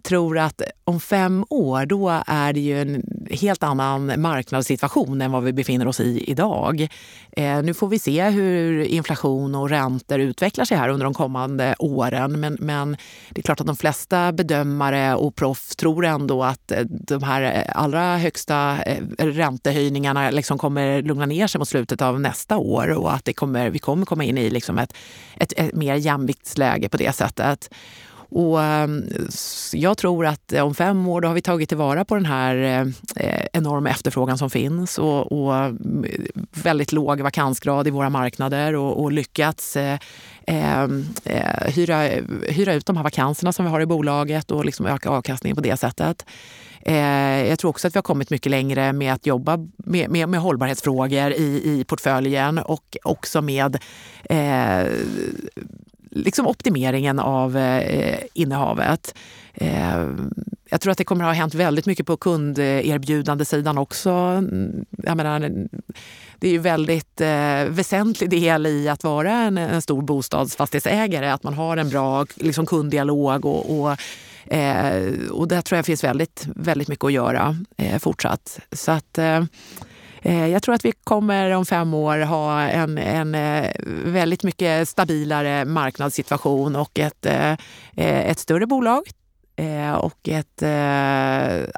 tror 0.07 0.39
att 0.39 0.63
om 0.85 1.01
fem 1.01 1.45
år 1.51 1.87
då 1.87 2.23
är 2.27 2.53
det 2.53 2.61
ju 2.61 2.81
en 2.81 3.03
helt 3.31 3.63
annan 3.63 4.21
marknadssituation 4.21 5.21
än 5.21 5.33
vad 5.33 5.43
vi 5.43 5.53
befinner 5.53 5.89
oss 5.89 6.01
i 6.01 6.31
idag. 6.31 6.89
Eh, 7.33 7.63
nu 7.63 7.75
får 7.75 7.89
vi 7.89 7.99
se 7.99 8.29
hur 8.29 8.83
inflation 8.83 9.55
och 9.55 9.71
räntor 9.71 10.21
utvecklar 10.21 10.65
sig 10.65 10.77
här 10.77 10.89
under 10.89 11.05
de 11.05 11.15
kommande 11.15 11.75
åren. 11.79 12.41
Men, 12.41 12.57
men 12.61 12.97
det 13.31 13.41
är 13.41 13.43
klart 13.43 13.61
att 13.61 13.67
de 13.67 13.77
flesta 13.77 14.33
bedömare 14.33 15.15
och 15.15 15.35
proffs 15.35 15.77
tror 15.77 16.05
ändå 16.05 16.45
att 16.45 16.73
eh, 16.73 16.81
de 16.85 17.23
här 17.23 17.43
eh, 17.43 17.83
allra 17.83 18.17
högsta 18.17 18.83
eh, 18.83 19.05
räntehöjningarna 19.19 20.31
liksom 20.31 20.59
kommer 20.59 21.03
lugna 21.03 21.27
ner 21.27 21.47
sig 21.47 21.59
mot 21.59 21.69
slutet 21.69 22.03
av 22.03 22.21
nästa 22.21 22.57
år 22.57 22.89
och 22.89 23.15
att 23.15 23.25
det 23.25 23.33
kommer, 23.33 23.71
vi 23.71 23.79
kommer 23.79 24.07
komma 24.07 24.25
in 24.25 24.39
i 24.39 24.51
liksom 24.51 24.79
ett, 24.79 24.95
ett, 25.37 25.53
ett 25.57 25.75
mer 25.75 25.95
jämviktsläge 25.95 26.89
på 26.89 26.97
det 26.97 27.13
sättet. 27.13 27.71
Och 28.29 28.63
ehm, 28.63 29.05
jag 29.73 29.99
tror 29.99 30.27
att 30.27 30.53
om 30.53 30.75
fem 30.75 31.09
år 31.09 31.21
då 31.21 31.29
har 31.29 31.35
vi 31.35 31.43
tagit 31.43 31.69
tillvara 31.69 32.05
på 32.05 32.15
den 32.15 32.27
här 32.27 32.57
eh, 33.17 33.47
enorma 33.53 33.91
efterfrågan 33.91 34.39
som 34.39 34.51
finns 34.51 34.99
och, 34.99 35.33
och 35.33 35.55
mm, 35.57 36.05
väldigt 36.53 36.93
låg 36.93 37.21
vakansgrad 37.21 37.87
i 37.87 37.91
våra 37.91 38.11
marknader 38.11 38.75
och, 38.75 39.03
och 39.03 39.13
lyckats 39.13 39.77
eh, 39.77 39.99
ehm, 40.47 41.07
eh, 41.25 41.73
hyra, 41.75 41.99
hyra 42.49 42.75
ut 42.75 42.87
de 42.87 42.97
här 42.97 43.05
vakanserna 43.05 43.53
som 43.53 43.65
vi 43.65 43.71
har 43.71 43.81
i 43.81 43.87
bolaget 43.87 44.51
och 44.51 44.65
liksom 44.65 44.87
öka 44.87 45.11
avkastningen 45.11 45.57
på 45.57 45.63
det 45.63 45.77
sättet. 45.77 46.25
Eh, 46.87 47.49
jag 47.49 47.59
tror 47.59 47.69
också 47.69 47.87
att 47.87 47.95
vi 47.95 47.99
har 47.99 48.03
kommit 48.03 48.31
mycket 48.31 48.51
längre 48.51 48.93
med 48.93 49.13
att 49.13 49.27
jobba 49.27 49.59
med, 49.77 50.11
med, 50.11 50.29
med 50.29 50.41
hållbarhetsfrågor 50.41 51.33
i, 51.33 51.63
i 51.65 51.85
portföljen 51.85 52.59
och 52.59 52.97
också 53.03 53.43
med 53.43 53.79
eh, 54.25 54.87
liksom 56.17 56.47
optimeringen 56.47 57.19
av 57.19 57.57
eh, 57.57 58.19
innehavet. 58.35 59.15
Eh, 59.55 60.09
jag 60.71 60.81
tror 60.81 60.91
att 60.91 60.99
det 60.99 61.05
kommer 61.05 61.25
att 61.25 61.29
ha 61.29 61.35
hänt 61.35 61.55
väldigt 61.55 61.87
mycket 61.87 62.07
på 62.07 62.17
kunderbjudandesidan 62.17 63.79
också. 63.79 64.11
Mm, 64.11 64.85
jag 64.91 65.17
menar, 65.17 65.51
det 66.39 66.49
är 66.49 66.53
ju 66.53 66.59
väldigt 66.59 67.21
eh, 67.21 67.65
väsentlig 67.69 68.31
del 68.31 68.67
i 68.67 68.89
att 68.89 69.05
vara 69.05 69.33
en, 69.33 69.59
en 69.59 69.83
stor 69.83 70.03
bostadsfastighetsägare, 70.03 71.29
att 71.31 71.43
man 71.43 71.55
har 71.55 71.77
en 71.77 71.89
bra 71.89 72.27
liksom, 72.35 72.67
kunddialog 72.67 73.47
och, 73.47 73.81
och 73.81 73.99
Eh, 74.49 75.31
och 75.31 75.49
där 75.49 75.61
tror 75.61 75.77
jag 75.77 75.87
finns 75.87 76.05
väldigt, 76.05 76.49
väldigt 76.55 76.89
mycket 76.89 77.05
att 77.05 77.13
göra 77.13 77.57
eh, 77.77 77.99
fortsatt. 77.99 78.61
Så 78.73 78.93
att, 78.93 79.19
eh, 79.19 79.45
Eh, 80.23 80.47
jag 80.47 80.63
tror 80.63 80.75
att 80.75 80.85
vi 80.85 80.93
kommer 81.05 81.51
om 81.51 81.67
fem 81.67 81.95
år 81.95 82.19
ha 82.19 82.61
en, 82.61 82.99
en 82.99 83.35
eh, 83.35 83.71
väldigt 84.05 84.43
mycket 84.43 84.89
stabilare 84.89 85.65
marknadssituation 85.65 86.77
och 86.77 86.99
ett, 86.99 87.27
eh, 87.27 87.57
ett 87.95 88.39
större 88.39 88.67
bolag 88.67 89.03
och 90.01 90.29
ett 90.29 90.63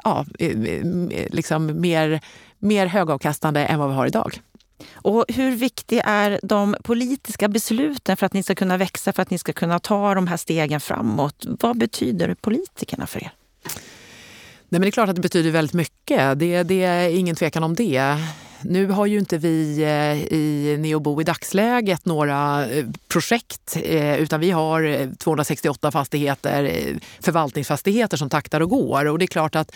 ja, 0.03 0.25
liksom 1.29 1.81
mer, 1.81 2.21
mer 2.57 2.85
högavkastande 2.85 3.65
än 3.65 3.79
vad 3.79 3.89
vi 3.89 3.95
har 3.95 4.07
idag. 4.07 4.41
Och 4.93 5.25
hur 5.27 5.55
viktiga 5.55 6.03
är 6.03 6.39
de 6.43 6.75
politiska 6.83 7.47
besluten 7.47 8.17
för 8.17 8.25
att 8.25 8.33
ni 8.33 8.43
ska 8.43 8.55
kunna 8.55 8.77
växa, 8.77 9.13
för 9.13 9.21
att 9.21 9.29
ni 9.29 9.37
ska 9.37 9.53
kunna 9.53 9.79
ta 9.79 10.15
de 10.15 10.27
här 10.27 10.37
stegen 10.37 10.79
framåt? 10.79 11.45
Vad 11.59 11.77
betyder 11.77 12.33
politikerna 12.33 13.07
för 13.07 13.23
er? 13.23 13.31
Nej, 14.71 14.79
men 14.79 14.81
det 14.81 14.87
är 14.87 14.91
klart 14.91 15.09
att 15.09 15.15
det 15.15 15.21
betyder 15.21 15.51
väldigt 15.51 15.73
mycket. 15.73 16.39
Det, 16.39 16.63
det 16.63 16.83
är 16.83 17.09
ingen 17.09 17.35
tvekan 17.35 17.63
om 17.63 17.75
det. 17.75 18.17
nu 18.61 18.87
har 18.87 19.05
ju 19.05 19.19
inte 19.19 19.37
vi 19.37 19.83
eh, 19.83 20.33
i 20.33 20.77
Neobo 20.79 21.21
i 21.21 21.23
dagsläget 21.23 22.05
några 22.05 22.67
eh, 22.69 22.85
projekt 23.07 23.77
eh, 23.83 24.17
utan 24.17 24.39
vi 24.39 24.51
har 24.51 25.09
268 25.15 25.91
fastigheter, 25.91 26.71
förvaltningsfastigheter 27.19 28.17
som 28.17 28.29
taktar 28.29 28.61
och 28.61 28.69
går. 28.69 29.05
Och 29.05 29.19
det 29.19 29.25
är 29.25 29.27
klart 29.27 29.55
att 29.55 29.75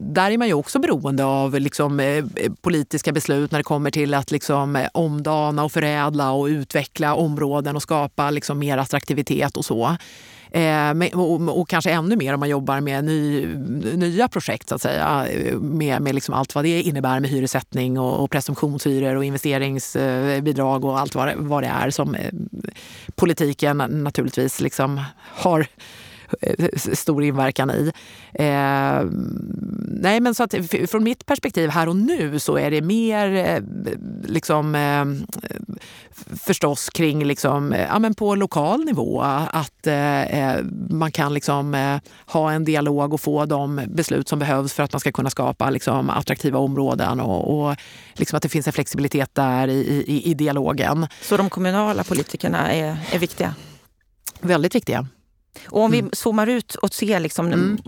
där 0.00 0.30
är 0.30 0.38
man 0.38 0.48
ju 0.48 0.54
också 0.54 0.78
beroende 0.78 1.24
av 1.24 1.60
liksom, 1.60 2.22
politiska 2.60 3.12
beslut 3.12 3.50
när 3.50 3.58
det 3.58 3.64
kommer 3.64 3.90
till 3.90 4.14
att 4.14 4.30
liksom, 4.30 4.86
omdana 4.92 5.64
och 5.64 5.72
förädla 5.72 6.32
och 6.32 6.46
utveckla 6.46 7.14
områden 7.14 7.76
och 7.76 7.82
skapa 7.82 8.30
liksom, 8.30 8.58
mer 8.58 8.78
attraktivitet 8.78 9.56
och 9.56 9.64
så. 9.64 9.96
Eh, 10.54 11.18
och, 11.18 11.60
och, 11.60 11.68
kanske 11.68 11.90
ännu 11.90 12.16
mer 12.16 12.34
om 12.34 12.40
man 12.40 12.48
jobbar 12.48 12.80
med 12.80 13.04
ny, 13.04 13.46
nya 13.96 14.28
projekt 14.28 14.68
så 14.68 14.74
att 14.74 14.82
säga. 14.82 15.26
Med, 15.60 16.02
med 16.02 16.14
liksom 16.14 16.34
allt 16.34 16.54
vad 16.54 16.64
det 16.64 16.82
innebär 16.82 17.20
med 17.20 17.30
hyressättning 17.30 17.98
och, 17.98 18.24
och 18.24 18.30
presumtionshyror 18.30 19.16
och 19.16 19.24
investeringsbidrag 19.24 20.84
och 20.84 21.00
allt 21.00 21.14
vad, 21.14 21.34
vad 21.36 21.62
det 21.62 21.68
är 21.68 21.90
som 21.90 22.14
eh, 22.14 22.30
politiken 23.14 23.76
naturligtvis 23.76 24.60
liksom 24.60 25.00
har 25.18 25.66
eh, 26.40 26.68
stor 26.76 27.24
inverkan 27.24 27.70
i. 27.70 27.92
Eh, 28.32 29.04
nej, 29.88 30.20
men 30.20 30.34
så 30.34 30.42
att 30.42 30.54
från 30.90 31.04
mitt 31.04 31.26
perspektiv 31.26 31.70
här 31.70 31.88
och 31.88 31.96
nu 31.96 32.38
så 32.38 32.58
är 32.58 32.70
det 32.70 32.82
mer 32.82 33.34
eh, 33.34 33.62
liksom, 34.26 34.74
eh, 34.74 35.04
förstås 36.40 36.90
kring 36.90 37.24
liksom, 37.24 37.72
eh, 37.72 37.80
ja, 37.80 37.98
men 37.98 38.14
på 38.14 38.34
lokal 38.34 38.84
nivå 38.84 39.20
att 39.50 39.86
eh, 39.86 40.56
man 40.90 41.12
kan 41.12 41.34
liksom, 41.34 41.98
ha 42.26 42.52
en 42.52 42.64
dialog 42.64 43.14
och 43.14 43.20
få 43.20 43.46
de 43.46 43.80
beslut 43.88 44.28
som 44.28 44.38
behövs 44.38 44.72
för 44.72 44.82
att 44.82 44.92
man 44.92 45.00
ska 45.00 45.12
kunna 45.12 45.30
skapa 45.30 45.70
liksom, 45.70 46.10
attraktiva 46.10 46.58
områden 46.58 47.20
och, 47.20 47.68
och 47.68 47.76
liksom 48.14 48.36
att 48.36 48.42
det 48.42 48.48
finns 48.48 48.66
en 48.66 48.72
flexibilitet 48.72 49.30
där 49.34 49.68
i, 49.68 50.04
i, 50.06 50.30
i 50.30 50.34
dialogen. 50.34 51.06
Så 51.22 51.36
de 51.36 51.50
kommunala 51.50 52.04
politikerna 52.04 52.72
är, 52.72 52.96
är 53.12 53.18
viktiga? 53.18 53.54
Väldigt 54.40 54.74
viktiga. 54.74 55.06
Och 55.66 55.80
om 55.80 55.92
mm. 55.92 56.04
vi 56.04 56.16
zoomar 56.16 56.46
ut 56.46 56.74
och 56.74 56.94
ser 56.94 57.20
liksom 57.20 57.46
mm. 57.46 57.78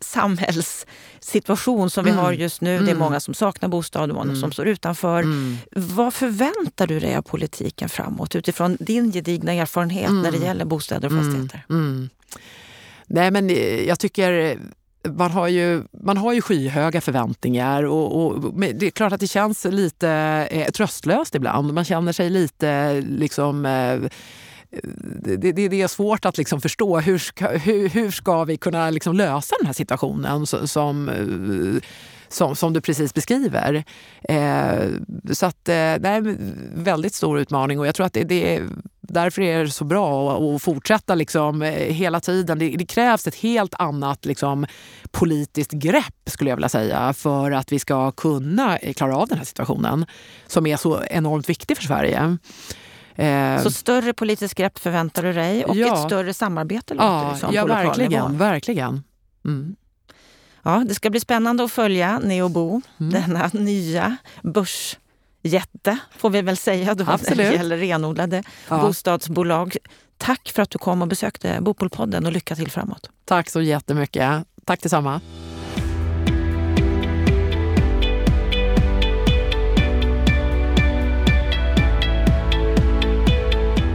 samhällssituation 0.00 1.90
som 1.90 2.04
vi 2.04 2.10
mm. 2.10 2.24
har 2.24 2.32
just 2.32 2.60
nu. 2.60 2.78
Det 2.78 2.84
är 2.84 2.88
mm. 2.88 2.98
många 2.98 3.20
som 3.20 3.34
saknar 3.34 3.68
bostad 3.68 4.10
och 4.10 4.16
många 4.16 4.30
som 4.30 4.38
mm. 4.38 4.52
står 4.52 4.68
utanför. 4.68 5.24
Vad 5.70 6.14
förväntar 6.14 6.86
du 6.86 7.00
dig 7.00 7.16
av 7.16 7.22
politiken 7.22 7.88
framåt 7.88 8.36
utifrån 8.36 8.76
din 8.80 9.12
gedigna 9.12 9.52
erfarenhet 9.52 10.12
när 10.12 10.32
det 10.32 10.38
gäller 10.38 10.64
bostäder 10.64 11.08
och 11.08 11.24
fastigheter? 11.24 11.64
Nej, 13.06 13.30
men 13.30 13.48
jag 13.86 13.98
tycker 13.98 14.58
man 15.08 15.30
har 15.30 15.48
ju, 15.48 15.82
man 15.92 16.16
har 16.16 16.32
ju 16.32 16.40
skyhöga 16.40 17.00
förväntningar 17.00 17.82
och, 17.82 18.26
och 18.26 18.54
det 18.74 18.86
är 18.86 18.90
klart 18.90 19.12
att 19.12 19.20
det 19.20 19.26
känns 19.26 19.64
lite 19.64 20.08
eh, 20.50 20.70
tröstlöst 20.70 21.34
ibland. 21.34 21.74
Man 21.74 21.84
känner 21.84 22.12
sig 22.12 22.30
lite 22.30 23.00
liksom 23.00 23.66
eh, 23.66 23.98
det, 25.22 25.36
det, 25.36 25.68
det, 25.68 25.82
är 25.82 25.88
svårt 25.88 26.24
att 26.24 26.38
liksom 26.38 26.60
förstå 26.60 27.00
hur 27.00 27.18
ska, 27.18 27.48
hur, 27.48 27.88
hur 27.88 28.10
ska 28.10 28.44
vi 28.44 28.56
kunna 28.56 28.90
liksom 28.90 29.16
lösa 29.16 29.56
den 29.58 29.66
här 29.66 29.74
situationen 29.74 30.46
som, 30.46 30.68
som, 30.68 31.08
eh, 32.38 32.54
som 32.54 32.72
du 32.72 32.80
precis 32.80 33.14
beskriver. 33.14 33.84
Eh, 34.28 34.88
så 35.32 35.46
att, 35.46 35.68
eh, 35.68 35.74
det 35.74 36.08
är 36.08 36.16
en 36.16 36.54
väldigt 36.74 37.14
stor 37.14 37.38
utmaning 37.38 37.78
och 37.78 37.86
jag 37.86 37.94
tror 37.94 38.06
att 38.06 38.12
det, 38.12 38.24
det 38.24 38.62
därför 39.08 39.42
är 39.42 39.64
det 39.64 39.70
så 39.70 39.84
bra 39.84 40.36
att 40.54 40.62
fortsätta 40.62 41.14
liksom, 41.14 41.62
eh, 41.62 41.72
hela 41.72 42.20
tiden. 42.20 42.58
Det, 42.58 42.76
det, 42.76 42.86
krävs 42.86 43.26
ett 43.26 43.34
helt 43.34 43.74
annat 43.74 44.24
liksom, 44.24 44.66
politiskt 45.10 45.72
grepp 45.72 46.14
skulle 46.26 46.50
jag 46.50 46.56
vilja 46.56 46.68
säga 46.68 47.12
för 47.12 47.50
att 47.50 47.72
vi 47.72 47.78
ska 47.78 48.10
kunna 48.10 48.76
eh, 48.76 48.92
klara 48.92 49.16
av 49.16 49.28
den 49.28 49.38
här 49.38 49.44
situationen 49.44 50.06
som 50.46 50.66
är 50.66 50.76
så 50.76 51.02
enormt 51.10 51.48
viktig 51.48 51.76
för 51.76 51.84
Sverige. 51.84 52.38
Eh, 53.16 53.62
så 53.62 53.70
större 53.70 54.12
politiskt 54.12 54.54
grepp 54.54 54.78
förväntar 54.78 55.22
du 55.22 55.32
dig 55.32 55.64
och 55.64 55.76
ja, 55.76 55.94
ett 55.94 56.06
större 56.06 56.34
samarbete 56.34 56.94
låter 56.94 57.06
ja, 57.06 57.30
det 57.32 57.38
som 57.38 57.54
ja, 57.54 57.62
på 57.62 57.68
verkligen, 57.68 58.12
nivå. 58.12 58.28
verkligen. 58.28 59.04
Mm. 59.44 59.76
Ja, 60.62 60.84
det 60.88 60.94
ska 60.94 61.10
bli 61.10 61.20
spännande 61.20 61.64
att 61.64 61.72
följa 61.72 62.18
Neobo, 62.18 62.82
mm. 63.00 63.12
denna 63.12 63.50
nya 63.52 64.16
börsjätte 64.42 65.98
får 66.16 66.30
vi 66.30 66.42
väl 66.42 66.56
säga 66.56 66.94
då 66.94 67.04
Absolut. 67.08 67.38
när 67.38 67.44
det 67.44 67.56
gäller 67.56 67.76
renodlade 67.76 68.42
ja. 68.68 68.80
bostadsbolag. 68.80 69.76
Tack 70.18 70.52
för 70.54 70.62
att 70.62 70.70
du 70.70 70.78
kom 70.78 71.02
och 71.02 71.08
besökte 71.08 71.58
Bopolpodden 71.60 72.26
och 72.26 72.32
lycka 72.32 72.56
till 72.56 72.70
framåt. 72.70 73.10
Tack 73.24 73.50
så 73.50 73.62
jättemycket. 73.62 74.44
Tack 74.64 74.82
detsamma. 74.82 75.20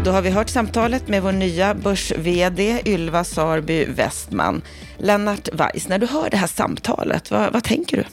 Då 0.04 0.12
har 0.12 0.22
vi 0.22 0.30
hört 0.30 0.50
samtalet 0.50 1.08
med 1.08 1.24
vår 1.24 1.32
nya 1.32 1.74
börs-VD 1.74 2.82
Ylva 2.86 3.24
Sarby 3.24 3.86
Westman. 3.86 4.62
Lennart 4.98 5.50
Weiss, 5.54 5.88
när 5.88 6.00
du 6.00 6.06
hör 6.06 6.30
det 6.30 6.38
här 6.38 6.48
samtalet, 6.48 7.32
vad, 7.32 7.54
vad 7.54 7.64
tänker 7.64 7.98
du? 7.98 8.04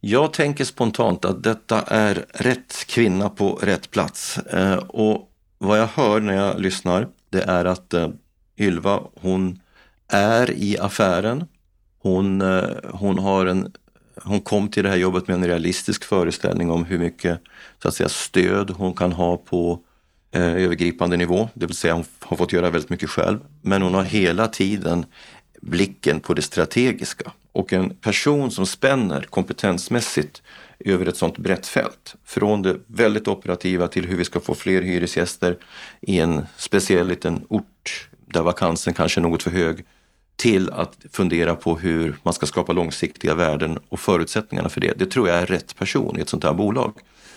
Jag 0.00 0.32
tänker 0.32 0.64
spontant 0.64 1.24
att 1.24 1.42
detta 1.42 1.82
är 1.82 2.24
rätt 2.32 2.84
kvinna 2.86 3.28
på 3.28 3.58
rätt 3.62 3.90
plats. 3.90 4.38
Eh, 4.38 4.76
och 4.76 5.30
vad 5.58 5.78
jag 5.78 5.86
hör 5.86 6.20
när 6.20 6.34
jag 6.34 6.60
lyssnar, 6.60 7.08
det 7.30 7.42
är 7.42 7.64
att 7.64 7.94
eh, 7.94 8.08
Ylva, 8.58 9.00
hon 9.20 9.60
är 10.08 10.50
i 10.50 10.78
affären. 10.78 11.44
Hon, 11.98 12.42
eh, 12.42 12.68
hon, 12.92 13.18
har 13.18 13.46
en, 13.46 13.72
hon 14.22 14.40
kom 14.40 14.68
till 14.68 14.82
det 14.82 14.90
här 14.90 14.96
jobbet 14.96 15.28
med 15.28 15.34
en 15.34 15.46
realistisk 15.46 16.04
föreställning 16.04 16.70
om 16.70 16.84
hur 16.84 16.98
mycket 16.98 17.40
så 17.82 17.88
att 17.88 17.94
säga, 17.94 18.08
stöd 18.08 18.70
hon 18.70 18.94
kan 18.94 19.12
ha 19.12 19.36
på 19.36 19.80
eh, 20.34 20.64
övergripande 20.64 21.16
nivå, 21.16 21.48
det 21.54 21.66
vill 21.66 21.76
säga 21.76 21.94
hon 21.94 22.04
har 22.20 22.36
fått 22.36 22.52
göra 22.52 22.70
väldigt 22.70 22.90
mycket 22.90 23.10
själv. 23.10 23.38
Men 23.62 23.82
hon 23.82 23.94
har 23.94 24.02
hela 24.02 24.48
tiden 24.48 25.06
blicken 25.60 26.20
på 26.20 26.34
det 26.34 26.42
strategiska 26.42 27.32
och 27.52 27.72
en 27.72 27.90
person 27.90 28.50
som 28.50 28.66
spänner 28.66 29.22
kompetensmässigt 29.22 30.42
över 30.78 31.06
ett 31.06 31.16
sånt 31.16 31.38
brett 31.38 31.66
fält. 31.66 32.14
Från 32.24 32.62
det 32.62 32.76
väldigt 32.86 33.28
operativa 33.28 33.88
till 33.88 34.06
hur 34.06 34.16
vi 34.16 34.24
ska 34.24 34.40
få 34.40 34.54
fler 34.54 34.82
hyresgäster 34.82 35.56
i 36.00 36.18
en 36.18 36.46
speciell 36.56 37.08
liten 37.08 37.46
ort 37.48 38.08
där 38.26 38.42
vakansen 38.42 38.94
kanske 38.94 39.20
är 39.20 39.22
något 39.22 39.42
för 39.42 39.50
hög 39.50 39.84
till 40.36 40.70
att 40.70 40.96
fundera 41.12 41.54
på 41.54 41.78
hur 41.78 42.16
man 42.22 42.34
ska 42.34 42.46
skapa 42.46 42.72
långsiktiga 42.72 43.34
värden 43.34 43.78
och 43.88 44.00
förutsättningarna 44.00 44.68
för 44.68 44.80
det. 44.80 44.92
Det 44.98 45.06
tror 45.06 45.28
jag 45.28 45.38
är 45.38 45.46
rätt 45.46 45.76
person 45.76 46.18
i 46.18 46.20
ett 46.20 46.28
sånt 46.28 46.44
här 46.44 46.54
bolag. 46.54 46.92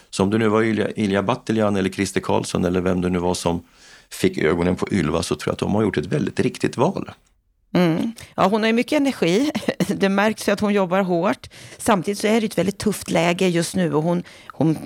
Så 0.09 0.23
om 0.23 0.29
det 0.29 0.37
nu 0.37 0.47
var 0.47 0.63
Ilja, 0.63 0.91
Ilja 0.91 1.23
Battelian 1.23 1.75
eller 1.75 1.89
Christer 1.89 2.21
Karlsson 2.21 2.65
eller 2.65 2.81
vem 2.81 3.01
det 3.01 3.09
nu 3.09 3.19
var 3.19 3.33
som 3.33 3.63
fick 4.11 4.37
ögonen 4.37 4.75
på 4.75 4.87
Ylva 4.91 5.23
så 5.23 5.35
tror 5.35 5.49
jag 5.51 5.53
att 5.53 5.59
de 5.59 5.75
har 5.75 5.81
gjort 5.81 5.97
ett 5.97 6.05
väldigt 6.05 6.39
riktigt 6.39 6.77
val. 6.77 7.11
Mm. 7.73 8.11
Ja, 8.35 8.47
hon 8.47 8.61
har 8.61 8.67
ju 8.67 8.73
mycket 8.73 8.97
energi. 8.97 9.51
Det 9.87 10.09
märks 10.09 10.47
ju 10.47 10.51
att 10.51 10.59
hon 10.59 10.73
jobbar 10.73 11.01
hårt. 11.01 11.49
Samtidigt 11.77 12.19
så 12.19 12.27
är 12.27 12.41
det 12.41 12.47
ett 12.47 12.57
väldigt 12.57 12.77
tufft 12.77 13.11
läge 13.11 13.47
just 13.47 13.75
nu 13.75 13.93
och 13.93 14.03
hon, 14.03 14.23
hon 14.47 14.77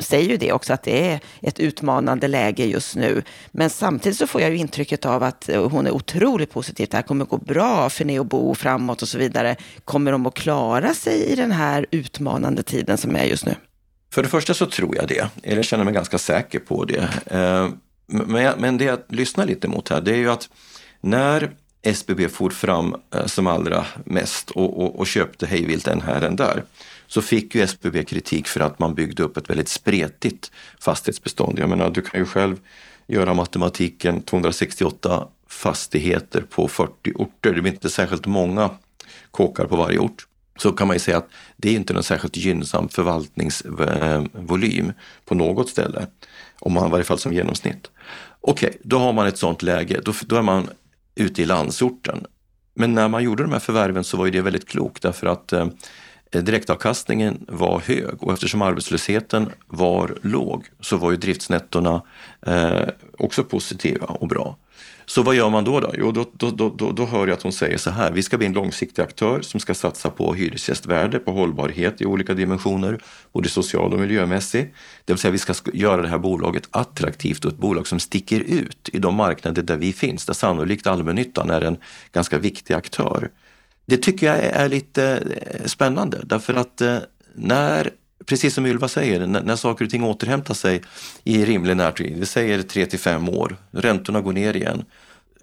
säger 0.00 0.30
ju 0.30 0.36
det 0.36 0.52
också 0.52 0.72
att 0.72 0.82
det 0.82 1.08
är 1.08 1.20
ett 1.42 1.60
utmanande 1.60 2.28
läge 2.28 2.64
just 2.64 2.96
nu. 2.96 3.22
Men 3.50 3.70
samtidigt 3.70 4.18
så 4.18 4.26
får 4.26 4.40
jag 4.40 4.50
ju 4.50 4.56
intrycket 4.56 5.06
av 5.06 5.22
att 5.22 5.48
eh, 5.48 5.68
hon 5.68 5.86
är 5.86 5.90
otroligt 5.90 6.50
positiv. 6.50 6.88
Det 6.90 6.96
här 6.96 7.02
kommer 7.02 7.24
gå 7.24 7.36
bra 7.36 7.90
för 7.90 8.04
Neobo 8.04 8.54
framåt 8.54 9.02
och 9.02 9.08
så 9.08 9.18
vidare. 9.18 9.56
Kommer 9.84 10.12
de 10.12 10.26
att 10.26 10.34
klara 10.34 10.94
sig 10.94 11.24
i 11.24 11.34
den 11.34 11.52
här 11.52 11.86
utmanande 11.90 12.62
tiden 12.62 12.98
som 12.98 13.16
är 13.16 13.24
just 13.24 13.46
nu? 13.46 13.54
För 14.10 14.22
det 14.22 14.28
första 14.28 14.54
så 14.54 14.66
tror 14.66 14.96
jag 14.96 15.08
det, 15.08 15.30
eller 15.42 15.56
jag 15.56 15.64
känner 15.64 15.84
mig 15.84 15.94
ganska 15.94 16.18
säker 16.18 16.58
på 16.58 16.84
det. 16.84 17.08
Eh, 17.26 17.68
men 18.56 18.78
det 18.78 18.84
jag 18.84 18.98
lyssnar 19.08 19.46
lite 19.46 19.68
mot 19.68 19.88
här, 19.88 20.00
det 20.00 20.12
är 20.12 20.16
ju 20.16 20.30
att 20.30 20.48
när 21.00 21.50
SBB 21.82 22.28
for 22.28 22.50
fram 22.50 22.96
eh, 23.14 23.26
som 23.26 23.46
allra 23.46 23.86
mest 24.04 24.50
och, 24.50 24.82
och, 24.82 24.98
och 24.98 25.06
köpte 25.06 25.46
hejvilt 25.46 25.88
en 25.88 26.00
här 26.00 26.22
en 26.22 26.36
där, 26.36 26.64
så 27.06 27.22
fick 27.22 27.54
ju 27.54 27.62
SBB 27.62 28.04
kritik 28.04 28.48
för 28.48 28.60
att 28.60 28.78
man 28.78 28.94
byggde 28.94 29.22
upp 29.22 29.36
ett 29.36 29.50
väldigt 29.50 29.68
spretigt 29.68 30.52
fastighetsbestånd. 30.80 31.58
Jag 31.58 31.68
menar, 31.68 31.90
du 31.90 32.02
kan 32.02 32.20
ju 32.20 32.26
själv 32.26 32.56
göra 33.06 33.34
matematiken 33.34 34.22
268 34.22 35.28
fastigheter 35.48 36.44
på 36.50 36.68
40 36.68 37.12
orter. 37.14 37.54
Det 37.54 37.62
blir 37.62 37.72
inte 37.72 37.90
särskilt 37.90 38.26
många 38.26 38.70
kåkar 39.30 39.64
på 39.64 39.76
varje 39.76 39.98
ort 39.98 40.27
så 40.58 40.72
kan 40.72 40.86
man 40.86 40.96
ju 40.96 41.00
säga 41.00 41.16
att 41.16 41.28
det 41.56 41.70
är 41.70 41.74
inte 41.74 41.92
någon 41.92 42.02
särskilt 42.02 42.36
gynnsam 42.36 42.88
förvaltningsvolym 42.88 44.88
eh, 44.88 44.94
på 45.24 45.34
något 45.34 45.68
ställe. 45.68 46.06
Om 46.60 46.72
man 46.72 46.86
i 46.86 46.90
varje 46.90 47.04
fall 47.04 47.18
som 47.18 47.32
genomsnitt. 47.32 47.90
Okej, 48.40 48.68
okay, 48.68 48.80
då 48.84 48.98
har 48.98 49.12
man 49.12 49.26
ett 49.26 49.38
sånt 49.38 49.62
läge, 49.62 50.00
då, 50.04 50.12
då 50.26 50.36
är 50.36 50.42
man 50.42 50.68
ute 51.14 51.42
i 51.42 51.44
landsorten. 51.44 52.26
Men 52.74 52.94
när 52.94 53.08
man 53.08 53.22
gjorde 53.22 53.42
de 53.42 53.52
här 53.52 53.58
förvärven 53.58 54.04
så 54.04 54.16
var 54.16 54.24
ju 54.24 54.30
det 54.30 54.42
väldigt 54.42 54.68
klokt 54.68 55.02
därför 55.02 55.26
att 55.26 55.52
eh, 55.52 55.66
direktavkastningen 56.30 57.44
var 57.48 57.80
hög 57.80 58.22
och 58.22 58.32
eftersom 58.32 58.62
arbetslösheten 58.62 59.50
var 59.66 60.18
låg 60.22 60.66
så 60.80 60.96
var 60.96 61.10
ju 61.10 61.16
driftsnettona 61.16 62.02
eh, 62.46 62.88
också 63.18 63.44
positiva 63.44 64.06
och 64.06 64.28
bra. 64.28 64.56
Så 65.08 65.22
vad 65.22 65.34
gör 65.34 65.50
man 65.50 65.64
då? 65.64 65.80
då? 65.80 65.94
Jo, 65.98 66.12
då, 66.12 66.26
då, 66.32 66.50
då, 66.50 66.92
då, 66.92 67.06
hör 67.06 67.26
jag 67.26 67.30
att 67.30 67.42
hon 67.42 67.52
säger 67.52 67.78
så 67.78 67.90
här, 67.90 68.12
vi 68.12 68.22
ska 68.22 68.38
bli 68.38 68.46
en 68.46 68.52
långsiktig 68.52 69.02
aktör 69.02 69.42
som 69.42 69.60
ska 69.60 69.74
satsa 69.74 70.10
på 70.10 70.34
hyresgästvärde, 70.34 71.18
på 71.18 71.32
hållbarhet 71.32 72.00
i 72.00 72.06
olika 72.06 72.34
dimensioner, 72.34 72.98
både 73.32 73.48
social 73.48 73.92
och 73.92 74.00
miljömässig. 74.00 74.74
Det 75.04 75.12
vill 75.12 75.18
säga 75.20 75.30
vi 75.32 75.38
ska 75.38 75.54
göra 75.72 76.02
det 76.02 76.08
här 76.08 76.18
bolaget 76.18 76.68
attraktivt 76.70 77.44
och 77.44 77.52
ett 77.52 77.58
bolag 77.58 77.86
som 77.86 78.00
sticker 78.00 78.40
ut 78.40 78.88
i 78.92 78.98
de 78.98 79.14
marknader 79.14 79.62
där 79.62 79.76
vi 79.76 79.92
finns, 79.92 80.26
där 80.26 80.34
sannolikt 80.34 80.86
allmännyttan 80.86 81.50
är 81.50 81.60
en 81.60 81.76
ganska 82.12 82.38
viktig 82.38 82.74
aktör. 82.74 83.30
Det 83.86 83.96
tycker 83.96 84.26
jag 84.26 84.36
är 84.38 84.68
lite 84.68 85.04
eh, 85.40 85.66
spännande 85.66 86.20
därför 86.24 86.54
att 86.54 86.80
eh, 86.80 86.98
när 87.34 87.90
precis 88.28 88.54
som 88.54 88.66
Ylva 88.66 88.88
säger, 88.88 89.26
när, 89.26 89.42
när 89.42 89.56
saker 89.56 89.84
och 89.84 89.90
ting 89.90 90.04
återhämtar 90.04 90.54
sig 90.54 90.82
i 91.24 91.44
rimlig 91.44 91.76
närtid, 91.76 92.18
vi 92.18 92.26
säger 92.26 92.62
3 92.62 92.86
till 92.86 92.98
5 92.98 93.28
år, 93.28 93.56
räntorna 93.70 94.20
går 94.20 94.32
ner 94.32 94.56
igen, 94.56 94.84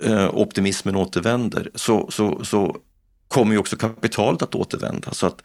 eh, 0.03 0.35
optimismen 0.35 0.95
återvänder, 0.95 1.71
så, 1.75 2.11
så, 2.11 2.45
så 2.45 2.77
kommer 3.27 3.51
ju 3.53 3.57
också 3.57 3.75
kapitalet 3.75 4.41
att 4.41 4.55
återvända. 4.55 5.11
Så 5.11 5.27
att 5.27 5.41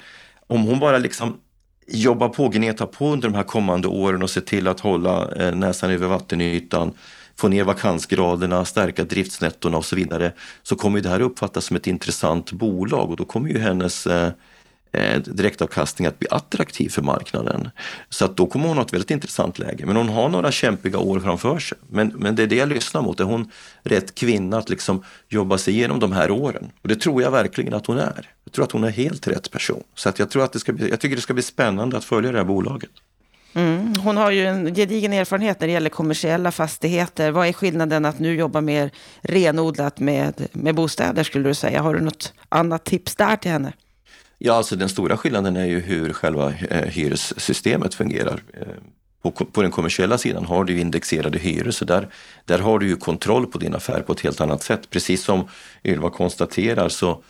om 0.46 0.62
hon 0.62 0.78
bara 0.78 0.98
liksom 0.98 1.40
jobbar 1.86 2.28
på, 2.28 2.48
gnetar 2.48 2.86
på 2.86 3.08
under 3.08 3.28
de 3.28 3.34
här 3.34 3.42
kommande 3.42 3.88
åren 3.88 4.22
och 4.22 4.30
ser 4.30 4.40
till 4.40 4.68
att 4.68 4.80
hålla 4.80 5.32
eh, 5.32 5.54
näsan 5.54 5.90
över 5.90 6.06
vattenytan, 6.06 6.92
få 7.36 7.48
ner 7.48 7.64
vakansgraderna, 7.64 8.64
stärka 8.64 9.04
driftsnettona 9.04 9.76
och 9.76 9.84
så 9.84 9.96
vidare, 9.96 10.32
så 10.62 10.76
kommer 10.76 11.00
det 11.00 11.08
här 11.08 11.20
uppfattas 11.20 11.64
som 11.64 11.76
ett 11.76 11.86
intressant 11.86 12.52
bolag 12.52 13.10
och 13.10 13.16
då 13.16 13.24
kommer 13.24 13.48
ju 13.48 13.58
hennes 13.58 14.06
eh, 14.06 14.32
eh, 14.92 15.20
direktavkastning 15.20 16.06
att 16.06 16.18
bli 16.18 16.28
attraktiv 16.30 16.88
för 16.88 17.02
marknaden. 17.02 17.70
Så 18.08 18.24
att 18.24 18.36
då 18.36 18.46
kommer 18.46 18.68
hon 18.68 18.76
ha 18.76 18.84
ett 18.84 18.92
väldigt 18.92 19.10
intressant 19.10 19.58
läge. 19.58 19.86
Men 19.86 19.96
hon 19.96 20.08
har 20.08 20.28
några 20.28 20.52
kämpiga 20.52 20.98
år 20.98 21.20
framför 21.20 21.58
sig. 21.58 21.78
Men, 21.88 22.08
men 22.08 22.36
det 22.36 22.42
är 22.42 22.46
det 22.46 22.56
jag 22.56 22.68
lyssnar 22.68 23.02
mot. 23.02 23.20
Är 23.20 23.24
hon 23.24 23.50
rätt 23.82 24.14
kvinna 24.14 24.58
att 24.58 24.68
liksom 24.68 25.04
jobba 25.28 25.58
sig 25.58 25.74
igenom 25.74 26.00
de 26.00 26.12
här 26.12 26.30
åren? 26.30 26.70
Och 26.82 26.88
det 26.88 26.96
tror 26.96 27.22
jag 27.22 27.30
verkligen 27.30 27.74
att 27.74 27.86
hon 27.86 27.98
är. 27.98 28.28
Jag 28.44 28.52
tror 28.52 28.64
att 28.64 28.72
hon 28.72 28.84
är 28.84 28.90
helt 28.90 29.28
rätt 29.28 29.50
person. 29.50 29.82
Så 29.94 30.08
att 30.08 30.18
jag, 30.18 30.30
tror 30.30 30.44
att 30.44 30.52
det 30.52 30.58
ska 30.58 30.72
bli, 30.72 30.90
jag 30.90 31.00
tycker 31.00 31.16
det 31.16 31.22
ska 31.22 31.34
bli 31.34 31.42
spännande 31.42 31.96
att 31.96 32.04
följa 32.04 32.32
det 32.32 32.38
här 32.38 32.44
bolaget. 32.44 32.90
Mm. 33.54 33.94
Hon 33.94 34.16
har 34.16 34.30
ju 34.30 34.46
en 34.46 34.74
gedigen 34.74 35.12
erfarenhet 35.12 35.60
när 35.60 35.66
det 35.66 35.72
gäller 35.72 35.90
kommersiella 35.90 36.52
fastigheter. 36.52 37.30
Vad 37.30 37.46
är 37.46 37.52
skillnaden 37.52 38.04
att 38.04 38.18
nu 38.18 38.34
jobba 38.34 38.60
mer 38.60 38.90
renodlat 39.20 39.98
med, 39.98 40.46
med 40.52 40.74
bostäder 40.74 41.22
skulle 41.22 41.48
du 41.48 41.54
säga? 41.54 41.82
Har 41.82 41.94
du 41.94 42.00
något 42.00 42.32
annat 42.48 42.84
tips 42.84 43.16
där 43.16 43.36
till 43.36 43.50
henne? 43.50 43.72
Ja, 44.42 44.54
alltså 44.54 44.76
den 44.76 44.88
stora 44.88 45.16
skillnaden 45.16 45.56
är 45.56 45.64
ju 45.64 45.80
hur 45.80 46.12
själva 46.12 46.52
eh, 46.70 46.84
hyressystemet 46.84 47.94
fungerar. 47.94 48.42
Eh, 48.52 48.66
på, 49.22 49.30
på 49.30 49.62
den 49.62 49.70
kommersiella 49.70 50.18
sidan 50.18 50.44
har 50.44 50.64
du 50.64 50.80
indexerade 50.80 51.38
hyror 51.38 51.70
så 51.70 51.84
där, 51.84 52.08
där 52.44 52.58
har 52.58 52.78
du 52.78 52.88
ju 52.88 52.96
kontroll 52.96 53.46
på 53.46 53.58
din 53.58 53.74
affär 53.74 54.00
på 54.00 54.12
ett 54.12 54.20
helt 54.20 54.40
annat 54.40 54.62
sätt. 54.62 54.90
Precis 54.90 55.24
som 55.24 55.48
Ylva 55.84 56.10
konstaterar 56.10 56.88
så, 56.88 57.22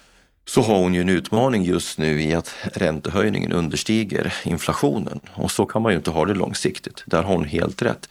så 0.45 0.63
har 0.63 0.79
hon 0.79 0.95
ju 0.95 1.01
en 1.01 1.09
utmaning 1.09 1.65
just 1.65 1.99
nu 1.99 2.23
i 2.23 2.35
att 2.35 2.55
räntehöjningen 2.73 3.53
understiger 3.53 4.35
inflationen. 4.45 5.21
Och 5.35 5.51
så 5.51 5.67
kan 5.67 5.83
man 5.83 5.93
ju 5.93 5.99
inte 5.99 6.11
ha 6.11 6.25
det 6.25 6.35
långsiktigt. 6.35 7.03
Där 7.07 7.23
har 7.23 7.35
hon 7.35 7.45
helt 7.45 7.83
rätt. 7.83 8.09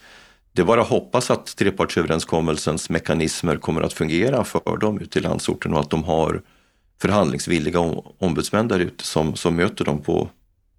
Det 0.52 0.62
är 0.62 0.66
bara 0.66 0.80
att 0.80 0.88
hoppas 0.88 1.30
att 1.30 1.56
trepartsöverenskommelsens 1.56 2.90
mekanismer 2.90 3.56
kommer 3.56 3.82
att 3.82 3.92
fungera 3.92 4.44
för 4.44 4.76
dem 4.76 5.00
ute 5.00 5.18
i 5.18 5.22
landsorten 5.22 5.74
och 5.74 5.80
att 5.80 5.90
de 5.90 6.04
har 6.04 6.42
förhandlingsvilliga 7.00 7.80
ombudsmän 8.18 8.68
där 8.68 8.80
ute 8.80 9.04
som, 9.04 9.36
som 9.36 9.56
möter 9.56 9.84
dem 9.84 10.02
på, 10.02 10.28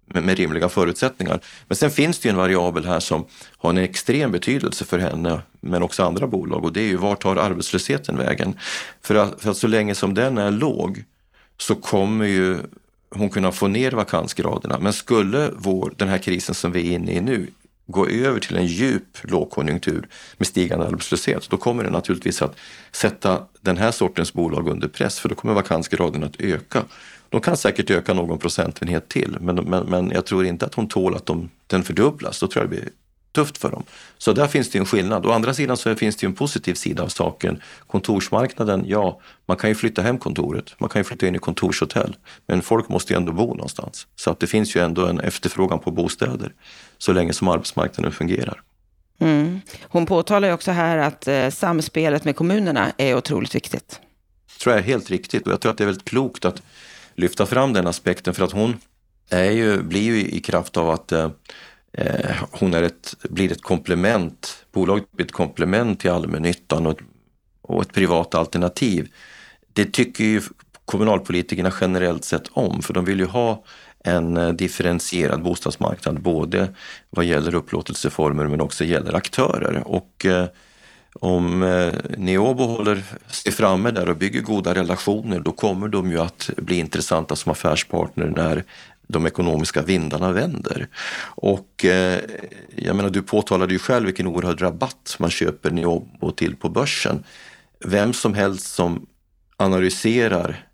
med, 0.06 0.22
med, 0.22 0.36
rimliga 0.38 0.68
förutsättningar. 0.68 1.40
Men 1.68 1.76
sen 1.76 1.90
finns 1.90 2.18
det 2.18 2.28
ju 2.28 2.30
en 2.30 2.36
variabel 2.36 2.84
här 2.84 3.00
som 3.00 3.24
har 3.56 3.70
en 3.70 3.78
extrem 3.78 4.32
betydelse 4.32 4.84
för 4.84 4.98
henne, 4.98 5.40
men 5.60 5.82
också 5.82 6.04
andra 6.04 6.26
bolag 6.26 6.64
och 6.64 6.72
det 6.72 6.80
är 6.80 6.88
ju 6.88 6.96
vart 6.96 7.22
tar 7.22 7.36
arbetslösheten 7.36 8.16
vägen? 8.16 8.54
För 9.02 9.14
att, 9.14 9.42
för 9.42 9.50
att 9.50 9.56
så 9.56 9.66
länge 9.66 9.94
som 9.94 10.14
den 10.14 10.38
är 10.38 10.50
låg 10.50 11.04
så 11.58 11.74
kommer 11.74 12.26
ju 12.26 12.58
hon 13.10 13.30
kunna 13.30 13.52
få 13.52 13.68
ner 13.68 13.90
vakansgraderna. 13.90 14.78
Men 14.78 14.92
skulle 14.92 15.50
vår, 15.56 15.94
den 15.96 16.08
här 16.08 16.18
krisen 16.18 16.54
som 16.54 16.72
vi 16.72 16.88
är 16.88 16.94
inne 16.94 17.12
i 17.12 17.20
nu 17.20 17.46
gå 17.92 18.08
över 18.08 18.40
till 18.40 18.56
en 18.56 18.66
djup 18.66 19.18
lågkonjunktur 19.22 20.08
med 20.36 20.46
stigande 20.46 20.86
arbetslöshet, 20.86 21.50
då 21.50 21.56
kommer 21.56 21.84
det 21.84 21.90
naturligtvis 21.90 22.42
att 22.42 22.56
sätta 22.92 23.42
den 23.60 23.76
här 23.76 23.90
sortens 23.90 24.32
bolag 24.32 24.68
under 24.68 24.88
press 24.88 25.18
för 25.18 25.28
då 25.28 25.34
kommer 25.34 25.54
vakansgraden 25.54 26.24
att 26.24 26.40
öka. 26.40 26.84
De 27.28 27.40
kan 27.40 27.56
säkert 27.56 27.90
öka 27.90 28.14
någon 28.14 28.38
procentenhet 28.38 29.08
till 29.08 29.36
men, 29.40 29.56
men, 29.56 29.86
men 29.86 30.10
jag 30.10 30.26
tror 30.26 30.44
inte 30.44 30.66
att 30.66 30.74
hon 30.74 30.88
tål 30.88 31.14
att 31.14 31.26
de, 31.26 31.50
den 31.66 31.82
fördubblas. 31.82 32.40
Då 32.40 32.46
tror 32.46 32.64
jag 32.64 32.70
det 32.70 32.76
blir 32.76 32.90
tufft 33.32 33.58
för 33.58 33.70
dem. 33.70 33.82
Så 34.18 34.32
där 34.32 34.46
finns 34.46 34.70
det 34.70 34.78
en 34.78 34.86
skillnad. 34.86 35.26
Å 35.26 35.30
andra 35.30 35.54
sidan 35.54 35.76
så 35.76 35.94
finns 35.94 36.16
det 36.16 36.26
en 36.26 36.32
positiv 36.32 36.74
sida 36.74 37.02
av 37.02 37.08
saken. 37.08 37.60
Kontorsmarknaden, 37.86 38.84
ja, 38.86 39.20
man 39.46 39.56
kan 39.56 39.70
ju 39.70 39.74
flytta 39.74 40.02
hem 40.02 40.18
kontoret, 40.18 40.74
man 40.78 40.88
kan 40.88 41.00
ju 41.00 41.04
flytta 41.04 41.26
in 41.26 41.34
i 41.34 41.38
kontorshotell, 41.38 42.16
men 42.46 42.62
folk 42.62 42.88
måste 42.88 43.12
ju 43.12 43.16
ändå 43.16 43.32
bo 43.32 43.46
någonstans. 43.46 44.06
Så 44.16 44.30
att 44.30 44.40
det 44.40 44.46
finns 44.46 44.76
ju 44.76 44.80
ändå 44.80 45.06
en 45.06 45.20
efterfrågan 45.20 45.78
på 45.78 45.90
bostäder 45.90 46.52
så 46.98 47.12
länge 47.12 47.32
som 47.32 47.48
arbetsmarknaden 47.48 48.12
fungerar. 48.12 48.62
Mm. 49.18 49.60
Hon 49.82 50.06
påtalar 50.06 50.48
ju 50.48 50.54
också 50.54 50.70
här 50.70 50.98
att 50.98 51.28
eh, 51.28 51.50
samspelet 51.50 52.24
med 52.24 52.36
kommunerna 52.36 52.92
är 52.96 53.16
otroligt 53.16 53.54
viktigt. 53.54 54.00
Det 54.52 54.64
tror 54.64 54.74
jag 54.74 54.82
är 54.82 54.86
helt 54.86 55.10
riktigt 55.10 55.46
och 55.46 55.52
jag 55.52 55.60
tror 55.60 55.72
att 55.72 55.78
det 55.78 55.84
är 55.84 55.86
väldigt 55.86 56.08
klokt 56.08 56.44
att 56.44 56.62
lyfta 57.14 57.46
fram 57.46 57.72
den 57.72 57.86
aspekten 57.86 58.34
för 58.34 58.44
att 58.44 58.52
hon 58.52 58.76
är 59.30 59.50
ju, 59.50 59.82
blir 59.82 60.02
ju 60.02 60.28
i 60.28 60.40
kraft 60.40 60.76
av 60.76 60.90
att 60.90 61.12
eh, 61.12 61.30
eh, 61.92 62.36
hon 62.50 62.74
är 62.74 62.82
ett, 62.82 63.14
blir 63.22 63.52
ett 63.52 63.62
komplement, 63.62 64.64
bolaget 64.72 65.12
blir 65.12 65.26
ett 65.26 65.32
komplement 65.32 66.00
till 66.00 66.10
allmännyttan 66.10 66.86
och, 66.86 67.00
och 67.62 67.82
ett 67.82 67.92
privat 67.92 68.34
alternativ. 68.34 69.08
Det 69.72 69.92
tycker 69.92 70.24
ju 70.24 70.42
kommunalpolitikerna 70.84 71.72
generellt 71.80 72.24
sett 72.24 72.48
om 72.52 72.82
för 72.82 72.94
de 72.94 73.04
vill 73.04 73.18
ju 73.18 73.26
ha 73.26 73.64
en 74.04 74.36
eh, 74.36 74.52
differentierad 74.52 75.42
bostadsmarknad 75.42 76.20
både 76.20 76.74
vad 77.10 77.24
gäller 77.24 77.54
upplåtelseformer 77.54 78.46
men 78.46 78.60
också 78.60 78.84
gäller 78.84 79.14
aktörer. 79.14 79.82
Och 79.86 80.26
eh, 80.26 80.46
om 81.14 81.62
eh, 81.62 81.92
Neobo 82.18 82.64
håller 82.64 83.02
sig 83.26 83.52
framme 83.52 83.90
där 83.90 84.08
och 84.08 84.16
bygger 84.16 84.40
goda 84.40 84.74
relationer 84.74 85.40
då 85.40 85.52
kommer 85.52 85.88
de 85.88 86.10
ju 86.10 86.20
att 86.20 86.50
bli 86.56 86.78
intressanta 86.78 87.36
som 87.36 87.52
affärspartner 87.52 88.32
när 88.36 88.64
de 89.12 89.26
ekonomiska 89.26 89.82
vindarna 89.82 90.32
vänder. 90.32 90.88
Och 91.24 91.84
eh, 91.84 92.20
jag 92.76 92.96
menar, 92.96 93.10
du 93.10 93.22
påtalade 93.22 93.72
ju 93.72 93.78
själv 93.78 94.06
vilken 94.06 94.26
oerhörd 94.26 94.62
rabatt 94.62 95.16
man 95.18 95.30
köper 95.30 95.70
Neobo 95.70 96.30
till 96.30 96.56
på 96.56 96.68
börsen. 96.68 97.24
Vem 97.84 98.12
som 98.12 98.34
helst 98.34 98.74
som 98.74 99.06
analyserar 99.56 100.66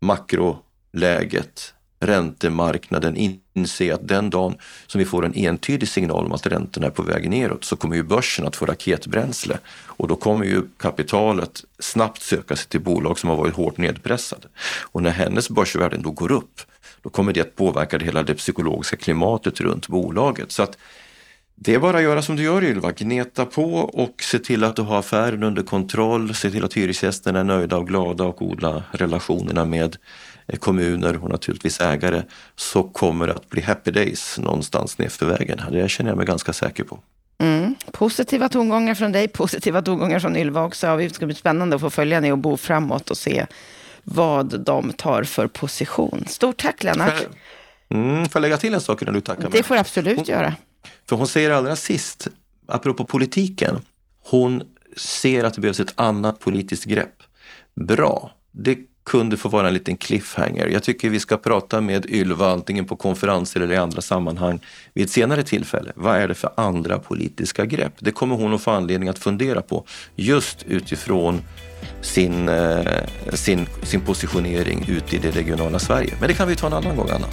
makroläget, 0.00 1.74
räntemarknaden, 2.00 3.38
inser 3.54 3.94
att 3.94 4.08
den 4.08 4.30
dagen 4.30 4.56
som 4.86 4.98
vi 4.98 5.04
får 5.04 5.24
en 5.24 5.34
entydig 5.34 5.88
signal 5.88 6.26
om 6.26 6.32
att 6.32 6.46
räntorna 6.46 6.86
är 6.86 6.90
på 6.90 7.02
väg 7.02 7.30
neråt 7.30 7.64
så 7.64 7.76
kommer 7.76 7.96
ju 7.96 8.02
börsen 8.02 8.46
att 8.46 8.56
få 8.56 8.66
raketbränsle 8.66 9.58
och 9.86 10.08
då 10.08 10.16
kommer 10.16 10.44
ju 10.44 10.62
kapitalet 10.76 11.64
snabbt 11.78 12.22
söka 12.22 12.56
sig 12.56 12.68
till 12.68 12.80
bolag 12.80 13.18
som 13.18 13.30
har 13.30 13.36
varit 13.36 13.54
hårt 13.54 13.78
nedpressade. 13.78 14.48
Och 14.82 15.02
när 15.02 15.10
hennes 15.10 15.50
börsvärden 15.50 16.02
då 16.02 16.10
går 16.10 16.32
upp 16.32 16.60
då 17.04 17.10
kommer 17.10 17.32
det 17.32 17.40
att 17.40 17.56
påverka 17.56 17.98
det 17.98 18.04
hela 18.04 18.22
det 18.22 18.34
psykologiska 18.34 18.96
klimatet 18.96 19.60
runt 19.60 19.88
bolaget. 19.88 20.52
Så 20.52 20.62
att 20.62 20.78
det 21.54 21.74
är 21.74 21.78
bara 21.78 21.96
att 21.96 22.02
göra 22.02 22.22
som 22.22 22.36
du 22.36 22.42
gör 22.42 22.64
Ylva, 22.64 22.92
gneta 22.92 23.46
på 23.46 23.74
och 23.74 24.22
se 24.22 24.38
till 24.38 24.64
att 24.64 24.76
du 24.76 24.82
har 24.82 24.98
affären 24.98 25.42
under 25.42 25.62
kontroll, 25.62 26.34
se 26.34 26.50
till 26.50 26.64
att 26.64 26.74
hyresgästerna 26.74 27.40
är 27.40 27.44
nöjda 27.44 27.76
och 27.76 27.88
glada 27.88 28.24
och 28.24 28.42
odla 28.42 28.82
relationerna 28.90 29.64
med 29.64 29.96
kommuner 30.58 31.24
och 31.24 31.30
naturligtvis 31.30 31.80
ägare 31.80 32.22
så 32.56 32.82
kommer 32.82 33.26
det 33.26 33.32
att 33.32 33.48
bli 33.48 33.62
happy 33.62 33.90
days 33.90 34.38
någonstans 34.38 34.98
nedför 34.98 35.26
vägen. 35.26 35.60
Det 35.70 35.88
känner 35.88 36.10
jag 36.10 36.16
mig 36.16 36.26
ganska 36.26 36.52
säker 36.52 36.84
på. 36.84 36.98
Mm. 37.38 37.74
Positiva 37.92 38.48
tongångar 38.48 38.94
från 38.94 39.12
dig, 39.12 39.28
positiva 39.28 39.82
tongångar 39.82 40.18
från 40.18 40.36
Ylva 40.36 40.64
också. 40.64 40.96
Det 40.96 41.14
ska 41.14 41.26
bli 41.26 41.34
spännande 41.34 41.76
att 41.76 41.82
få 41.82 41.90
följa 41.90 42.20
dig 42.20 42.32
och 42.32 42.38
bo 42.38 42.56
framåt 42.56 43.10
och 43.10 43.16
se 43.16 43.46
vad 44.04 44.60
de 44.60 44.92
tar 44.92 45.24
för 45.24 45.46
position. 45.46 46.24
Stort 46.28 46.56
tack 46.56 46.82
Lennart. 46.82 47.26
Mm, 47.88 48.28
får 48.28 48.30
jag 48.34 48.42
lägga 48.42 48.56
till 48.56 48.74
en 48.74 48.80
sak 48.80 49.02
innan 49.02 49.14
du 49.14 49.20
tackar 49.20 49.42
mig? 49.42 49.50
Det 49.52 49.62
får 49.62 49.74
du 49.74 49.80
absolut 49.80 50.16
hon, 50.16 50.24
göra. 50.24 50.54
För 51.08 51.16
hon 51.16 51.28
säger 51.28 51.50
allra 51.50 51.76
sist, 51.76 52.28
apropå 52.66 53.04
politiken, 53.04 53.80
hon 54.24 54.62
ser 54.96 55.44
att 55.44 55.54
det 55.54 55.60
behövs 55.60 55.80
ett 55.80 55.92
annat 55.94 56.40
politiskt 56.40 56.84
grepp. 56.84 57.22
Bra, 57.74 58.32
det 58.52 58.78
kunde 59.04 59.36
få 59.36 59.48
vara 59.48 59.68
en 59.68 59.74
liten 59.74 59.96
cliffhanger. 59.96 60.66
Jag 60.66 60.82
tycker 60.82 61.10
vi 61.10 61.20
ska 61.20 61.36
prata 61.36 61.80
med 61.80 62.06
Ylva 62.06 62.52
antingen 62.52 62.84
på 62.84 62.96
konferenser 62.96 63.60
eller 63.60 63.74
i 63.74 63.76
andra 63.76 64.02
sammanhang 64.02 64.60
vid 64.94 65.04
ett 65.04 65.10
senare 65.10 65.42
tillfälle. 65.42 65.92
Vad 65.94 66.16
är 66.16 66.28
det 66.28 66.34
för 66.34 66.50
andra 66.56 66.98
politiska 66.98 67.64
grepp? 67.64 67.92
Det 67.98 68.10
kommer 68.10 68.36
hon 68.36 68.54
att 68.54 68.62
få 68.62 68.70
anledning 68.70 69.08
att 69.08 69.18
fundera 69.18 69.62
på 69.62 69.84
just 70.16 70.62
utifrån 70.62 71.42
sin, 72.04 72.48
eh, 72.48 72.84
sin, 73.32 73.66
sin 73.82 74.00
positionering 74.00 74.84
ute 74.88 75.16
i 75.16 75.18
det 75.18 75.30
regionala 75.30 75.78
Sverige. 75.78 76.14
Men 76.20 76.28
det 76.28 76.34
kan 76.34 76.48
vi 76.48 76.56
ta 76.56 76.66
en 76.66 76.72
annan 76.72 76.96
gång, 76.96 77.10
Anna. 77.10 77.26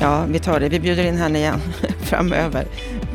Ja, 0.00 0.24
vi 0.28 0.38
tar 0.38 0.60
det. 0.60 0.68
Vi 0.68 0.80
bjuder 0.80 1.04
in 1.04 1.16
henne 1.16 1.38
igen 1.38 1.60
framöver. 2.00 2.66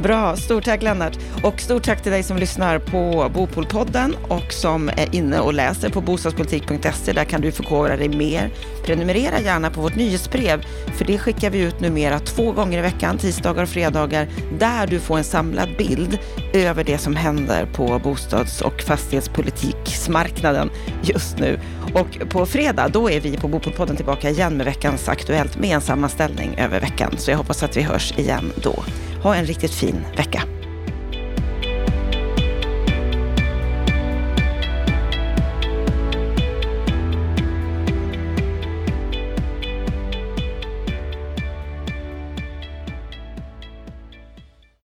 Bra, 0.02 0.36
stort 0.36 0.64
tack 0.64 0.82
Lennart. 0.82 1.18
Och 1.44 1.62
stort 1.62 1.84
tack 1.84 2.04
till 2.04 2.12
dig 2.12 2.24
som 2.24 2.38
lyssnar 2.38 2.80
på 2.80 3.32
Bopolpodden 3.34 4.16
och 4.28 4.54
som 4.54 4.90
är 4.90 5.16
inne 5.16 5.40
och 5.40 5.54
läser 5.54 5.90
på 5.90 6.02
bostadspolitik.se. 6.02 7.14
Där 7.14 7.24
kan 7.24 7.42
du 7.42 7.52
förkovra 7.52 7.98
dig 7.98 8.10
mer. 8.10 8.52
Prenumerera 8.86 9.40
gärna 9.40 9.70
på 9.70 9.82
vårt 9.82 9.96
nyhetsbrev, 9.96 10.66
för 10.98 11.06
det 11.06 11.18
skickar 11.18 11.50
vi 11.50 11.60
ut 11.60 11.80
numera 11.80 12.20
två 12.20 12.52
gånger 12.52 12.80
i 12.80 12.82
veckan, 12.82 13.18
tisdagar 13.18 13.64
och 13.64 13.70
fredagar, 13.70 14.28
där 14.60 14.88
du 14.88 15.00
får 15.00 15.18
en 15.18 15.24
samlad 15.24 15.70
bild 15.78 16.18
över 16.54 16.84
det 16.84 16.98
som 16.98 17.16
händer 17.16 17.66
på 17.66 18.00
bostads 18.04 18.62
och 18.62 18.82
fastighetspolitiksmarknaden 18.82 20.70
just 21.02 21.40
nu. 21.40 21.60
Och 21.94 22.30
på 22.30 22.46
fredag, 22.46 22.88
då 22.88 23.10
är 23.10 23.20
vi 23.20 23.38
på 23.38 23.48
Bopolpodden 23.48 23.96
tillbaka 23.96 24.30
igen 24.30 24.58
med 24.58 24.66
veckans 24.66 25.10
Aktuellt 25.10 25.58
med 25.58 25.70
en 25.70 25.82
sammanställning 25.82 26.56
över 26.58 26.80
veckan. 26.80 27.14
Så 27.18 27.32
jag 27.32 27.38
hoppas 27.38 27.64
att 27.64 27.78
vi 27.78 27.82
hörs 27.82 28.14
igen 28.18 28.52
då. 28.64 28.84
Ha 29.24 29.36
en 29.36 29.46
riktigt 29.46 29.74
fin 29.74 30.06
vecka. 30.18 30.44